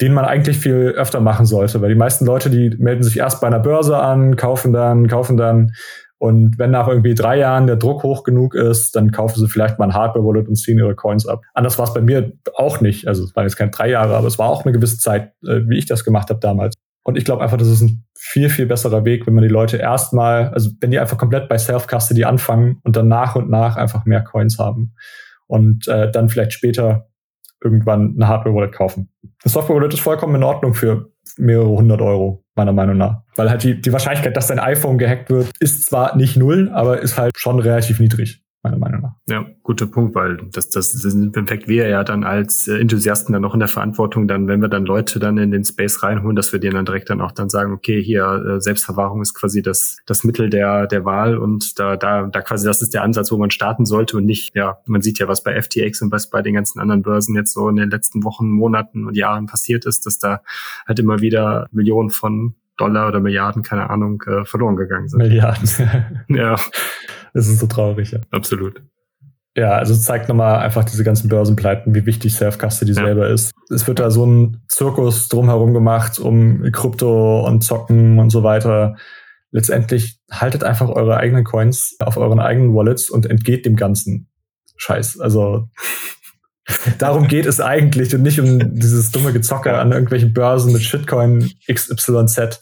den 0.00 0.14
man 0.14 0.24
eigentlich 0.24 0.58
viel 0.58 0.94
öfter 0.96 1.20
machen 1.20 1.46
sollte, 1.46 1.82
weil 1.82 1.88
die 1.88 1.96
meisten 1.96 2.24
Leute, 2.26 2.48
die 2.48 2.70
melden 2.78 3.02
sich 3.02 3.18
erst 3.18 3.40
bei 3.40 3.48
einer 3.48 3.58
Börse 3.58 3.98
an, 3.98 4.36
kaufen 4.36 4.72
dann, 4.72 5.08
kaufen 5.08 5.36
dann 5.36 5.72
und 6.18 6.58
wenn 6.58 6.70
nach 6.70 6.88
irgendwie 6.88 7.14
drei 7.14 7.38
Jahren 7.38 7.66
der 7.66 7.76
Druck 7.76 8.02
hoch 8.02 8.24
genug 8.24 8.54
ist, 8.54 8.96
dann 8.96 9.10
kaufen 9.10 9.38
sie 9.38 9.48
vielleicht 9.48 9.78
mal 9.78 9.86
ein 9.86 9.94
Hardware-Wallet 9.94 10.48
und 10.48 10.56
ziehen 10.56 10.78
ihre 10.78 10.94
Coins 10.94 11.26
ab. 11.26 11.42
Anders 11.52 11.78
war 11.78 11.86
es 11.86 11.94
bei 11.94 12.00
mir 12.00 12.32
auch 12.54 12.80
nicht. 12.80 13.06
Also 13.06 13.24
es 13.24 13.36
waren 13.36 13.44
jetzt 13.44 13.56
keine 13.56 13.70
drei 13.70 13.90
Jahre, 13.90 14.16
aber 14.16 14.26
es 14.26 14.38
war 14.38 14.48
auch 14.48 14.64
eine 14.64 14.72
gewisse 14.72 14.98
Zeit, 14.98 15.32
äh, 15.44 15.60
wie 15.66 15.76
ich 15.76 15.86
das 15.86 16.04
gemacht 16.04 16.30
habe 16.30 16.40
damals. 16.40 16.74
Und 17.06 17.16
ich 17.16 17.24
glaube 17.24 17.40
einfach, 17.44 17.56
das 17.56 17.68
ist 17.68 17.82
ein 17.82 18.04
viel, 18.18 18.50
viel 18.50 18.66
besserer 18.66 19.04
Weg, 19.04 19.28
wenn 19.28 19.34
man 19.34 19.44
die 19.44 19.48
Leute 19.48 19.76
erstmal, 19.76 20.48
also 20.48 20.70
wenn 20.80 20.90
die 20.90 20.98
einfach 20.98 21.16
komplett 21.16 21.48
bei 21.48 21.56
Self-Custody 21.56 22.24
anfangen 22.24 22.80
und 22.82 22.96
dann 22.96 23.06
nach 23.06 23.36
und 23.36 23.48
nach 23.48 23.76
einfach 23.76 24.06
mehr 24.06 24.24
Coins 24.24 24.58
haben. 24.58 24.92
Und 25.46 25.86
äh, 25.86 26.10
dann 26.10 26.28
vielleicht 26.28 26.52
später 26.52 27.08
irgendwann 27.62 28.16
eine 28.16 28.26
Hardware-Wallet 28.26 28.72
kaufen. 28.72 29.08
Eine 29.22 29.52
Software-Wallet 29.52 29.94
ist 29.94 30.00
vollkommen 30.00 30.34
in 30.34 30.42
Ordnung 30.42 30.74
für 30.74 31.12
mehrere 31.36 31.68
hundert 31.68 32.00
Euro, 32.00 32.44
meiner 32.56 32.72
Meinung 32.72 32.96
nach. 32.96 33.22
Weil 33.36 33.50
halt 33.50 33.62
die, 33.62 33.80
die 33.80 33.92
Wahrscheinlichkeit, 33.92 34.36
dass 34.36 34.48
dein 34.48 34.58
iPhone 34.58 34.98
gehackt 34.98 35.30
wird, 35.30 35.52
ist 35.60 35.86
zwar 35.86 36.16
nicht 36.16 36.36
null, 36.36 36.72
aber 36.74 37.00
ist 37.00 37.16
halt 37.16 37.38
schon 37.38 37.60
relativ 37.60 38.00
niedrig 38.00 38.44
meiner 38.66 38.78
Meinung 38.78 39.02
nach. 39.02 39.14
Ja, 39.28 39.46
guter 39.62 39.86
Punkt, 39.86 40.14
weil 40.14 40.38
das, 40.52 40.70
das 40.70 40.92
sind 40.92 41.34
im 41.34 41.40
Endeffekt 41.40 41.68
wir 41.68 41.88
ja 41.88 42.04
dann 42.04 42.24
als 42.24 42.68
äh, 42.68 42.78
Enthusiasten 42.78 43.32
dann 43.32 43.42
noch 43.42 43.54
in 43.54 43.60
der 43.60 43.68
Verantwortung, 43.68 44.28
dann, 44.28 44.48
wenn 44.48 44.60
wir 44.60 44.68
dann 44.68 44.84
Leute 44.84 45.18
dann 45.18 45.38
in 45.38 45.50
den 45.50 45.64
Space 45.64 46.02
reinholen, 46.02 46.36
dass 46.36 46.52
wir 46.52 46.60
denen 46.60 46.74
dann 46.74 46.84
direkt 46.84 47.10
dann 47.10 47.20
auch 47.20 47.32
dann 47.32 47.48
sagen, 47.48 47.72
okay, 47.72 48.02
hier 48.02 48.24
äh, 48.24 48.60
Selbstverwahrung 48.60 49.22
ist 49.22 49.34
quasi 49.34 49.62
das, 49.62 49.98
das 50.06 50.24
Mittel 50.24 50.50
der, 50.50 50.86
der 50.86 51.04
Wahl 51.04 51.38
und 51.38 51.78
da, 51.78 51.96
da, 51.96 52.26
da 52.26 52.40
quasi 52.40 52.66
das 52.66 52.82
ist 52.82 52.94
der 52.94 53.02
Ansatz, 53.02 53.30
wo 53.32 53.36
man 53.36 53.50
starten 53.50 53.86
sollte 53.86 54.16
und 54.16 54.24
nicht, 54.24 54.54
ja, 54.54 54.78
man 54.86 55.02
sieht 55.02 55.18
ja, 55.18 55.28
was 55.28 55.42
bei 55.42 55.60
FTX 55.60 56.02
und 56.02 56.12
was 56.12 56.28
bei 56.30 56.42
den 56.42 56.54
ganzen 56.54 56.80
anderen 56.80 57.02
Börsen 57.02 57.34
jetzt 57.34 57.52
so 57.52 57.68
in 57.68 57.76
den 57.76 57.90
letzten 57.90 58.24
Wochen, 58.24 58.50
Monaten 58.50 59.06
und 59.06 59.16
Jahren 59.16 59.46
passiert 59.46 59.84
ist, 59.86 60.06
dass 60.06 60.18
da 60.18 60.42
halt 60.86 60.98
immer 60.98 61.20
wieder 61.20 61.68
Millionen 61.70 62.10
von 62.10 62.54
Dollar 62.76 63.08
oder 63.08 63.20
Milliarden, 63.20 63.62
keine 63.62 63.90
Ahnung, 63.90 64.22
äh, 64.26 64.44
verloren 64.44 64.76
gegangen 64.76 65.08
sind. 65.08 65.18
Milliarden. 65.18 65.68
ja. 66.28 66.56
Es 67.32 67.48
ist 67.48 67.58
so 67.58 67.66
traurig, 67.66 68.12
ja. 68.12 68.20
Absolut. 68.30 68.82
Ja, 69.56 69.70
also 69.70 69.94
es 69.94 70.02
zeigt 70.02 70.28
nochmal 70.28 70.58
einfach 70.58 70.84
diese 70.84 71.02
ganzen 71.02 71.28
Börsenpleiten, 71.28 71.94
wie 71.94 72.04
wichtig 72.04 72.34
Self-Custody 72.34 72.92
ja. 72.92 73.04
selber 73.04 73.28
ist. 73.28 73.52
Es 73.72 73.86
wird 73.86 73.98
da 73.98 74.10
so 74.10 74.26
ein 74.26 74.62
Zirkus 74.68 75.28
drumherum 75.28 75.72
gemacht 75.72 76.18
um 76.18 76.62
Krypto 76.72 77.46
und 77.46 77.62
Zocken 77.62 78.18
und 78.18 78.30
so 78.30 78.42
weiter. 78.42 78.96
Letztendlich 79.50 80.18
haltet 80.30 80.62
einfach 80.62 80.90
eure 80.90 81.16
eigenen 81.16 81.44
Coins 81.44 81.96
auf 82.00 82.18
euren 82.18 82.38
eigenen 82.38 82.74
Wallets 82.74 83.08
und 83.08 83.24
entgeht 83.24 83.64
dem 83.64 83.76
ganzen 83.76 84.28
Scheiß. 84.76 85.20
Also 85.20 85.70
darum 86.98 87.28
geht 87.28 87.46
es 87.46 87.60
eigentlich 87.60 88.14
und 88.14 88.22
nicht 88.22 88.40
um 88.40 88.78
dieses 88.78 89.10
dumme 89.10 89.32
Gezocke 89.32 89.78
an 89.78 89.92
irgendwelchen 89.92 90.32
Börsen 90.32 90.72
mit 90.72 90.82
Shitcoin 90.82 91.50
XYZ 91.72 92.60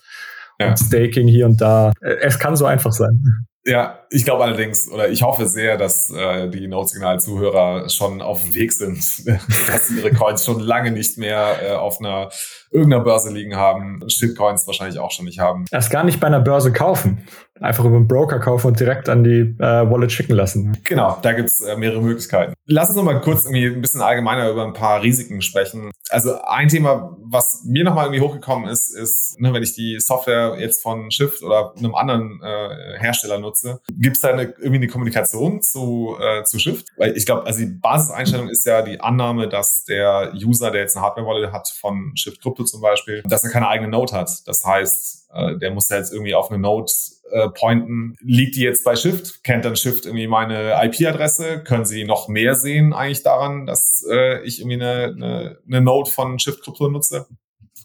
ja. 0.58 0.68
und 0.68 0.78
Staking 0.78 1.28
hier 1.28 1.46
und 1.46 1.60
da. 1.60 1.92
Es 2.00 2.38
kann 2.38 2.56
so 2.56 2.66
einfach 2.66 2.92
sein. 2.92 3.46
Ja, 3.64 4.00
ich 4.14 4.24
glaube 4.24 4.44
allerdings, 4.44 4.88
oder 4.88 5.08
ich 5.08 5.22
hoffe 5.22 5.46
sehr, 5.46 5.76
dass 5.76 6.08
äh, 6.10 6.48
die 6.48 6.68
Notsignal-Zuhörer 6.68 7.88
schon 7.88 8.22
auf 8.22 8.42
dem 8.42 8.54
Weg 8.54 8.72
sind, 8.72 8.98
dass 9.66 9.88
sie 9.88 9.98
ihre 9.98 10.12
Coins 10.12 10.44
schon 10.44 10.60
lange 10.60 10.92
nicht 10.92 11.18
mehr 11.18 11.56
äh, 11.62 11.72
auf 11.72 11.98
einer 11.98 12.30
irgendeiner 12.74 13.04
Börse 13.04 13.32
liegen 13.32 13.56
haben, 13.56 14.02
Shitcoins 14.08 14.66
wahrscheinlich 14.66 14.98
auch 14.98 15.12
schon 15.12 15.24
nicht 15.26 15.38
haben. 15.38 15.64
Erst 15.70 15.90
gar 15.90 16.02
nicht 16.04 16.20
bei 16.20 16.26
einer 16.26 16.40
Börse 16.40 16.72
kaufen. 16.72 17.26
Einfach 17.60 17.84
über 17.84 17.94
einen 17.94 18.08
Broker 18.08 18.40
kaufen 18.40 18.66
und 18.66 18.80
direkt 18.80 19.08
an 19.08 19.22
die 19.22 19.56
äh, 19.60 19.88
Wallet 19.88 20.10
schicken 20.10 20.34
lassen. 20.34 20.76
Genau, 20.82 21.16
da 21.22 21.32
gibt's 21.32 21.62
äh, 21.62 21.76
mehrere 21.76 22.02
Möglichkeiten. 22.02 22.54
Lass 22.66 22.88
uns 22.88 22.96
noch 22.96 23.04
mal 23.04 23.20
kurz 23.20 23.44
irgendwie 23.44 23.66
ein 23.66 23.80
bisschen 23.80 24.00
allgemeiner 24.00 24.50
über 24.50 24.66
ein 24.66 24.72
paar 24.72 25.02
Risiken 25.02 25.40
sprechen. 25.40 25.92
Also 26.10 26.42
ein 26.42 26.66
Thema, 26.66 27.16
was 27.22 27.62
mir 27.64 27.84
nochmal 27.84 28.06
irgendwie 28.06 28.22
hochgekommen 28.22 28.68
ist, 28.68 28.92
ist, 28.92 29.40
ne, 29.40 29.52
wenn 29.52 29.62
ich 29.62 29.72
die 29.72 30.00
Software 30.00 30.56
jetzt 30.58 30.82
von 30.82 31.12
Shift 31.12 31.44
oder 31.44 31.74
einem 31.76 31.94
anderen 31.94 32.40
äh, 32.42 32.98
Hersteller 32.98 33.38
nutze, 33.38 33.80
gibt's 34.04 34.20
da 34.20 34.28
eine, 34.28 34.42
irgendwie 34.42 34.76
eine 34.76 34.88
Kommunikation 34.88 35.62
zu, 35.62 36.14
äh, 36.20 36.44
zu 36.44 36.58
Shift? 36.58 36.88
Weil 36.98 37.16
ich 37.16 37.24
glaube, 37.24 37.46
also 37.46 37.60
die 37.60 37.70
Basiseinstellung 37.70 38.48
ist 38.48 38.66
ja 38.66 38.82
die 38.82 39.00
Annahme, 39.00 39.48
dass 39.48 39.84
der 39.84 40.34
User, 40.34 40.70
der 40.70 40.82
jetzt 40.82 40.94
eine 40.94 41.06
Hardware-Wallet 41.06 41.52
hat 41.52 41.68
von 41.68 42.14
Shift 42.14 42.42
Crypto 42.42 42.64
zum 42.64 42.82
Beispiel, 42.82 43.22
dass 43.24 43.44
er 43.44 43.50
keine 43.50 43.66
eigene 43.66 43.88
Node 43.88 44.12
hat. 44.12 44.30
Das 44.46 44.62
heißt, 44.62 45.30
äh, 45.32 45.56
der 45.56 45.70
muss 45.70 45.88
jetzt 45.88 46.12
irgendwie 46.12 46.34
auf 46.34 46.50
eine 46.50 46.58
Node 46.58 46.92
äh, 47.30 47.48
pointen. 47.48 48.14
Liegt 48.20 48.56
die 48.56 48.60
jetzt 48.62 48.84
bei 48.84 48.94
Shift? 48.94 49.42
Kennt 49.42 49.64
dann 49.64 49.74
Shift 49.74 50.04
irgendwie 50.04 50.26
meine 50.26 50.78
IP-Adresse? 50.84 51.62
Können 51.64 51.86
Sie 51.86 52.04
noch 52.04 52.28
mehr 52.28 52.56
sehen 52.56 52.92
eigentlich 52.92 53.22
daran, 53.22 53.64
dass 53.64 54.04
äh, 54.10 54.42
ich 54.42 54.60
irgendwie 54.60 54.82
eine, 54.82 55.14
eine, 55.16 55.58
eine 55.66 55.80
Node 55.80 56.10
von 56.10 56.38
Shift 56.38 56.62
Crypto 56.62 56.88
nutze? 56.90 57.26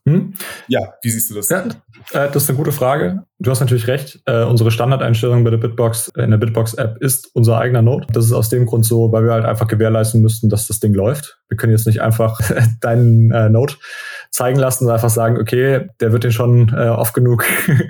Hm? 0.10 0.34
Ja, 0.68 0.94
wie 1.04 1.10
siehst 1.10 1.30
du 1.30 1.36
das? 1.36 1.50
Ja, 1.50 1.62
äh, 1.62 2.32
das 2.32 2.44
ist 2.44 2.50
eine 2.50 2.58
gute 2.58 2.72
Frage. 2.72 3.24
Du 3.38 3.52
hast 3.52 3.60
natürlich 3.60 3.88
recht. 3.88 4.20
Äh, 4.26 4.44
unsere 4.44 4.72
Standardeinstellung 4.72 5.44
bei 5.44 5.52
der 5.52 5.58
Bitbox, 5.58 6.12
äh, 6.18 6.24
in 6.24 6.32
der 6.32 6.40
Bitbox-App 6.40 6.98
ist 7.00 7.30
unser 7.36 7.60
eigener 7.60 7.84
Node. 7.84 8.08
Das 8.12 8.26
ist 8.26 8.34
aus 8.34 8.50
dem 8.50 8.66
Grund 8.66 8.86
so, 8.86 9.12
weil 9.12 9.24
wir 9.24 9.34
halt 9.34 9.46
einfach 9.46 9.68
gewährleisten 9.68 10.22
müssten, 10.22 10.50
dass 10.50 10.66
das 10.66 10.80
Ding 10.80 10.96
läuft. 10.96 11.40
Wir 11.48 11.58
können 11.58 11.74
jetzt 11.74 11.86
nicht 11.86 12.02
einfach 12.02 12.40
deinen 12.82 13.30
äh, 13.32 13.50
Node 13.50 13.76
zeigen 14.32 14.58
lassen 14.58 14.86
und 14.86 14.92
einfach 14.92 15.12
sagen, 15.12 15.38
okay, 15.38 15.88
der 16.00 16.12
wird 16.12 16.24
den 16.24 16.32
schon 16.32 16.74
äh, 16.76 16.88
oft 16.88 17.14
genug 17.14 17.46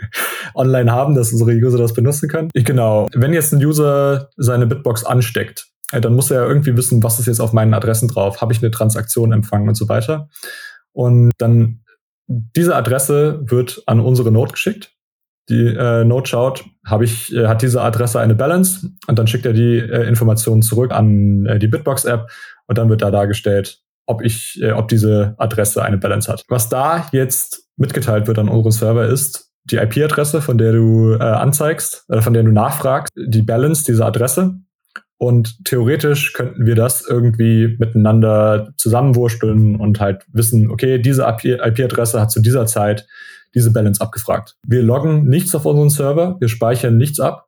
online 0.55 0.91
haben, 0.91 1.15
dass 1.15 1.31
unsere 1.31 1.51
User 1.51 1.77
das 1.77 1.93
benutzen 1.93 2.27
können. 2.27 2.49
Ich, 2.53 2.65
genau. 2.65 3.07
Wenn 3.13 3.33
jetzt 3.33 3.53
ein 3.53 3.63
User 3.63 4.29
seine 4.35 4.67
Bitbox 4.67 5.05
ansteckt, 5.05 5.67
dann 5.91 6.15
muss 6.15 6.29
er 6.29 6.43
ja 6.43 6.47
irgendwie 6.47 6.75
wissen, 6.75 7.01
was 7.01 7.19
ist 7.19 7.27
jetzt 7.27 7.39
auf 7.39 7.53
meinen 7.53 7.73
Adressen 7.73 8.09
drauf, 8.09 8.41
habe 8.41 8.53
ich 8.53 8.61
eine 8.61 8.71
Transaktion 8.71 9.31
empfangen 9.31 9.69
und 9.69 9.75
so 9.75 9.89
weiter. 9.89 10.29
Und 10.91 11.31
dann 11.37 11.81
diese 12.29 12.75
Adresse 12.75 13.41
wird 13.43 13.81
an 13.87 13.99
unsere 13.99 14.31
Node 14.31 14.51
geschickt. 14.51 14.91
Die 15.49 15.65
äh, 15.65 16.05
Node 16.05 16.29
schaut, 16.29 16.63
habe 16.85 17.05
ich, 17.05 17.33
äh, 17.33 17.47
hat 17.47 17.63
diese 17.63 17.81
Adresse 17.81 18.19
eine 18.19 18.35
Balance 18.35 18.87
und 19.07 19.17
dann 19.17 19.25
schickt 19.25 19.47
er 19.47 19.53
die 19.53 19.79
äh, 19.79 20.07
Informationen 20.07 20.61
zurück 20.61 20.91
an 20.91 21.47
äh, 21.47 21.57
die 21.57 21.67
Bitbox-App 21.67 22.29
und 22.67 22.77
dann 22.77 22.87
wird 22.89 23.01
da 23.01 23.09
dargestellt, 23.09 23.79
ob 24.05 24.21
ich, 24.21 24.61
äh, 24.61 24.73
ob 24.73 24.89
diese 24.89 25.33
Adresse 25.39 25.83
eine 25.83 25.97
Balance 25.97 26.31
hat. 26.31 26.43
Was 26.49 26.69
da 26.69 27.07
jetzt 27.11 27.67
mitgeteilt 27.77 28.27
wird 28.27 28.37
an 28.37 28.47
unseren 28.47 28.71
Server 28.71 29.07
ist 29.07 29.49
die 29.65 29.77
IP-Adresse, 29.77 30.41
von 30.41 30.57
der 30.57 30.73
du 30.73 31.13
äh, 31.13 31.23
anzeigst, 31.23 32.05
äh, 32.09 32.21
von 32.21 32.33
der 32.33 32.43
du 32.43 32.51
nachfragst, 32.51 33.11
die 33.15 33.41
Balance 33.41 33.85
dieser 33.85 34.05
Adresse. 34.05 34.59
Und 35.19 35.65
theoretisch 35.65 36.31
könnten 36.31 36.65
wir 36.65 36.75
das 36.75 37.05
irgendwie 37.05 37.75
miteinander 37.77 38.73
zusammenwursteln 38.77 39.75
und 39.75 39.99
halt 39.99 40.25
wissen, 40.31 40.71
okay, 40.71 40.97
diese 40.97 41.23
IP-Adresse 41.23 42.21
hat 42.21 42.31
zu 42.31 42.41
dieser 42.41 42.65
Zeit 42.65 43.05
diese 43.53 43.71
Balance 43.73 43.99
abgefragt. 43.99 44.55
Wir 44.65 44.81
loggen 44.81 45.25
nichts 45.25 45.53
auf 45.55 45.65
unseren 45.65 45.89
Server, 45.89 46.37
wir 46.39 46.47
speichern 46.47 46.97
nichts 46.97 47.19
ab, 47.19 47.47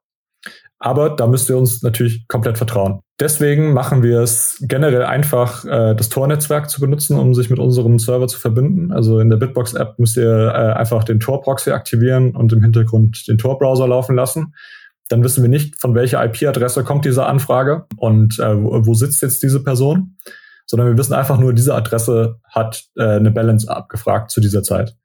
aber 0.80 1.12
da 1.12 1.28
müsst 1.28 1.50
ihr 1.50 1.58
uns 1.58 1.82
natürlich 1.82 2.28
komplett 2.28 2.58
vertrauen. 2.58 3.00
Deswegen 3.22 3.72
machen 3.72 4.04
wir 4.04 4.20
es 4.20 4.58
generell 4.68 5.04
einfach, 5.04 5.64
äh, 5.64 5.96
das 5.96 6.10
Tor-Netzwerk 6.10 6.70
zu 6.70 6.82
benutzen, 6.82 7.18
um 7.18 7.34
sich 7.36 7.50
mit 7.50 7.60
unserem 7.60 8.00
Server 8.00 8.28
zu 8.28 8.40
verbinden. 8.40 8.92
Also 8.92 9.20
in 9.20 9.30
der 9.30 9.38
Bitbox-App 9.38 9.98
müsst 9.98 10.18
ihr 10.18 10.48
äh, 10.54 10.74
einfach 10.74 11.04
den 11.06 11.22
Tor-Proxy 11.22 11.72
aktivieren 11.72 12.36
und 12.36 12.52
im 12.52 12.64
Hintergrund 12.64 13.28
den 13.28 13.38
Tor-Browser 13.38 13.88
laufen 13.88 14.16
lassen. 14.16 14.56
Dann 15.12 15.24
wissen 15.24 15.42
wir 15.42 15.50
nicht, 15.50 15.80
von 15.80 15.94
welcher 15.96 16.24
IP-Adresse 16.24 16.84
kommt 16.84 17.06
diese 17.06 17.26
Anfrage 17.26 17.86
und 17.98 18.40
äh, 18.40 18.56
wo, 18.56 18.94
sitzt 18.94 19.22
jetzt 19.22 19.44
diese 19.44 19.64
Person, 19.64 20.18
sondern 20.66 20.88
wir 20.88 20.98
wissen 20.98 21.14
einfach 21.14 21.38
nur, 21.38 21.54
diese 21.54 21.76
Adresse 21.76 22.40
hat 22.50 22.86
äh, 22.96 23.04
eine 23.04 23.32
Balance 23.32 23.70
abgefragt 23.70 24.32
zu 24.32 24.40
dieser 24.40 24.64
Zeit. 24.64 24.96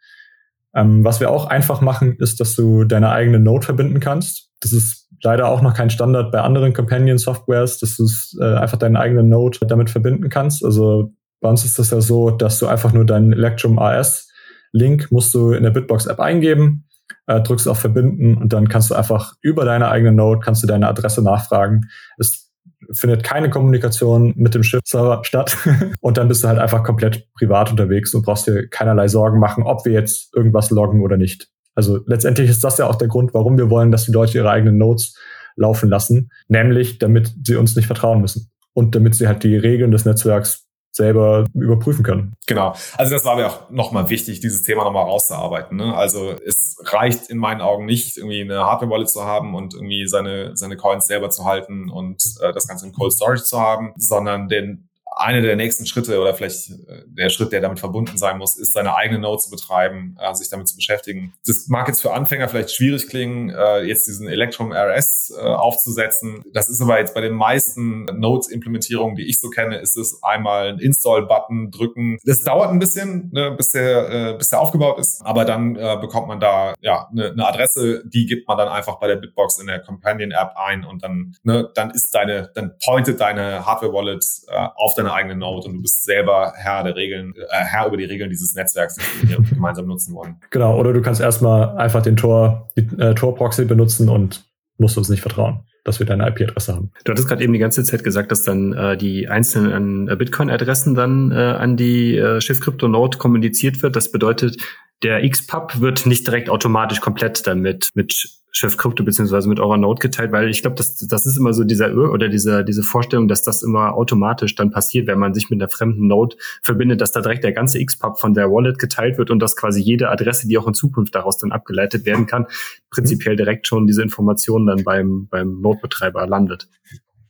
Ähm, 0.74 1.04
was 1.04 1.20
wir 1.20 1.30
auch 1.30 1.46
einfach 1.46 1.80
machen, 1.80 2.16
ist, 2.18 2.38
dass 2.38 2.54
du 2.54 2.84
deine 2.84 3.10
eigene 3.10 3.40
Node 3.40 3.64
verbinden 3.64 3.98
kannst. 3.98 4.50
Das 4.60 4.72
ist 4.72 5.08
leider 5.22 5.48
auch 5.48 5.62
noch 5.62 5.74
kein 5.74 5.90
Standard 5.90 6.30
bei 6.30 6.40
anderen 6.40 6.72
Companion-Softwares, 6.72 7.78
dass 7.78 7.96
du 7.96 8.06
äh, 8.40 8.56
einfach 8.56 8.78
deinen 8.78 8.96
eigenen 8.96 9.28
Node 9.28 9.58
damit 9.66 9.90
verbinden 9.90 10.28
kannst. 10.28 10.64
Also 10.64 11.12
bei 11.40 11.48
uns 11.48 11.64
ist 11.64 11.78
das 11.78 11.90
ja 11.90 12.00
so, 12.00 12.30
dass 12.30 12.58
du 12.58 12.66
einfach 12.66 12.92
nur 12.92 13.04
deinen 13.04 13.32
Electrum 13.32 13.78
AS 13.78 14.28
Link 14.72 15.10
musst 15.10 15.34
du 15.34 15.52
in 15.52 15.62
der 15.62 15.70
Bitbox-App 15.70 16.20
eingeben, 16.20 16.85
äh, 17.26 17.40
drückst 17.40 17.68
auf 17.68 17.78
Verbinden 17.78 18.36
und 18.36 18.52
dann 18.52 18.68
kannst 18.68 18.90
du 18.90 18.94
einfach 18.94 19.34
über 19.40 19.64
deine 19.64 19.88
eigene 19.88 20.12
Node 20.12 20.40
kannst 20.40 20.62
du 20.62 20.66
deine 20.66 20.88
Adresse 20.88 21.22
nachfragen. 21.22 21.88
Es 22.18 22.52
findet 22.92 23.24
keine 23.24 23.50
Kommunikation 23.50 24.32
mit 24.36 24.54
dem 24.54 24.62
Schiff-Server 24.62 25.22
statt. 25.24 25.56
und 26.00 26.18
dann 26.18 26.28
bist 26.28 26.44
du 26.44 26.48
halt 26.48 26.58
einfach 26.58 26.84
komplett 26.84 27.32
privat 27.34 27.70
unterwegs 27.70 28.14
und 28.14 28.24
brauchst 28.24 28.46
dir 28.46 28.68
keinerlei 28.68 29.08
Sorgen 29.08 29.38
machen, 29.38 29.64
ob 29.64 29.84
wir 29.84 29.92
jetzt 29.92 30.34
irgendwas 30.34 30.70
loggen 30.70 31.02
oder 31.02 31.16
nicht. 31.16 31.48
Also 31.74 32.00
letztendlich 32.06 32.48
ist 32.48 32.64
das 32.64 32.78
ja 32.78 32.86
auch 32.86 32.96
der 32.96 33.08
Grund, 33.08 33.34
warum 33.34 33.58
wir 33.58 33.70
wollen, 33.70 33.92
dass 33.92 34.06
die 34.06 34.12
Leute 34.12 34.38
ihre 34.38 34.50
eigenen 34.50 34.78
Nodes 34.78 35.16
laufen 35.56 35.88
lassen, 35.88 36.30
nämlich 36.48 36.98
damit 36.98 37.34
sie 37.44 37.56
uns 37.56 37.76
nicht 37.76 37.86
vertrauen 37.86 38.20
müssen 38.20 38.50
und 38.72 38.94
damit 38.94 39.14
sie 39.14 39.26
halt 39.26 39.42
die 39.42 39.56
Regeln 39.56 39.90
des 39.90 40.04
Netzwerks 40.04 40.65
selber 40.96 41.44
überprüfen 41.54 42.02
können. 42.02 42.34
Genau. 42.46 42.74
Also 42.96 43.14
das 43.14 43.24
war 43.24 43.36
mir 43.36 43.46
auch 43.46 43.70
nochmal 43.70 44.08
wichtig, 44.08 44.40
dieses 44.40 44.62
Thema 44.62 44.84
nochmal 44.84 45.04
rauszuarbeiten. 45.04 45.76
Ne? 45.76 45.94
Also 45.94 46.34
es 46.44 46.76
reicht 46.84 47.28
in 47.30 47.38
meinen 47.38 47.60
Augen 47.60 47.84
nicht, 47.84 48.16
irgendwie 48.16 48.40
eine 48.40 48.64
Hardware-Wallet 48.64 49.08
zu 49.08 49.24
haben 49.24 49.54
und 49.54 49.74
irgendwie 49.74 50.06
seine, 50.06 50.56
seine 50.56 50.76
Coins 50.76 51.06
selber 51.06 51.30
zu 51.30 51.44
halten 51.44 51.90
und 51.90 52.22
äh, 52.40 52.52
das 52.52 52.66
Ganze 52.66 52.86
in 52.86 52.92
Cold 52.92 53.12
Storage 53.12 53.44
zu 53.44 53.60
haben, 53.60 53.92
sondern 53.96 54.48
den 54.48 54.88
eine 55.16 55.40
der 55.40 55.56
nächsten 55.56 55.86
Schritte 55.86 56.20
oder 56.20 56.34
vielleicht 56.34 56.70
äh, 56.70 57.02
der 57.06 57.30
Schritt, 57.30 57.50
der 57.50 57.62
damit 57.62 57.80
verbunden 57.80 58.18
sein 58.18 58.36
muss, 58.36 58.58
ist 58.58 58.74
seine 58.74 58.94
eigene 58.94 59.18
Node 59.18 59.38
zu 59.38 59.50
betreiben, 59.50 60.16
äh, 60.20 60.34
sich 60.34 60.50
damit 60.50 60.68
zu 60.68 60.76
beschäftigen. 60.76 61.32
Das 61.46 61.68
mag 61.68 61.88
jetzt 61.88 62.02
für 62.02 62.12
Anfänger 62.12 62.48
vielleicht 62.48 62.70
schwierig 62.70 63.08
klingen, 63.08 63.48
äh, 63.48 63.80
jetzt 63.82 64.06
diesen 64.06 64.28
Electrum 64.28 64.72
RS 64.72 65.32
äh, 65.34 65.40
aufzusetzen. 65.40 66.44
Das 66.52 66.68
ist 66.68 66.82
aber 66.82 66.98
jetzt 66.98 67.14
bei 67.14 67.22
den 67.22 67.32
meisten 67.32 68.04
Nodes-Implementierungen, 68.04 69.16
die 69.16 69.26
ich 69.26 69.40
so 69.40 69.48
kenne, 69.48 69.78
ist 69.78 69.96
es 69.96 70.22
einmal 70.22 70.68
ein 70.68 70.78
Install-Button 70.78 71.70
drücken. 71.70 72.18
Das 72.24 72.44
dauert 72.44 72.70
ein 72.70 72.78
bisschen, 72.78 73.30
ne, 73.32 73.52
bis, 73.52 73.70
der, 73.70 74.10
äh, 74.10 74.36
bis 74.36 74.50
der 74.50 74.60
aufgebaut 74.60 74.98
ist, 74.98 75.22
aber 75.24 75.46
dann 75.46 75.76
äh, 75.76 75.96
bekommt 75.98 76.28
man 76.28 76.40
da 76.40 76.74
ja 76.80 77.08
eine, 77.10 77.30
eine 77.30 77.46
Adresse, 77.46 78.02
die 78.04 78.26
gibt 78.26 78.46
man 78.46 78.58
dann 78.58 78.68
einfach 78.68 79.00
bei 79.00 79.06
der 79.06 79.16
Bitbox 79.16 79.58
in 79.60 79.66
der 79.66 79.80
Companion-App 79.80 80.52
ein 80.56 80.84
und 80.84 81.02
dann, 81.02 81.34
ne, 81.42 81.70
dann 81.74 81.90
ist 81.90 82.14
deine, 82.14 82.50
dann 82.54 82.76
pointet 82.84 83.18
deine 83.20 83.64
Hardware-Wallet 83.64 84.24
äh, 84.48 84.68
auf 84.74 84.94
deine 84.94 85.05
deine 85.06 85.14
eigene 85.16 85.36
Node 85.36 85.68
und 85.68 85.74
du 85.74 85.82
bist 85.82 86.04
selber 86.04 86.52
Herr 86.56 86.82
der 86.84 86.96
Regeln, 86.96 87.34
äh, 87.36 87.64
Herr 87.64 87.86
über 87.86 87.96
die 87.96 88.04
Regeln 88.04 88.30
dieses 88.30 88.54
Netzwerks, 88.54 88.96
die 88.96 89.28
wir 89.28 89.38
gemeinsam 89.50 89.86
nutzen 89.86 90.14
wollen. 90.14 90.36
Genau, 90.50 90.78
oder 90.78 90.92
du 90.92 91.00
kannst 91.00 91.20
erstmal 91.20 91.76
einfach 91.76 92.02
den 92.02 92.16
Tor, 92.16 92.68
die 92.76 92.82
äh, 93.00 93.14
Tor-Proxy 93.14 93.64
benutzen 93.64 94.08
und 94.08 94.44
musst 94.78 94.98
uns 94.98 95.08
nicht 95.08 95.22
vertrauen, 95.22 95.60
dass 95.84 95.98
wir 95.98 96.06
deine 96.06 96.28
IP-Adresse 96.28 96.74
haben. 96.74 96.92
Du 97.04 97.12
hattest 97.12 97.28
gerade 97.28 97.42
eben 97.42 97.52
die 97.52 97.58
ganze 97.58 97.82
Zeit 97.84 98.04
gesagt, 98.04 98.30
dass 98.30 98.42
dann 98.42 98.72
äh, 98.72 98.96
die 98.96 99.28
einzelnen 99.28 100.08
äh, 100.08 100.16
Bitcoin-Adressen 100.16 100.94
dann 100.94 101.32
äh, 101.32 101.34
an 101.34 101.76
die 101.76 102.16
äh, 102.16 102.40
Schiff 102.40 102.60
Crypto 102.60 102.88
Node 102.88 103.18
kommuniziert 103.18 103.82
wird. 103.82 103.96
Das 103.96 104.10
bedeutet, 104.10 104.58
der 105.02 105.28
XPub 105.28 105.80
wird 105.80 106.06
nicht 106.06 106.26
direkt 106.26 106.50
automatisch 106.50 107.00
komplett 107.00 107.46
damit 107.46 107.90
mit 107.94 108.28
Chef 108.56 108.78
Krypto 108.78 109.04
beziehungsweise 109.04 109.48
mit 109.48 109.60
eurer 109.60 109.76
Node 109.76 110.00
geteilt, 110.00 110.32
weil 110.32 110.48
ich 110.48 110.62
glaube, 110.62 110.76
das, 110.76 110.96
das 110.96 111.26
ist 111.26 111.36
immer 111.36 111.52
so 111.52 111.64
dieser 111.64 111.94
oder 111.94 112.28
diese, 112.28 112.64
diese 112.64 112.82
Vorstellung, 112.82 113.28
dass 113.28 113.42
das 113.42 113.62
immer 113.62 113.94
automatisch 113.94 114.54
dann 114.54 114.70
passiert, 114.70 115.06
wenn 115.06 115.18
man 115.18 115.34
sich 115.34 115.50
mit 115.50 115.60
einer 115.60 115.68
fremden 115.68 116.06
Node 116.06 116.36
verbindet, 116.62 117.02
dass 117.02 117.12
da 117.12 117.20
direkt 117.20 117.44
der 117.44 117.52
ganze 117.52 117.84
XPub 117.84 118.18
von 118.18 118.32
der 118.32 118.50
Wallet 118.50 118.78
geteilt 118.78 119.18
wird 119.18 119.30
und 119.30 119.40
dass 119.40 119.56
quasi 119.56 119.82
jede 119.82 120.08
Adresse, 120.08 120.48
die 120.48 120.56
auch 120.56 120.66
in 120.66 120.72
Zukunft 120.72 121.14
daraus 121.14 121.36
dann 121.36 121.52
abgeleitet 121.52 122.06
werden 122.06 122.26
kann, 122.26 122.46
prinzipiell 122.90 123.36
direkt 123.36 123.66
schon 123.66 123.86
diese 123.86 124.02
Informationen 124.02 124.66
dann 124.66 124.84
beim, 124.84 125.28
beim 125.28 125.60
Node-Betreiber 125.60 126.26
landet. 126.26 126.68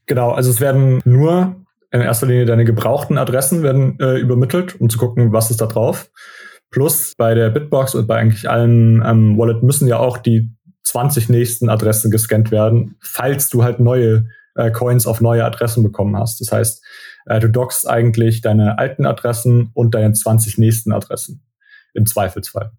Genau, 0.07 0.31
also 0.31 0.51
es 0.51 0.61
werden 0.61 1.01
nur 1.05 1.57
in 1.91 2.01
erster 2.03 2.27
Linie 2.27 2.47
deine 2.47 2.65
gebrauchten 2.65 3.19
Adressen 3.19 3.65
werden 3.65 3.99
äh, 4.01 4.19
übermittelt, 4.19 4.81
um 4.81 4.89
zu 4.89 4.99
gucken, 4.99 5.33
was 5.33 5.51
ist 5.51 5.61
da 5.61 5.67
drauf. 5.67 6.09
Plus 6.71 7.15
bei 7.17 7.35
der 7.35 7.51
Bitbox 7.51 7.95
und 7.95 8.07
bei 8.07 8.17
eigentlich 8.17 8.49
allen 8.49 9.03
ähm, 9.05 9.39
Wallet 9.39 9.63
müssen 9.63 9.89
ja 9.89 9.99
auch 9.99 10.19
die 10.19 10.56
20 10.97 11.29
nächsten 11.29 11.69
Adressen 11.69 12.11
gescannt 12.11 12.51
werden, 12.51 12.97
falls 13.03 13.51
du 13.51 13.63
halt 13.63 13.81
neue 13.81 14.29
äh, 14.55 14.71
Coins 14.71 15.07
auf 15.07 15.21
neue 15.21 15.45
Adressen 15.45 15.83
bekommen 15.83 16.17
hast. 16.17 16.41
Das 16.41 16.51
heißt, 16.51 16.83
äh, 17.27 17.39
du 17.39 17.51
dockst 17.51 17.87
eigentlich 17.87 18.41
deine 18.41 18.79
alten 18.79 19.05
Adressen 19.05 19.71
und 19.75 19.95
deine 19.95 20.15
20 20.15 20.57
nächsten 20.57 20.93
Adressen. 20.93 21.43
Im 21.93 22.07
Zweifelsfall. 22.07 22.73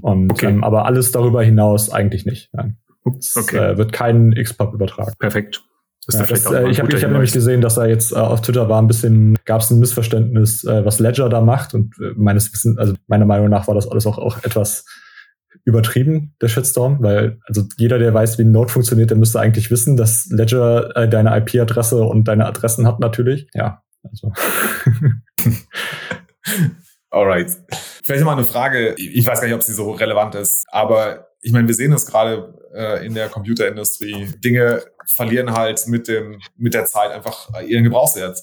Und 0.00 0.32
okay. 0.32 0.46
ähm, 0.46 0.64
aber 0.64 0.84
alles 0.84 1.12
darüber 1.12 1.40
hinaus 1.40 1.90
eigentlich 1.90 2.26
nicht. 2.26 2.50
Nein. 2.52 2.76
Es 3.16 3.36
okay. 3.36 3.56
äh, 3.56 3.78
wird 3.78 3.92
kein 3.92 4.34
XPub 4.34 4.74
übertragen. 4.74 5.14
Perfekt. 5.20 5.62
Ja, 6.10 6.26
das, 6.26 6.44
äh, 6.46 6.68
ich 6.68 6.80
habe 6.80 6.90
hab 6.90 7.10
nämlich 7.12 7.32
gesehen, 7.32 7.60
dass 7.60 7.76
da 7.76 7.86
jetzt 7.86 8.10
äh, 8.10 8.16
auf 8.16 8.40
Twitter 8.40 8.68
war 8.68 8.82
ein 8.82 8.88
bisschen, 8.88 9.36
gab 9.44 9.60
es 9.60 9.70
ein 9.70 9.78
Missverständnis, 9.78 10.64
äh, 10.64 10.84
was 10.84 10.98
Ledger 10.98 11.28
da 11.28 11.40
macht. 11.40 11.72
Und 11.74 11.94
äh, 12.00 12.14
meines 12.16 12.52
Wissens, 12.52 12.78
also 12.78 12.94
meiner 13.06 13.26
Meinung 13.26 13.48
nach 13.48 13.68
war 13.68 13.76
das 13.76 13.88
alles 13.88 14.06
auch, 14.06 14.18
auch 14.18 14.42
etwas 14.42 14.84
übertrieben, 15.64 16.34
der 16.40 16.48
Shitstorm, 16.48 17.02
weil 17.02 17.38
also 17.46 17.64
jeder, 17.76 17.98
der 17.98 18.14
weiß, 18.14 18.38
wie 18.38 18.42
ein 18.42 18.50
Node 18.50 18.72
funktioniert, 18.72 19.10
der 19.10 19.16
müsste 19.16 19.40
eigentlich 19.40 19.70
wissen, 19.70 19.96
dass 19.96 20.26
Ledger 20.30 20.96
äh, 20.96 21.08
deine 21.08 21.36
IP-Adresse 21.36 22.02
und 22.02 22.24
deine 22.24 22.46
Adressen 22.46 22.86
hat 22.86 23.00
natürlich. 23.00 23.48
Ja, 23.54 23.82
also. 24.02 24.32
Alright. 27.10 27.56
Vielleicht 28.02 28.24
mal 28.24 28.32
eine 28.32 28.44
Frage, 28.44 28.94
ich 28.94 29.26
weiß 29.26 29.40
gar 29.40 29.46
nicht, 29.46 29.56
ob 29.56 29.62
sie 29.62 29.72
so 29.72 29.92
relevant 29.92 30.34
ist, 30.34 30.66
aber 30.70 31.28
ich 31.40 31.52
meine, 31.52 31.68
wir 31.68 31.74
sehen 31.74 31.90
das 31.90 32.06
gerade 32.06 32.54
äh, 32.74 33.06
in 33.06 33.14
der 33.14 33.28
Computerindustrie. 33.28 34.32
Dinge 34.44 34.82
verlieren 35.06 35.52
halt 35.52 35.86
mit 35.86 36.08
dem, 36.08 36.40
mit 36.56 36.74
der 36.74 36.84
Zeit 36.84 37.12
einfach 37.12 37.50
ihren 37.62 37.84
Gebrauchswert. 37.84 38.40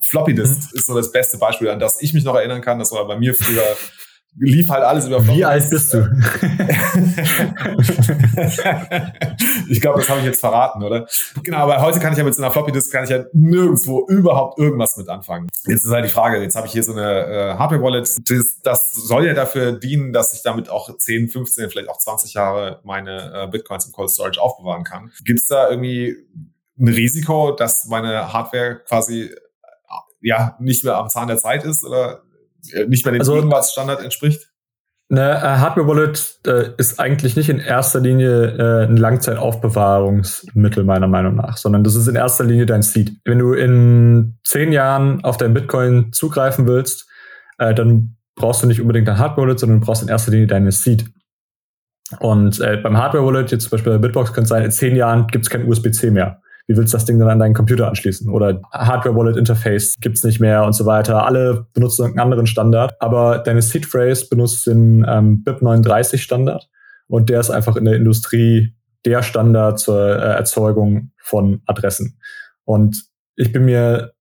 Floppy 0.00 0.34
Disk 0.34 0.56
mhm. 0.56 0.78
ist 0.78 0.86
so 0.86 0.96
das 0.96 1.12
beste 1.12 1.38
Beispiel, 1.38 1.68
an 1.68 1.78
das 1.78 2.00
ich 2.00 2.14
mich 2.14 2.24
noch 2.24 2.34
erinnern 2.34 2.60
kann. 2.60 2.78
Das 2.78 2.92
war 2.92 3.06
bei 3.06 3.18
mir 3.18 3.34
früher 3.34 3.62
lief 4.36 4.68
halt 4.68 4.84
alles 4.84 5.06
über 5.06 5.26
Wie 5.26 5.44
alt 5.44 5.68
bist 5.70 5.92
du? 5.94 5.98
ich 9.68 9.80
glaube, 9.80 9.98
das 10.00 10.08
habe 10.08 10.20
ich 10.20 10.26
jetzt 10.26 10.40
verraten, 10.40 10.82
oder? 10.82 11.06
Genau, 11.42 11.58
aber 11.58 11.80
heute 11.82 11.98
kann 11.98 12.12
ich 12.12 12.18
ja 12.18 12.24
mit 12.24 12.34
so 12.34 12.42
einer 12.42 12.50
Floppy 12.50 12.72
Disk 12.72 12.92
kann 12.92 13.04
ich 13.04 13.10
ja 13.10 13.24
nirgendwo 13.32 14.06
überhaupt 14.08 14.58
irgendwas 14.58 14.96
mit 14.96 15.08
anfangen. 15.08 15.48
Jetzt 15.66 15.84
ist 15.84 15.90
halt 15.90 16.04
die 16.04 16.10
Frage, 16.10 16.40
jetzt 16.42 16.56
habe 16.56 16.66
ich 16.66 16.72
hier 16.72 16.82
so 16.82 16.92
eine 16.92 17.26
äh, 17.26 17.54
Hardware 17.58 17.82
Wallet, 17.82 18.08
das, 18.30 18.60
das 18.62 18.92
soll 18.92 19.26
ja 19.26 19.34
dafür 19.34 19.72
dienen, 19.72 20.12
dass 20.12 20.32
ich 20.32 20.42
damit 20.42 20.68
auch 20.68 20.96
10, 20.96 21.28
15, 21.28 21.70
vielleicht 21.70 21.88
auch 21.88 21.98
20 21.98 22.34
Jahre 22.34 22.80
meine 22.84 23.32
äh, 23.34 23.46
Bitcoins 23.48 23.86
im 23.86 23.92
Cold 23.92 24.10
Storage 24.10 24.40
aufbewahren 24.40 24.84
kann. 24.84 25.10
Gibt 25.24 25.40
es 25.40 25.46
da 25.46 25.68
irgendwie 25.68 26.16
ein 26.78 26.88
Risiko, 26.88 27.52
dass 27.52 27.86
meine 27.88 28.32
Hardware 28.32 28.80
quasi 28.86 29.34
ja 30.20 30.56
nicht 30.58 30.84
mehr 30.84 30.96
am 30.96 31.08
Zahn 31.08 31.28
der 31.28 31.38
Zeit 31.38 31.64
ist 31.64 31.84
oder 31.84 32.22
nicht 32.88 33.04
mehr 33.04 33.12
dem 33.12 33.20
also, 33.20 33.62
Standard 33.62 34.02
entspricht? 34.02 34.48
Eine 35.10 35.36
äh, 35.36 35.40
Hardware-Wallet 35.40 36.40
äh, 36.46 36.70
ist 36.76 37.00
eigentlich 37.00 37.34
nicht 37.34 37.48
in 37.48 37.60
erster 37.60 37.98
Linie 37.98 38.48
äh, 38.58 38.84
ein 38.84 38.98
Langzeitaufbewahrungsmittel 38.98 40.84
meiner 40.84 41.08
Meinung 41.08 41.34
nach, 41.36 41.56
sondern 41.56 41.82
das 41.82 41.94
ist 41.94 42.08
in 42.08 42.14
erster 42.16 42.44
Linie 42.44 42.66
dein 42.66 42.82
Seed. 42.82 43.12
Wenn 43.24 43.38
du 43.38 43.54
in 43.54 44.38
zehn 44.44 44.70
Jahren 44.70 45.24
auf 45.24 45.38
dein 45.38 45.54
Bitcoin 45.54 46.12
zugreifen 46.12 46.66
willst, 46.66 47.08
äh, 47.56 47.74
dann 47.74 48.16
brauchst 48.34 48.62
du 48.62 48.66
nicht 48.66 48.82
unbedingt 48.82 49.08
eine 49.08 49.18
Hardware-Wallet, 49.18 49.58
sondern 49.58 49.80
du 49.80 49.86
brauchst 49.86 50.02
in 50.02 50.08
erster 50.08 50.30
Linie 50.30 50.46
deine 50.46 50.72
Seed. 50.72 51.06
Und 52.20 52.60
äh, 52.60 52.76
beim 52.76 52.98
Hardware-Wallet, 52.98 53.50
jetzt 53.50 53.64
zum 53.64 53.70
Beispiel 53.70 53.92
bei 53.92 53.98
Bitbox, 53.98 54.34
könnte 54.34 54.44
es 54.44 54.48
sein, 54.50 54.62
in 54.62 54.70
zehn 54.70 54.94
Jahren 54.94 55.26
gibt 55.28 55.46
es 55.46 55.50
kein 55.50 55.66
USB-C 55.66 56.10
mehr 56.10 56.42
wie 56.68 56.76
willst 56.76 56.92
du 56.92 56.96
das 56.96 57.06
Ding 57.06 57.18
dann 57.18 57.30
an 57.30 57.38
deinen 57.38 57.54
Computer 57.54 57.88
anschließen? 57.88 58.30
Oder 58.30 58.60
Hardware-Wallet-Interface 58.72 59.96
gibt's 60.00 60.22
nicht 60.22 60.38
mehr 60.38 60.64
und 60.64 60.74
so 60.74 60.84
weiter. 60.84 61.24
Alle 61.24 61.66
benutzen 61.72 62.04
einen 62.04 62.18
anderen 62.18 62.46
Standard, 62.46 62.94
aber 63.00 63.38
deine 63.38 63.62
Seed-Phrase 63.62 64.28
benutzt 64.28 64.66
den 64.66 65.04
ähm, 65.08 65.42
BIP39-Standard 65.46 66.68
und 67.06 67.30
der 67.30 67.40
ist 67.40 67.50
einfach 67.50 67.76
in 67.76 67.86
der 67.86 67.96
Industrie 67.96 68.74
der 69.06 69.22
Standard 69.22 69.78
zur 69.78 69.98
äh, 69.98 70.34
Erzeugung 70.34 71.12
von 71.18 71.62
Adressen. 71.64 72.20
Und 72.64 73.02
ich 73.34 73.50
bin 73.50 73.64
mir 73.64 74.12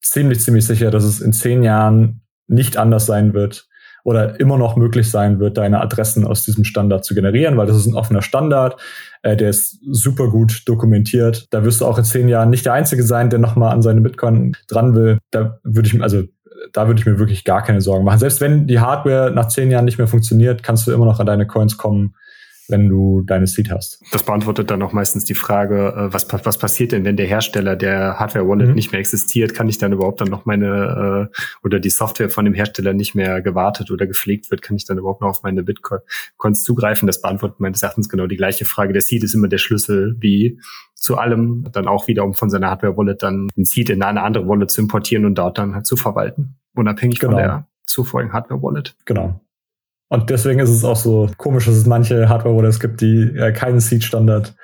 ziemlich, 0.00 0.40
ziemlich 0.40 0.66
sicher, 0.66 0.90
dass 0.90 1.04
es 1.04 1.20
in 1.20 1.32
zehn 1.32 1.62
Jahren 1.62 2.22
nicht 2.48 2.76
anders 2.76 3.06
sein 3.06 3.34
wird, 3.34 3.68
oder 4.04 4.40
immer 4.40 4.58
noch 4.58 4.76
möglich 4.76 5.10
sein 5.10 5.38
wird, 5.38 5.58
deine 5.58 5.80
Adressen 5.80 6.26
aus 6.26 6.42
diesem 6.42 6.64
Standard 6.64 7.04
zu 7.04 7.14
generieren, 7.14 7.56
weil 7.56 7.66
das 7.66 7.76
ist 7.76 7.86
ein 7.86 7.94
offener 7.94 8.22
Standard, 8.22 8.80
äh, 9.22 9.36
der 9.36 9.50
ist 9.50 9.78
super 9.90 10.28
gut 10.28 10.62
dokumentiert. 10.66 11.46
Da 11.50 11.64
wirst 11.64 11.80
du 11.80 11.86
auch 11.86 11.98
in 11.98 12.04
zehn 12.04 12.28
Jahren 12.28 12.50
nicht 12.50 12.66
der 12.66 12.72
Einzige 12.72 13.02
sein, 13.02 13.30
der 13.30 13.38
nochmal 13.38 13.72
an 13.72 13.82
seine 13.82 14.00
Bitcoin 14.00 14.56
dran 14.68 14.94
will. 14.94 15.18
Da 15.30 15.58
würde 15.62 15.88
ich, 15.88 16.02
also 16.02 16.24
da 16.72 16.86
würde 16.86 17.00
ich 17.00 17.06
mir 17.06 17.18
wirklich 17.18 17.44
gar 17.44 17.62
keine 17.62 17.80
Sorgen 17.80 18.04
machen. 18.04 18.18
Selbst 18.18 18.40
wenn 18.40 18.66
die 18.66 18.80
Hardware 18.80 19.30
nach 19.30 19.48
zehn 19.48 19.70
Jahren 19.70 19.84
nicht 19.84 19.98
mehr 19.98 20.08
funktioniert, 20.08 20.62
kannst 20.62 20.86
du 20.86 20.92
immer 20.92 21.06
noch 21.06 21.20
an 21.20 21.26
deine 21.26 21.46
Coins 21.46 21.76
kommen 21.76 22.14
wenn 22.68 22.88
du 22.88 23.22
deine 23.22 23.46
Seed 23.46 23.70
hast. 23.70 24.02
Das 24.12 24.22
beantwortet 24.22 24.70
dann 24.70 24.82
auch 24.82 24.92
meistens 24.92 25.24
die 25.24 25.34
Frage, 25.34 25.94
äh, 25.96 26.12
was, 26.12 26.26
was 26.44 26.58
passiert 26.58 26.92
denn, 26.92 27.04
wenn 27.04 27.16
der 27.16 27.26
Hersteller 27.26 27.76
der 27.76 28.18
Hardware-Wallet 28.18 28.68
mhm. 28.68 28.74
nicht 28.74 28.92
mehr 28.92 29.00
existiert? 29.00 29.54
Kann 29.54 29.68
ich 29.68 29.78
dann 29.78 29.92
überhaupt 29.92 30.20
dann 30.20 30.28
noch 30.28 30.46
meine 30.46 31.30
äh, 31.32 31.36
oder 31.64 31.80
die 31.80 31.90
Software 31.90 32.30
von 32.30 32.44
dem 32.44 32.54
Hersteller 32.54 32.92
nicht 32.92 33.14
mehr 33.14 33.42
gewartet 33.42 33.90
oder 33.90 34.06
gepflegt 34.06 34.50
wird, 34.50 34.62
kann 34.62 34.76
ich 34.76 34.86
dann 34.86 34.98
überhaupt 34.98 35.20
noch 35.20 35.28
auf 35.28 35.42
meine 35.42 35.62
Bitcoins 35.62 36.62
zugreifen? 36.62 37.06
Das 37.06 37.20
beantwortet 37.20 37.60
meines 37.60 37.82
Erachtens 37.82 38.08
genau 38.08 38.26
die 38.26 38.36
gleiche 38.36 38.64
Frage. 38.64 38.92
Der 38.92 39.02
Seed 39.02 39.24
ist 39.24 39.34
immer 39.34 39.48
der 39.48 39.58
Schlüssel 39.58 40.16
wie 40.20 40.58
zu 40.94 41.18
allem, 41.18 41.66
dann 41.72 41.88
auch 41.88 42.06
wieder, 42.06 42.24
um 42.24 42.34
von 42.34 42.48
seiner 42.48 42.70
Hardware-Wallet 42.70 43.22
dann 43.22 43.48
den 43.56 43.64
Seed 43.64 43.90
in 43.90 44.02
eine 44.02 44.22
andere 44.22 44.46
Wallet 44.46 44.70
zu 44.70 44.80
importieren 44.80 45.24
und 45.24 45.36
dort 45.36 45.58
dann 45.58 45.74
halt 45.74 45.86
zu 45.86 45.96
verwalten. 45.96 46.56
Unabhängig 46.74 47.18
genau. 47.18 47.32
von 47.32 47.42
der 47.42 47.66
zuvorigen 47.86 48.32
Hardware-Wallet. 48.32 48.94
Genau. 49.04 49.40
Und 50.12 50.28
deswegen 50.28 50.60
ist 50.60 50.68
es 50.68 50.84
auch 50.84 50.96
so 50.96 51.30
komisch, 51.38 51.64
dass 51.64 51.74
es 51.74 51.86
manche 51.86 52.28
Hardware-Wallets 52.28 52.80
gibt, 52.80 53.00
die 53.00 53.34
äh, 53.34 53.50
keinen 53.50 53.80
Seed-Standard 53.80 54.54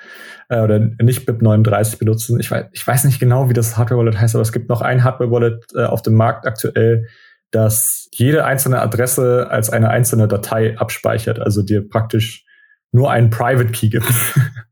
äh, 0.49 0.61
oder 0.61 0.77
nicht 0.77 1.27
BIP39 1.27 1.97
benutzen. 1.97 2.39
Ich 2.39 2.51
weiß, 2.51 2.65
ich 2.71 2.85
weiß 2.85 3.05
nicht 3.05 3.19
genau, 3.19 3.49
wie 3.49 3.53
das 3.53 3.75
Hardware-Wallet 3.75 4.21
heißt, 4.21 4.35
aber 4.35 4.43
es 4.43 4.51
gibt 4.51 4.69
noch 4.69 4.81
ein 4.81 5.03
Hardware-Wallet 5.03 5.65
äh, 5.73 5.85
auf 5.85 6.03
dem 6.03 6.13
Markt 6.13 6.45
aktuell, 6.45 7.07
das 7.49 8.09
jede 8.13 8.45
einzelne 8.45 8.79
Adresse 8.79 9.47
als 9.49 9.71
eine 9.71 9.89
einzelne 9.89 10.27
Datei 10.27 10.77
abspeichert, 10.77 11.39
also 11.39 11.63
dir 11.63 11.89
praktisch 11.89 12.45
nur 12.91 13.09
einen 13.09 13.31
Private 13.31 13.71
Key 13.71 13.89
gibt. 13.89 14.05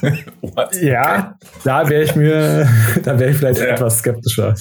ja, 0.80 1.38
da 1.64 1.88
wäre 1.88 2.02
ich 2.02 2.16
mir, 2.16 2.68
da 3.02 3.18
wäre 3.18 3.30
ich 3.30 3.36
vielleicht 3.36 3.60
ja. 3.60 3.66
etwas 3.66 3.98
skeptischer. 3.98 4.54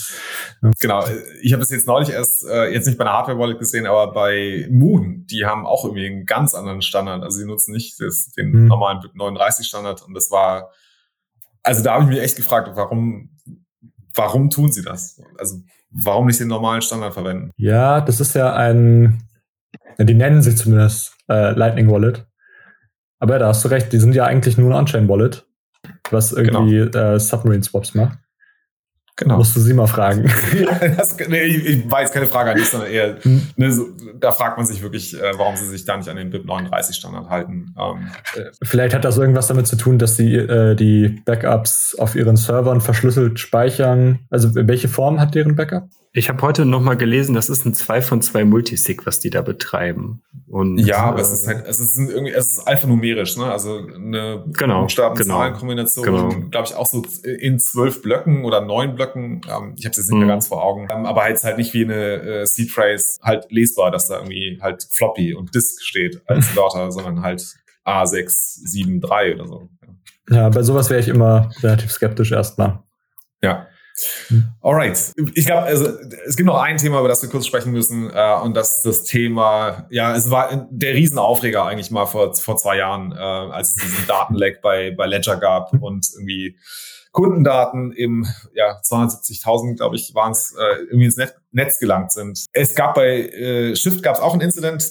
Genau, 0.80 1.04
ich 1.42 1.54
habe 1.54 1.64
es 1.64 1.70
jetzt 1.70 1.88
neulich 1.88 2.10
erst, 2.10 2.46
äh, 2.48 2.74
jetzt 2.74 2.86
nicht 2.86 2.98
bei 2.98 3.06
einer 3.06 3.14
Hardware-Wallet 3.14 3.60
gesehen, 3.60 3.86
aber 3.86 4.14
bei 4.14 4.68
Moon, 4.70 5.26
die 5.30 5.46
haben 5.46 5.66
auch 5.66 5.86
irgendwie 5.86 6.06
einen 6.06 6.26
ganz 6.26 6.54
anderen 6.56 6.82
Standard. 6.82 7.24
Also 7.24 7.40
die 7.40 7.46
nutzen 7.46 7.74
nicht 7.74 8.00
das, 8.00 8.32
den 8.32 8.54
hm. 8.54 8.68
normalen 8.68 9.00
39-Standard 9.00 10.04
und 10.04 10.14
das 10.14 10.32
war, 10.32 10.72
also 11.64 11.84
da 11.84 11.94
habe 11.94 12.04
ich 12.04 12.10
mich 12.10 12.20
echt 12.20 12.36
gefragt, 12.36 12.72
warum, 12.76 13.30
warum 14.14 14.50
tun 14.50 14.72
sie 14.72 14.84
das? 14.84 15.22
Also 15.38 15.62
warum 15.92 16.28
nicht 16.28 16.40
den 16.40 16.48
normalen 16.48 16.82
Standard 16.82 17.14
verwenden? 17.14 17.52
Ja, 17.58 18.02
das 18.02 18.20
ist 18.20 18.36
ja 18.36 18.54
ein, 18.54 19.24
die 19.98 20.14
nennen 20.14 20.42
sich 20.42 20.58
zumindest 20.58 21.16
äh, 21.30 21.52
Lightning 21.52 21.90
Wallet. 21.90 22.26
Aber 23.26 23.40
da 23.40 23.48
hast 23.48 23.66
du 23.66 23.70
recht, 23.70 23.92
die 23.92 23.98
sind 23.98 24.14
ja 24.14 24.26
eigentlich 24.26 24.56
nur 24.60 24.70
ein 24.70 24.78
On-Chain-Wallet, 24.78 25.48
was 26.12 26.32
irgendwie 26.32 26.78
genau. 26.78 27.16
äh, 27.16 27.20
Submarine-Swaps 27.20 27.96
macht. 27.96 28.20
Genau. 29.16 29.38
Musst 29.38 29.56
du 29.56 29.62
sie 29.62 29.74
mal 29.74 29.88
fragen. 29.88 30.32
das, 30.96 31.18
nee, 31.28 31.42
ich, 31.42 31.66
ich 31.66 31.92
weiß 31.92 32.12
keine 32.12 32.28
Frage 32.28 32.52
an 32.52 32.58
dich, 32.58 32.70
sondern 32.70 32.92
eher, 32.92 33.18
hm. 33.20 33.48
ne, 33.56 33.72
so, 33.72 33.88
da 34.20 34.32
fragt 34.32 34.58
man 34.58 34.68
sich 34.68 34.84
wirklich, 34.84 35.20
äh, 35.20 35.32
warum 35.40 35.56
sie 35.56 35.66
sich 35.66 35.86
da 35.86 35.98
nicht 35.98 36.08
an 36.08 36.18
den 36.18 36.30
BIP 36.30 36.46
39 36.46 36.96
Standard 36.96 37.28
halten. 37.32 37.74
Ähm, 37.80 38.10
äh, 38.36 38.52
Vielleicht 38.62 38.94
hat 38.94 39.04
das 39.04 39.18
irgendwas 39.18 39.48
damit 39.48 39.66
zu 39.66 39.76
tun, 39.76 39.98
dass 39.98 40.18
sie 40.18 40.36
äh, 40.36 40.76
die 40.76 41.20
Backups 41.26 41.96
auf 41.98 42.16
ihren 42.16 42.36
Servern 42.36 42.80
verschlüsselt 42.80 43.40
speichern. 43.40 44.20
Also 44.30 44.54
welche 44.54 44.88
Form 44.88 45.20
hat 45.20 45.34
deren 45.34 45.56
Backup? 45.56 45.90
Ich 46.18 46.30
habe 46.30 46.42
heute 46.44 46.64
noch 46.64 46.80
mal 46.80 46.96
gelesen, 46.96 47.36
das 47.36 47.50
ist 47.50 47.66
ein 47.66 47.74
2 47.74 48.02
von 48.02 48.22
2 48.22 48.46
Multisig, 48.46 49.06
was 49.06 49.20
die 49.20 49.30
da 49.30 49.42
betreiben. 49.42 50.24
Und, 50.48 50.78
ja, 50.78 51.00
aber 51.00 51.18
äh, 51.18 51.22
es 51.22 51.34
ist 51.34 51.46
halt, 51.46 51.66
es 51.68 51.82
ist 51.82 52.00
irgendwie, 52.00 52.32
es 52.32 52.54
ist 52.54 52.66
alphanumerisch, 52.66 53.36
ne? 53.36 53.52
Also 53.52 53.86
eine 53.94 54.46
genau, 54.54 54.84
Buchstaben-Zahlen-Kombination, 54.84 56.06
genau. 56.06 56.30
glaube 56.50 56.68
ich, 56.70 56.76
auch 56.76 56.86
so 56.86 57.04
in 57.26 57.60
zwölf 57.60 58.02
Blöcken 58.02 58.46
oder 58.46 58.62
neun 58.62 58.96
Blöcken. 58.96 59.42
Ähm, 59.50 59.74
ich 59.76 59.84
habe 59.84 59.92
es 59.92 59.98
jetzt 59.98 59.98
nicht 59.98 60.12
mhm. 60.12 60.20
mehr 60.20 60.28
ganz 60.30 60.48
vor 60.48 60.64
Augen. 60.64 60.88
Ähm, 60.90 61.06
aber 61.06 61.24
halt 61.24 61.44
halt 61.44 61.58
nicht 61.58 61.74
wie 61.74 61.84
eine 61.84 62.22
äh, 62.22 62.46
Seed-Phrase 62.46 63.20
halt 63.22 63.52
lesbar, 63.52 63.92
dass 63.92 64.08
da 64.08 64.16
irgendwie 64.20 64.58
halt 64.62 64.88
Floppy 64.90 65.34
und 65.34 65.54
Disk 65.54 65.84
steht 65.84 66.22
als 66.28 66.56
Wörter, 66.56 66.94
sondern 66.94 67.24
halt 67.24 67.46
A673 67.86 69.36
oder 69.36 69.48
so. 69.48 69.70
Ja, 70.30 70.36
ja 70.38 70.50
bei 70.50 70.64
sowas 70.64 70.90
wäre 70.90 71.02
ich 71.02 71.10
immer 71.10 71.50
relativ 71.62 71.92
skeptisch 71.92 72.32
erstmal. 72.32 72.80
Ja. 73.42 73.68
Alright. 74.62 75.14
Ich 75.36 75.46
glaube, 75.46 75.64
also, 75.64 75.88
es 76.26 76.36
gibt 76.36 76.48
noch 76.48 76.60
ein 76.62 76.78
Thema, 76.78 77.00
über 77.00 77.08
das 77.08 77.22
wir 77.22 77.30
kurz 77.30 77.48
sprechen 77.48 77.72
müssen, 77.72 78.10
äh, 78.10 78.36
und 78.44 78.56
das 78.56 78.78
ist 78.78 78.86
das 78.86 79.04
Thema, 79.04 79.88
ja, 79.90 80.16
es 80.16 80.30
war 80.30 80.68
der 80.70 80.94
Riesenaufreger 80.94 81.66
eigentlich 81.66 81.92
mal 81.92 82.06
vor, 82.06 82.34
vor 82.36 82.58
zwei 82.58 82.78
Jahren, 82.78 83.12
äh, 83.14 83.16
als 83.16 83.70
es 83.70 83.76
diesen 83.76 84.06
Datenleck 84.08 84.62
bei, 84.62 84.92
bei 84.92 85.06
Ledger 85.06 85.38
gab 85.38 85.74
und 85.74 86.08
irgendwie 86.14 86.58
Kundendaten 87.12 87.94
im 87.94 88.28
ja, 88.54 88.82
270.000, 88.82 89.78
glaube 89.78 89.96
ich, 89.96 90.14
waren 90.14 90.34
es, 90.34 90.54
äh, 90.60 90.82
irgendwie 90.84 91.06
ins 91.06 91.16
Net 91.16 91.34
Netz 91.52 91.80
gelangt 91.80 92.12
sind. 92.12 92.46
Es 92.52 92.76
gab 92.76 92.96
bei 92.96 93.30
äh, 93.30 93.76
Shift 93.76 94.04
gab 94.04 94.16
es 94.16 94.22
auch 94.22 94.34
einen 94.34 94.42
Incident, 94.42 94.86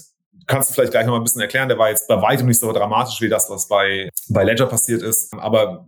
kannst 0.47 0.71
du 0.71 0.75
vielleicht 0.75 0.93
gleich 0.93 1.05
noch 1.05 1.13
mal 1.13 1.19
ein 1.19 1.25
bisschen 1.25 1.43
erklären. 1.43 1.69
Der 1.69 1.79
war 1.79 1.91
jetzt 1.91 2.09
bei 2.09 2.21
weitem 2.23 2.47
nicht 2.47 2.61
so 2.61 2.73
dramatisch 2.73 3.21
wie 3.21 3.29
das, 3.29 3.51
was 3.51 3.69
bei, 3.69 4.09
bei 4.29 4.45
Ledger 4.45 4.67
passiert 4.67 5.03
ist. 5.03 5.35
Aber 5.35 5.87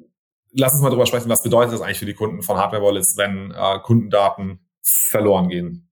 lass 0.57 0.73
uns 0.73 0.83
mal 0.83 0.89
darüber 0.89 1.07
sprechen, 1.07 1.29
was 1.29 1.43
bedeutet 1.43 1.75
das 1.75 1.81
eigentlich 1.81 1.99
für 1.99 2.07
die 2.07 2.15
Kunden 2.15 2.43
von 2.43 2.57
Hardware 2.57 2.83
Wallets, 2.83 3.17
wenn 3.17 3.53
äh, 3.53 3.79
Kundendaten 3.83 4.61
verloren 4.83 5.49
gehen? 5.49 5.89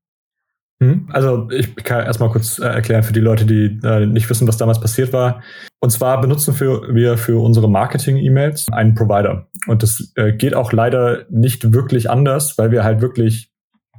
Hm? 0.83 1.09
Also 1.13 1.49
ich 1.51 1.75
kann 1.77 2.05
erstmal 2.05 2.31
kurz 2.31 2.59
äh, 2.59 2.65
erklären 2.67 3.03
für 3.03 3.13
die 3.13 3.21
Leute, 3.21 3.47
die 3.47 3.79
äh, 3.85 4.07
nicht 4.07 4.29
wissen, 4.29 4.49
was 4.49 4.57
damals 4.57 4.81
passiert 4.81 5.13
war. 5.13 5.43
Und 5.81 5.91
zwar 5.91 6.21
benutzen 6.21 6.59
wir 6.59 7.17
für 7.17 7.43
unsere 7.43 7.71
Marketing-E-Mails 7.71 8.69
einen 8.73 8.95
Provider. 8.95 9.49
Und 9.67 9.83
das 9.83 10.13
äh, 10.17 10.33
geht 10.33 10.55
auch 10.55 10.73
leider 10.73 11.27
nicht 11.31 11.73
wirklich 11.73 12.11
anders, 12.11 12.59
weil 12.59 12.71
wir 12.71 12.85
halt 12.85 13.01
wirklich 13.01 13.54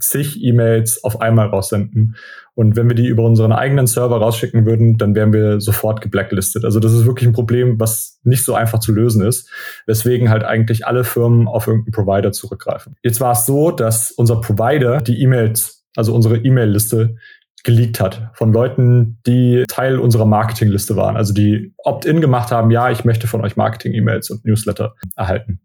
zig 0.09 0.43
E-Mails 0.43 1.03
auf 1.03 1.21
einmal 1.21 1.47
raussenden. 1.47 2.15
Und 2.53 2.75
wenn 2.77 2.87
wir 2.87 2.95
die 2.95 3.07
über 3.07 3.23
unseren 3.23 3.51
eigenen 3.51 3.85
Server 3.85 4.17
rausschicken 4.17 4.65
würden, 4.65 4.97
dann 4.97 5.13
wären 5.13 5.33
wir 5.33 5.59
sofort 5.59 6.01
geblacklistet. 6.01 6.63
Also 6.63 6.79
das 6.79 6.93
ist 6.93 7.05
wirklich 7.05 7.27
ein 7.27 7.33
Problem, 7.33 7.79
was 7.79 8.19
nicht 8.23 8.45
so 8.45 8.55
einfach 8.55 8.79
zu 8.79 8.93
lösen 8.93 9.21
ist, 9.25 9.49
weswegen 9.87 10.29
halt 10.29 10.43
eigentlich 10.43 10.87
alle 10.87 11.03
Firmen 11.03 11.47
auf 11.47 11.67
irgendeinen 11.67 11.91
Provider 11.91 12.31
zurückgreifen. 12.31 12.95
Jetzt 13.03 13.19
war 13.19 13.33
es 13.33 13.45
so, 13.45 13.71
dass 13.71 14.11
unser 14.11 14.39
Provider 14.39 15.01
die 15.01 15.21
E-Mails, 15.21 15.85
also 15.95 16.15
unsere 16.15 16.37
E-Mail-Liste 16.37 17.17
geleakt 17.65 17.99
hat 17.99 18.29
von 18.33 18.53
Leuten, 18.53 19.17
die 19.25 19.65
Teil 19.67 19.99
unserer 19.99 20.25
Marketingliste 20.25 20.95
waren, 20.95 21.17
also 21.17 21.33
die 21.33 21.73
Opt-in 21.83 22.21
gemacht 22.21 22.51
haben, 22.51 22.71
ja, 22.71 22.91
ich 22.91 23.03
möchte 23.03 23.27
von 23.27 23.41
euch 23.43 23.57
Marketing-E-Mails 23.57 24.29
und 24.29 24.45
Newsletter 24.45 24.95
erhalten. 25.15 25.59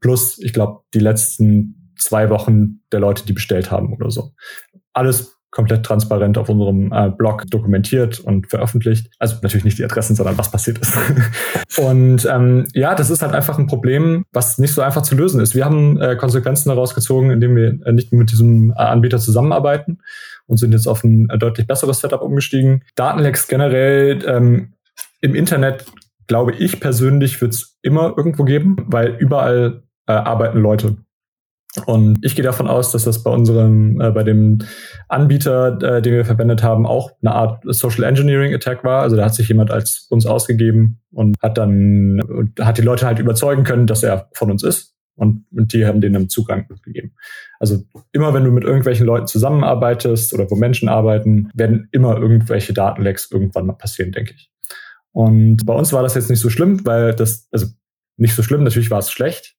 Plus, 0.00 0.38
ich 0.38 0.54
glaube, 0.54 0.82
die 0.94 1.00
letzten 1.00 1.79
zwei 2.00 2.30
Wochen 2.30 2.80
der 2.92 3.00
Leute, 3.00 3.26
die 3.26 3.32
bestellt 3.32 3.70
haben 3.70 3.92
oder 3.94 4.10
so. 4.10 4.32
Alles 4.92 5.40
komplett 5.50 5.84
transparent 5.84 6.38
auf 6.38 6.48
unserem 6.48 6.92
äh, 6.92 7.10
Blog 7.10 7.44
dokumentiert 7.50 8.20
und 8.20 8.48
veröffentlicht. 8.48 9.10
Also 9.18 9.36
natürlich 9.42 9.64
nicht 9.64 9.78
die 9.78 9.84
Adressen, 9.84 10.14
sondern 10.14 10.38
was 10.38 10.50
passiert 10.50 10.78
ist. 10.78 10.96
und 11.78 12.24
ähm, 12.30 12.66
ja, 12.72 12.94
das 12.94 13.10
ist 13.10 13.22
halt 13.22 13.34
einfach 13.34 13.58
ein 13.58 13.66
Problem, 13.66 14.24
was 14.32 14.58
nicht 14.58 14.72
so 14.72 14.82
einfach 14.82 15.02
zu 15.02 15.16
lösen 15.16 15.40
ist. 15.40 15.54
Wir 15.54 15.64
haben 15.64 16.00
äh, 16.00 16.14
Konsequenzen 16.16 16.68
daraus 16.68 16.94
gezogen, 16.94 17.30
indem 17.30 17.56
wir 17.56 17.84
äh, 17.84 17.92
nicht 17.92 18.12
mit 18.12 18.30
diesem 18.30 18.70
äh, 18.70 18.74
Anbieter 18.74 19.18
zusammenarbeiten 19.18 19.98
und 20.46 20.58
sind 20.58 20.72
jetzt 20.72 20.86
auf 20.86 21.02
ein 21.02 21.28
äh, 21.30 21.38
deutlich 21.38 21.66
besseres 21.66 22.00
Setup 22.00 22.22
umgestiegen. 22.22 22.84
Datenlecks 22.94 23.48
generell 23.48 24.24
ähm, 24.26 24.74
im 25.20 25.34
Internet, 25.34 25.84
glaube 26.28 26.52
ich 26.52 26.78
persönlich, 26.78 27.40
wird 27.40 27.54
es 27.54 27.76
immer 27.82 28.14
irgendwo 28.16 28.44
geben, 28.44 28.76
weil 28.86 29.16
überall 29.18 29.82
äh, 30.06 30.12
arbeiten 30.12 30.58
Leute. 30.58 30.96
Und 31.86 32.18
ich 32.24 32.34
gehe 32.34 32.44
davon 32.44 32.66
aus, 32.66 32.90
dass 32.90 33.04
das 33.04 33.22
bei 33.22 33.30
unserem, 33.30 34.00
äh, 34.00 34.10
bei 34.10 34.24
dem 34.24 34.58
Anbieter, 35.08 35.80
äh, 35.82 36.02
den 36.02 36.14
wir 36.14 36.24
verwendet 36.24 36.64
haben, 36.64 36.84
auch 36.84 37.12
eine 37.22 37.32
Art 37.32 37.62
Social 37.64 38.02
Engineering 38.02 38.52
Attack 38.54 38.82
war. 38.82 39.02
Also 39.02 39.16
da 39.16 39.26
hat 39.26 39.34
sich 39.34 39.48
jemand 39.48 39.70
als 39.70 40.06
uns 40.10 40.26
ausgegeben 40.26 41.00
und 41.12 41.36
hat 41.40 41.58
dann 41.58 42.20
und 42.22 42.58
hat 42.60 42.78
die 42.78 42.82
Leute 42.82 43.06
halt 43.06 43.20
überzeugen 43.20 43.62
können, 43.62 43.86
dass 43.86 44.02
er 44.02 44.28
von 44.34 44.50
uns 44.50 44.64
ist. 44.64 44.96
Und, 45.14 45.44
und 45.52 45.72
die 45.72 45.86
haben 45.86 46.00
denen 46.00 46.14
dann 46.14 46.28
Zugang 46.28 46.66
gegeben. 46.82 47.12
Also 47.60 47.84
immer 48.10 48.32
wenn 48.32 48.44
du 48.44 48.50
mit 48.50 48.64
irgendwelchen 48.64 49.06
Leuten 49.06 49.26
zusammenarbeitest 49.26 50.32
oder 50.32 50.50
wo 50.50 50.56
Menschen 50.56 50.88
arbeiten, 50.88 51.50
werden 51.54 51.88
immer 51.92 52.16
irgendwelche 52.16 52.72
Datenlecks 52.72 53.30
irgendwann 53.30 53.66
mal 53.66 53.74
passieren, 53.74 54.12
denke 54.12 54.32
ich. 54.34 54.50
Und 55.12 55.66
bei 55.66 55.74
uns 55.74 55.92
war 55.92 56.02
das 56.02 56.14
jetzt 56.14 56.30
nicht 56.30 56.40
so 56.40 56.48
schlimm, 56.48 56.84
weil 56.86 57.14
das, 57.14 57.48
also 57.52 57.66
nicht 58.16 58.34
so 58.34 58.42
schlimm, 58.42 58.64
natürlich 58.64 58.90
war 58.90 59.00
es 59.00 59.10
schlecht, 59.10 59.56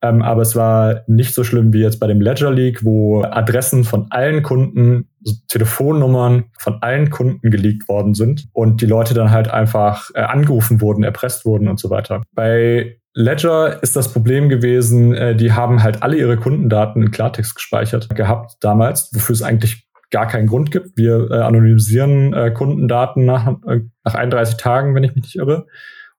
ähm, 0.00 0.22
aber 0.22 0.42
es 0.42 0.54
war 0.54 1.02
nicht 1.06 1.34
so 1.34 1.42
schlimm 1.42 1.72
wie 1.72 1.82
jetzt 1.82 1.98
bei 1.98 2.06
dem 2.06 2.20
Ledger 2.20 2.52
Leak, 2.52 2.84
wo 2.84 3.22
Adressen 3.22 3.84
von 3.84 4.06
allen 4.10 4.42
Kunden, 4.42 5.08
Telefonnummern 5.48 6.44
von 6.58 6.80
allen 6.82 7.10
Kunden 7.10 7.50
geleakt 7.50 7.88
worden 7.88 8.14
sind 8.14 8.46
und 8.52 8.80
die 8.80 8.86
Leute 8.86 9.14
dann 9.14 9.32
halt 9.32 9.50
einfach 9.50 10.10
äh, 10.14 10.20
angerufen 10.20 10.80
wurden, 10.80 11.02
erpresst 11.02 11.44
wurden 11.44 11.68
und 11.68 11.80
so 11.80 11.90
weiter. 11.90 12.22
Bei 12.32 12.98
Ledger 13.14 13.82
ist 13.82 13.96
das 13.96 14.12
Problem 14.12 14.48
gewesen, 14.48 15.14
äh, 15.14 15.34
die 15.34 15.52
haben 15.52 15.82
halt 15.82 16.02
alle 16.04 16.16
ihre 16.16 16.36
Kundendaten 16.36 17.02
in 17.02 17.10
Klartext 17.10 17.56
gespeichert 17.56 18.14
gehabt 18.14 18.58
damals, 18.60 19.10
wofür 19.12 19.32
es 19.32 19.42
eigentlich 19.42 19.88
gar 20.10 20.28
keinen 20.28 20.46
Grund 20.46 20.70
gibt. 20.70 20.96
Wir 20.96 21.28
äh, 21.30 21.40
anonymisieren 21.40 22.32
äh, 22.32 22.52
Kundendaten 22.52 23.24
nach, 23.24 23.48
äh, 23.66 23.80
nach 24.04 24.14
31 24.14 24.56
Tagen, 24.56 24.94
wenn 24.94 25.02
ich 25.02 25.14
mich 25.16 25.24
nicht 25.24 25.36
irre. 25.36 25.66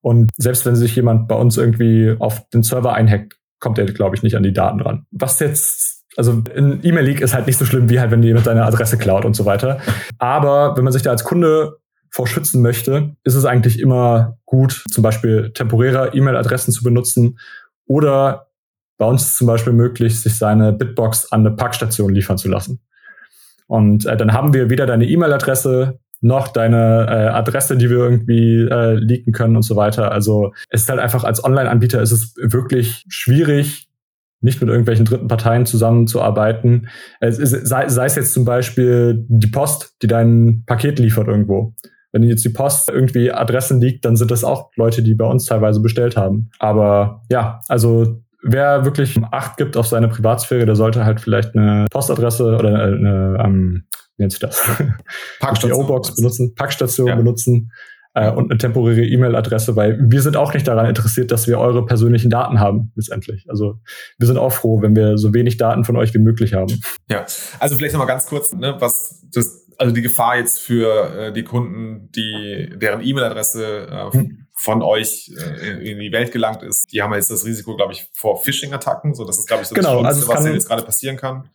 Und 0.01 0.31
selbst 0.37 0.65
wenn 0.65 0.75
sich 0.75 0.95
jemand 0.95 1.27
bei 1.27 1.35
uns 1.35 1.57
irgendwie 1.57 2.15
auf 2.19 2.47
den 2.49 2.63
Server 2.63 2.93
einhackt, 2.93 3.38
kommt 3.59 3.77
er, 3.77 3.85
glaube 3.85 4.15
ich, 4.15 4.23
nicht 4.23 4.35
an 4.35 4.43
die 4.43 4.53
Daten 4.53 4.81
ran. 4.81 5.05
Was 5.11 5.39
jetzt, 5.39 6.03
also 6.17 6.43
ein 6.55 6.79
E-Mail-Leak 6.83 7.21
ist 7.21 7.33
halt 7.33 7.47
nicht 7.47 7.57
so 7.57 7.65
schlimm, 7.65 7.89
wie 7.89 7.99
halt, 7.99 8.11
wenn 8.11 8.23
jemand 8.23 8.47
deine 8.47 8.65
Adresse 8.65 8.97
klaut 8.97 9.25
und 9.25 9.35
so 9.35 9.45
weiter. 9.45 9.79
Aber 10.17 10.75
wenn 10.77 10.83
man 10.83 10.93
sich 10.93 11.01
da 11.01 11.11
als 11.11 11.23
Kunde 11.23 11.77
vor 12.11 12.27
schützen 12.27 12.61
möchte, 12.61 13.15
ist 13.23 13.35
es 13.35 13.45
eigentlich 13.45 13.79
immer 13.79 14.37
gut, 14.45 14.83
zum 14.89 15.03
Beispiel 15.03 15.51
temporäre 15.53 16.11
E-Mail-Adressen 16.13 16.73
zu 16.73 16.83
benutzen 16.83 17.37
oder 17.85 18.47
bei 18.97 19.05
uns 19.05 19.37
zum 19.37 19.47
Beispiel 19.47 19.73
möglich, 19.73 20.19
sich 20.21 20.37
seine 20.37 20.73
Bitbox 20.73 21.31
an 21.31 21.45
eine 21.45 21.55
Packstation 21.55 22.13
liefern 22.13 22.37
zu 22.37 22.49
lassen. 22.49 22.81
Und 23.67 24.05
äh, 24.05 24.17
dann 24.17 24.33
haben 24.33 24.53
wir 24.53 24.69
weder 24.69 24.85
deine 24.85 25.05
E-Mail-Adresse 25.05 25.99
noch 26.21 26.49
deine 26.49 27.07
äh, 27.07 27.27
Adresse, 27.29 27.77
die 27.77 27.89
wir 27.89 27.97
irgendwie 27.97 28.67
äh, 28.69 28.95
leaken 28.95 29.33
können 29.33 29.55
und 29.55 29.61
so 29.61 29.75
weiter. 29.75 30.11
Also 30.11 30.53
es 30.69 30.83
ist 30.83 30.89
halt 30.89 30.99
einfach 30.99 31.23
als 31.23 31.43
Online-Anbieter 31.43 32.01
ist 32.01 32.11
es 32.11 32.35
wirklich 32.37 33.05
schwierig, 33.07 33.87
nicht 34.41 34.61
mit 34.61 34.69
irgendwelchen 34.69 35.05
dritten 35.05 35.27
Parteien 35.27 35.65
zusammenzuarbeiten. 35.65 36.89
Es 37.19 37.39
ist, 37.39 37.67
sei, 37.67 37.87
sei 37.89 38.05
es 38.05 38.15
jetzt 38.15 38.33
zum 38.33 38.45
Beispiel 38.45 39.25
die 39.27 39.47
Post, 39.47 39.95
die 40.01 40.07
dein 40.07 40.63
Paket 40.65 40.99
liefert 40.99 41.27
irgendwo. 41.27 41.73
Wenn 42.11 42.23
jetzt 42.23 42.43
die 42.43 42.49
Post 42.49 42.89
irgendwie 42.89 43.31
Adressen 43.31 43.79
liegt, 43.79 44.05
dann 44.05 44.15
sind 44.15 44.31
das 44.31 44.43
auch 44.43 44.71
Leute, 44.75 45.03
die 45.03 45.13
bei 45.13 45.25
uns 45.25 45.45
teilweise 45.45 45.79
bestellt 45.79 46.17
haben. 46.17 46.49
Aber 46.57 47.21
ja, 47.29 47.61
also 47.67 48.21
wer 48.41 48.85
wirklich 48.85 49.19
Acht 49.31 49.57
gibt 49.57 49.77
auf 49.77 49.87
seine 49.87 50.07
Privatsphäre, 50.07 50.65
der 50.65 50.75
sollte 50.75 51.05
halt 51.05 51.21
vielleicht 51.21 51.55
eine 51.55 51.85
Postadresse 51.91 52.45
oder 52.45 52.69
eine, 52.69 52.83
eine 52.83 53.43
ähm, 53.43 53.83
nennt 54.19 54.31
sich 54.31 54.39
das? 54.39 54.61
Packstation. 55.39 55.87
box 55.87 56.15
benutzen, 56.15 56.55
Packstation 56.55 57.07
ja. 57.07 57.15
benutzen 57.15 57.71
äh, 58.13 58.31
und 58.31 58.51
eine 58.51 58.57
temporäre 58.57 59.03
E-Mail-Adresse, 59.03 59.75
weil 59.75 59.97
wir 59.99 60.21
sind 60.21 60.37
auch 60.37 60.53
nicht 60.53 60.67
daran 60.67 60.85
interessiert, 60.87 61.31
dass 61.31 61.47
wir 61.47 61.59
eure 61.59 61.85
persönlichen 61.85 62.29
Daten 62.29 62.59
haben, 62.59 62.91
letztendlich. 62.95 63.45
Also 63.49 63.79
wir 64.17 64.27
sind 64.27 64.37
auch 64.37 64.51
froh, 64.51 64.81
wenn 64.81 64.95
wir 64.95 65.17
so 65.17 65.33
wenig 65.33 65.57
Daten 65.57 65.83
von 65.83 65.95
euch 65.97 66.13
wie 66.13 66.19
möglich 66.19 66.53
haben. 66.53 66.81
Ja, 67.09 67.25
also 67.59 67.75
vielleicht 67.75 67.93
nochmal 67.93 68.07
ganz 68.07 68.25
kurz, 68.25 68.53
ne, 68.53 68.75
was 68.79 69.23
das, 69.33 69.67
also 69.77 69.93
die 69.93 70.01
Gefahr 70.01 70.37
jetzt 70.37 70.59
für 70.59 71.27
äh, 71.27 71.33
die 71.33 71.43
Kunden, 71.43 72.11
die 72.11 72.73
deren 72.75 73.01
E-Mail-Adresse 73.01 73.87
äh, 73.87 74.17
hm 74.17 74.45
von 74.59 74.81
euch 74.81 75.31
äh, 75.37 75.89
in 75.89 75.99
die 75.99 76.11
Welt 76.11 76.33
gelangt 76.33 76.63
ist, 76.63 76.91
die 76.91 77.01
haben 77.01 77.13
jetzt 77.13 77.31
das 77.31 77.45
Risiko, 77.45 77.77
glaube 77.77 77.93
ich, 77.93 78.09
vor 78.13 78.43
Phishing-Attacken. 78.43 79.13
So, 79.13 79.23
das 79.23 79.39
ist, 79.39 79.47
glaube 79.47 79.63
ich, 79.63 79.69
so 79.69 79.75
das 79.75 79.85
genau, 79.85 80.01
also 80.01 80.19
Schlimmste, 80.21 80.35
also 80.35 80.49
was 80.49 80.53
jetzt 80.53 80.67
gerade 80.67 80.83
passieren 80.83 81.15
kann. 81.15 81.49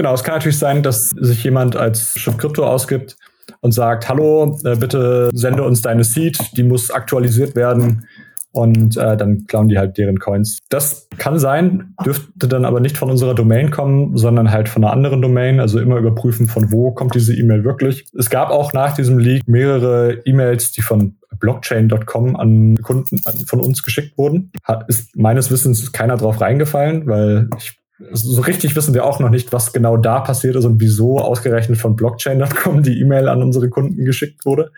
Genau, 0.00 0.14
es 0.14 0.24
kann 0.24 0.36
natürlich 0.36 0.56
sein, 0.56 0.82
dass 0.82 1.10
sich 1.10 1.44
jemand 1.44 1.76
als 1.76 2.14
Schiff 2.18 2.38
Krypto 2.38 2.66
ausgibt 2.66 3.18
und 3.60 3.72
sagt, 3.72 4.08
hallo, 4.08 4.58
äh, 4.64 4.74
bitte 4.74 5.28
sende 5.34 5.62
uns 5.62 5.82
deine 5.82 6.04
Seed, 6.04 6.38
die 6.56 6.62
muss 6.62 6.90
aktualisiert 6.90 7.54
werden 7.54 8.06
und 8.50 8.96
äh, 8.96 9.18
dann 9.18 9.44
klauen 9.46 9.68
die 9.68 9.76
halt 9.76 9.98
deren 9.98 10.18
Coins. 10.18 10.60
Das 10.70 11.06
kann 11.18 11.38
sein, 11.38 11.92
dürfte 12.02 12.48
dann 12.48 12.64
aber 12.64 12.80
nicht 12.80 12.96
von 12.96 13.10
unserer 13.10 13.34
Domain 13.34 13.70
kommen, 13.70 14.16
sondern 14.16 14.50
halt 14.50 14.70
von 14.70 14.82
einer 14.82 14.94
anderen 14.94 15.20
Domain, 15.20 15.60
also 15.60 15.78
immer 15.78 15.98
überprüfen, 15.98 16.46
von 16.46 16.72
wo 16.72 16.92
kommt 16.92 17.14
diese 17.14 17.36
E-Mail 17.36 17.62
wirklich. 17.64 18.06
Es 18.18 18.30
gab 18.30 18.48
auch 18.48 18.72
nach 18.72 18.94
diesem 18.94 19.18
Leak 19.18 19.46
mehrere 19.48 20.22
E-Mails, 20.24 20.72
die 20.72 20.80
von 20.80 21.18
blockchain.com 21.40 22.36
an 22.36 22.76
Kunden 22.80 23.20
von 23.46 23.60
uns 23.60 23.82
geschickt 23.82 24.16
wurden. 24.16 24.50
Hat, 24.64 24.88
ist 24.88 25.14
meines 25.14 25.50
Wissens 25.50 25.92
keiner 25.92 26.16
drauf 26.16 26.40
reingefallen, 26.40 27.06
weil 27.06 27.50
ich 27.58 27.78
so 28.12 28.40
richtig 28.42 28.74
wissen 28.76 28.94
wir 28.94 29.04
auch 29.04 29.20
noch 29.20 29.30
nicht, 29.30 29.52
was 29.52 29.72
genau 29.72 29.96
da 29.96 30.20
passiert 30.20 30.56
ist 30.56 30.64
und 30.64 30.80
wieso 30.80 31.18
ausgerechnet 31.18 31.78
von 31.78 31.96
Blockchain.com 31.96 32.82
die 32.82 33.00
E-Mail 33.00 33.28
an 33.28 33.42
unsere 33.42 33.68
Kunden 33.68 34.04
geschickt 34.04 34.44
wurde. 34.44 34.72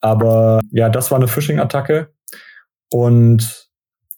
Aber 0.00 0.60
ja, 0.70 0.88
das 0.88 1.10
war 1.10 1.18
eine 1.18 1.28
Phishing-Attacke. 1.28 2.08
Und 2.90 3.68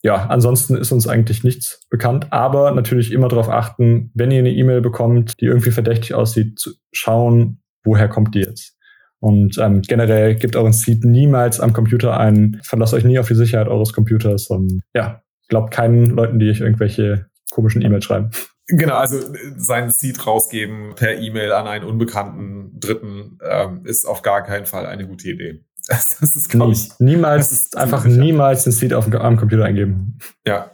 ja, 0.03 0.27
ansonsten 0.27 0.75
ist 0.75 0.91
uns 0.91 1.07
eigentlich 1.07 1.43
nichts 1.43 1.81
bekannt. 1.89 2.27
Aber 2.31 2.71
natürlich 2.71 3.11
immer 3.11 3.27
darauf 3.27 3.49
achten, 3.49 4.11
wenn 4.13 4.31
ihr 4.31 4.39
eine 4.39 4.51
E-Mail 4.51 4.81
bekommt, 4.81 5.39
die 5.39 5.45
irgendwie 5.45 5.71
verdächtig 5.71 6.13
aussieht, 6.13 6.59
zu 6.59 6.71
schauen, 6.91 7.61
woher 7.83 8.09
kommt 8.09 8.35
die 8.35 8.41
jetzt. 8.41 8.75
Und 9.19 9.57
ähm, 9.57 9.81
generell 9.81 10.35
gebt 10.35 10.55
euren 10.55 10.73
Seed 10.73 11.03
niemals 11.05 11.59
am 11.59 11.73
Computer 11.73 12.19
ein. 12.19 12.59
Verlasst 12.63 12.93
euch 12.93 13.05
nie 13.05 13.17
auf 13.17 13.27
die 13.27 13.35
Sicherheit 13.35 13.67
eures 13.67 13.93
Computers 13.93 14.47
und 14.47 14.81
ja, 14.93 15.23
glaubt 15.47 15.71
keinen 15.71 16.05
Leuten, 16.07 16.37
die 16.37 16.49
euch 16.49 16.59
irgendwelche 16.59 17.27
komischen 17.55 17.81
E-Mails 17.81 18.05
schreiben. 18.05 18.31
Genau, 18.67 18.95
also 18.95 19.19
seinen 19.57 19.91
Seed 19.91 20.25
rausgeben 20.25 20.95
per 20.95 21.17
E-Mail 21.17 21.51
an 21.51 21.67
einen 21.67 21.85
unbekannten 21.85 22.79
Dritten 22.79 23.39
ähm, 23.47 23.85
ist 23.85 24.05
auf 24.05 24.21
gar 24.21 24.43
keinen 24.43 24.65
Fall 24.65 24.85
eine 24.85 25.07
gute 25.07 25.29
Idee. 25.29 25.63
Das, 25.87 26.17
das 26.19 26.35
ist, 26.35 26.49
glaube 26.49 26.73
ich. 26.73 26.89
Niemals, 26.99 27.73
einfach 27.75 28.05
niemals 28.05 28.63
den 28.63 28.73
Seed 28.73 28.93
auf 28.93 29.05
dem, 29.05 29.15
am 29.15 29.37
Computer 29.37 29.65
eingeben. 29.65 30.17
Ja, 30.45 30.71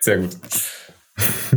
sehr 0.00 0.18
gut. 0.18 0.36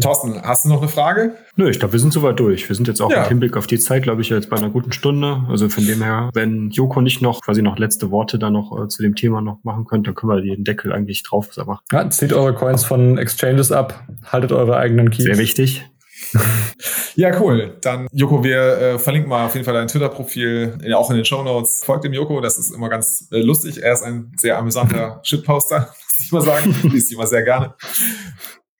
Thorsten, 0.02 0.42
hast 0.42 0.66
du 0.66 0.70
noch 0.70 0.82
eine 0.82 0.90
Frage? 0.90 1.36
Nö, 1.56 1.70
ich 1.70 1.80
glaube, 1.80 1.94
wir 1.94 2.00
sind 2.00 2.14
soweit 2.14 2.40
durch. 2.40 2.68
Wir 2.68 2.76
sind 2.76 2.88
jetzt 2.88 3.02
auch 3.02 3.12
ja. 3.12 3.24
im 3.24 3.30
Hinblick 3.30 3.58
auf 3.58 3.68
die 3.68 3.80
Zeit, 3.80 4.04
glaube 4.04 4.22
ich, 4.22 4.30
jetzt 4.30 4.50
bei 4.50 4.58
einer 4.58 4.70
guten 4.70 4.92
Stunde. 4.92 5.44
Also 5.50 5.70
von 5.70 5.86
dem 5.86 6.02
her, 6.02 6.30
wenn 6.34 6.70
Joko 6.72 7.02
nicht 7.02 7.22
noch 7.22 7.42
quasi 7.42 7.62
noch 7.62 7.78
letzte 7.78 8.12
Worte 8.12 8.40
da 8.40 8.50
noch 8.50 8.84
äh, 8.84 8.88
zu 8.88 9.02
dem 9.02 9.16
Thema 9.16 9.42
noch 9.42 9.64
machen 9.64 9.86
könnte, 9.86 10.10
dann 10.10 10.16
können 10.16 10.32
wir 10.32 10.42
den 10.42 10.64
Deckel 10.64 10.92
eigentlich 10.92 11.24
drauf 11.24 11.50
machen. 11.58 11.84
Ja, 11.92 12.10
zieht 12.10 12.34
eure 12.34 12.54
Coins 12.54 12.84
von 12.84 13.18
Exchanges 13.18 13.72
ab, 13.72 14.08
haltet 14.26 14.52
eure 14.52 14.78
eigenen 14.78 15.10
Keys. 15.10 15.26
Sehr 15.26 15.38
wichtig. 15.38 15.86
ja, 17.16 17.40
cool. 17.40 17.78
Dann, 17.82 18.08
Joko, 18.12 18.44
wir 18.44 18.60
äh, 18.60 19.00
verlinken 19.00 19.30
mal 19.30 19.46
auf 19.46 19.54
jeden 19.54 19.66
Fall 19.66 19.74
dein 19.74 19.88
Twitter-Profil, 19.88 20.94
auch 20.96 21.10
in 21.10 21.18
den 21.18 21.26
Show 21.26 21.44
Notes. 21.44 21.84
Folgt 21.84 22.04
dem 22.04 22.14
Joko, 22.14 22.42
das 22.42 22.58
ist 22.58 22.72
immer 22.72 22.90
ganz 22.90 23.28
äh, 23.32 23.40
lustig. 23.40 23.82
Er 23.82 23.94
ist 23.94 24.04
ein 24.04 24.32
sehr 24.38 24.58
amüsanter 24.58 25.20
Shitposter, 25.24 25.90
muss 25.90 26.26
ich 26.26 26.32
mal 26.32 26.42
sagen. 26.42 26.76
Liest 26.84 27.12
ich 27.12 27.18
immer 27.18 27.28
sehr 27.28 27.44
gerne. 27.44 27.76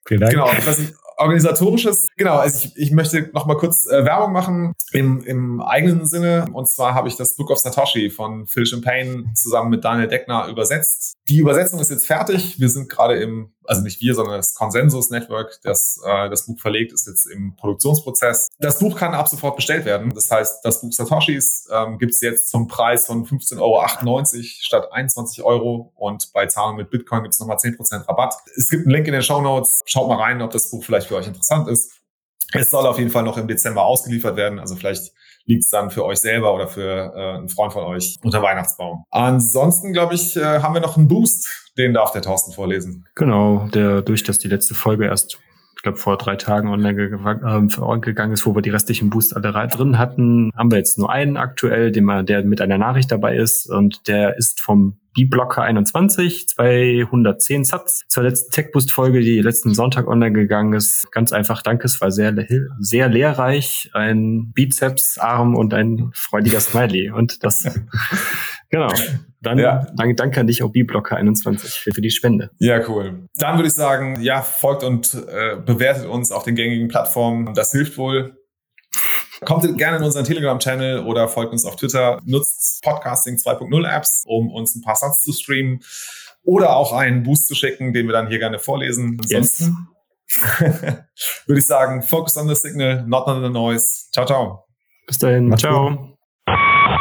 Vielen 0.06 0.20
Dank. 0.20 0.32
Genau, 0.32 0.46
was 0.64 0.78
ich, 0.78 0.94
organisatorisches, 1.16 2.08
genau, 2.16 2.36
also 2.36 2.68
ich, 2.68 2.76
ich 2.76 2.90
möchte 2.90 3.30
noch 3.32 3.46
kurz 3.58 3.86
äh, 3.86 4.04
Werbung 4.04 4.32
machen 4.32 4.72
im, 4.92 5.22
im 5.24 5.60
eigenen 5.60 6.06
Sinne. 6.06 6.46
Und 6.52 6.68
zwar 6.68 6.94
habe 6.94 7.08
ich 7.08 7.16
das 7.16 7.36
Book 7.36 7.50
of 7.50 7.58
Satoshi 7.58 8.10
von 8.10 8.46
Phil 8.46 8.66
Champagne 8.66 9.24
zusammen 9.34 9.70
mit 9.70 9.84
Daniel 9.84 10.08
Deckner 10.08 10.48
übersetzt. 10.48 11.14
Die 11.28 11.38
Übersetzung 11.38 11.80
ist 11.80 11.90
jetzt 11.90 12.06
fertig. 12.06 12.60
Wir 12.60 12.68
sind 12.68 12.88
gerade 12.88 13.16
im 13.16 13.53
also 13.66 13.82
nicht 13.82 14.00
wir, 14.00 14.14
sondern 14.14 14.36
das 14.36 14.54
Consensus 14.54 15.10
Network, 15.10 15.58
das 15.62 16.00
äh, 16.04 16.28
das 16.30 16.46
Buch 16.46 16.60
verlegt, 16.60 16.92
ist 16.92 17.06
jetzt 17.06 17.26
im 17.26 17.56
Produktionsprozess. 17.56 18.48
Das 18.58 18.78
Buch 18.78 18.96
kann 18.96 19.14
ab 19.14 19.28
sofort 19.28 19.56
bestellt 19.56 19.84
werden. 19.84 20.12
Das 20.14 20.30
heißt, 20.30 20.64
das 20.64 20.80
Buch 20.80 20.92
Satoshis 20.92 21.68
ähm, 21.72 21.98
gibt 21.98 22.12
es 22.12 22.20
jetzt 22.20 22.50
zum 22.50 22.68
Preis 22.68 23.06
von 23.06 23.24
15,98 23.24 23.60
Euro 23.60 23.84
statt 24.60 24.92
21 24.92 25.42
Euro 25.42 25.92
und 25.96 26.32
bei 26.32 26.46
Zahlung 26.46 26.76
mit 26.76 26.90
Bitcoin 26.90 27.22
gibt 27.22 27.34
es 27.34 27.40
nochmal 27.40 27.56
10% 27.56 28.08
Rabatt. 28.08 28.34
Es 28.56 28.68
gibt 28.68 28.86
einen 28.86 28.94
Link 28.94 29.06
in 29.06 29.12
den 29.12 29.22
Show 29.22 29.40
Notes. 29.40 29.82
Schaut 29.86 30.08
mal 30.08 30.16
rein, 30.16 30.42
ob 30.42 30.50
das 30.50 30.70
Buch 30.70 30.84
vielleicht 30.84 31.08
für 31.08 31.16
euch 31.16 31.26
interessant 31.26 31.68
ist. 31.68 31.92
Es 32.52 32.70
soll 32.70 32.86
auf 32.86 32.98
jeden 32.98 33.10
Fall 33.10 33.24
noch 33.24 33.36
im 33.36 33.48
Dezember 33.48 33.84
ausgeliefert 33.84 34.36
werden, 34.36 34.60
also 34.60 34.76
vielleicht 34.76 35.12
liegt 35.46 35.64
es 35.64 35.70
dann 35.70 35.90
für 35.90 36.04
euch 36.04 36.18
selber 36.18 36.54
oder 36.54 36.68
für 36.68 37.12
äh, 37.14 37.38
einen 37.38 37.48
Freund 37.48 37.72
von 37.72 37.84
euch 37.84 38.18
unter 38.22 38.42
Weihnachtsbaum. 38.42 39.04
Ansonsten, 39.10 39.92
glaube 39.92 40.14
ich, 40.14 40.36
äh, 40.36 40.60
haben 40.60 40.74
wir 40.74 40.80
noch 40.80 40.96
einen 40.96 41.08
Boost, 41.08 41.72
den 41.76 41.94
darf 41.94 42.12
der 42.12 42.22
Thorsten 42.22 42.52
vorlesen. 42.52 43.06
Genau, 43.14 43.68
der 43.74 44.02
durch 44.02 44.22
dass 44.22 44.38
die 44.38 44.48
letzte 44.48 44.74
Folge 44.74 45.06
erst 45.06 45.38
glaube, 45.84 45.98
vor 45.98 46.18
drei 46.18 46.34
Tagen 46.34 46.68
online 46.68 47.00
äh, 47.00 47.98
gegangen 48.00 48.32
ist, 48.32 48.44
wo 48.44 48.54
wir 48.54 48.62
die 48.62 48.70
restlichen 48.70 49.10
Boost 49.10 49.36
alle 49.36 49.52
drin 49.68 49.98
hatten, 49.98 50.50
haben 50.56 50.72
wir 50.72 50.78
jetzt 50.78 50.98
nur 50.98 51.12
einen 51.12 51.36
aktuell, 51.36 51.92
den 51.92 52.04
man, 52.04 52.26
der 52.26 52.42
mit 52.44 52.60
einer 52.60 52.78
Nachricht 52.78 53.12
dabei 53.12 53.36
ist 53.36 53.70
und 53.70 54.08
der 54.08 54.36
ist 54.36 54.60
vom 54.60 54.98
B-Blocker 55.14 55.62
21, 55.62 56.48
210 56.48 57.64
Satz 57.64 58.02
zur 58.08 58.24
letzten 58.24 58.50
Tech-Boost-Folge, 58.50 59.20
die 59.20 59.40
letzten 59.40 59.72
Sonntag 59.72 60.08
online 60.08 60.32
gegangen 60.32 60.72
ist. 60.72 61.06
Ganz 61.12 61.32
einfach, 61.32 61.62
danke, 61.62 61.84
es 61.84 62.00
war 62.00 62.10
sehr, 62.10 62.34
sehr 62.80 63.08
lehrreich. 63.08 63.90
Ein 63.92 64.50
Bizeps-Arm 64.52 65.54
und 65.54 65.72
ein 65.72 66.10
freudiger 66.14 66.58
Smiley. 66.58 67.10
Und 67.10 67.44
das, 67.44 67.64
genau. 68.74 68.88
Dann 69.40 69.58
ja. 69.58 69.86
danke, 69.96 70.14
danke 70.14 70.40
an 70.40 70.46
dich, 70.46 70.62
OB-Blocker 70.62 71.16
21, 71.16 71.70
für, 71.70 71.92
für, 71.92 72.00
die 72.00 72.10
Spende. 72.10 72.50
Ja, 72.58 72.88
cool. 72.88 73.28
Dann 73.36 73.56
würde 73.56 73.68
ich 73.68 73.74
sagen, 73.74 74.20
ja, 74.22 74.40
folgt 74.40 74.82
und 74.82 75.14
äh, 75.14 75.56
bewertet 75.56 76.06
uns 76.06 76.32
auf 76.32 76.44
den 76.44 76.54
gängigen 76.54 76.88
Plattformen. 76.88 77.54
Das 77.54 77.72
hilft 77.72 77.98
wohl. 77.98 78.38
Kommt 79.44 79.76
gerne 79.76 79.98
in 79.98 80.02
unseren 80.02 80.24
Telegram-Channel 80.24 81.00
oder 81.00 81.28
folgt 81.28 81.52
uns 81.52 81.66
auf 81.66 81.76
Twitter. 81.76 82.20
Nutzt 82.24 82.82
Podcasting 82.82 83.36
2.0 83.36 83.86
Apps, 83.86 84.22
um 84.26 84.50
uns 84.50 84.74
ein 84.74 84.80
paar 84.80 84.96
Satz 84.96 85.22
zu 85.22 85.32
streamen 85.32 85.80
oder 86.42 86.76
auch 86.76 86.92
einen 86.92 87.22
Boost 87.22 87.48
zu 87.48 87.54
schicken, 87.54 87.92
den 87.92 88.06
wir 88.06 88.12
dann 88.12 88.28
hier 88.28 88.38
gerne 88.38 88.58
vorlesen. 88.58 89.18
Ansonsten 89.22 89.76
yes. 90.26 90.48
würde 91.46 91.58
ich 91.58 91.66
sagen, 91.66 92.02
focus 92.02 92.38
on 92.38 92.48
the 92.48 92.54
signal, 92.54 93.04
not 93.06 93.26
on 93.26 93.42
the 93.42 93.50
noise. 93.50 94.06
Ciao, 94.12 94.24
ciao. 94.24 94.64
Bis 95.06 95.18
dahin. 95.18 95.54
Ciao. 95.58 96.16
Gut. 96.46 97.00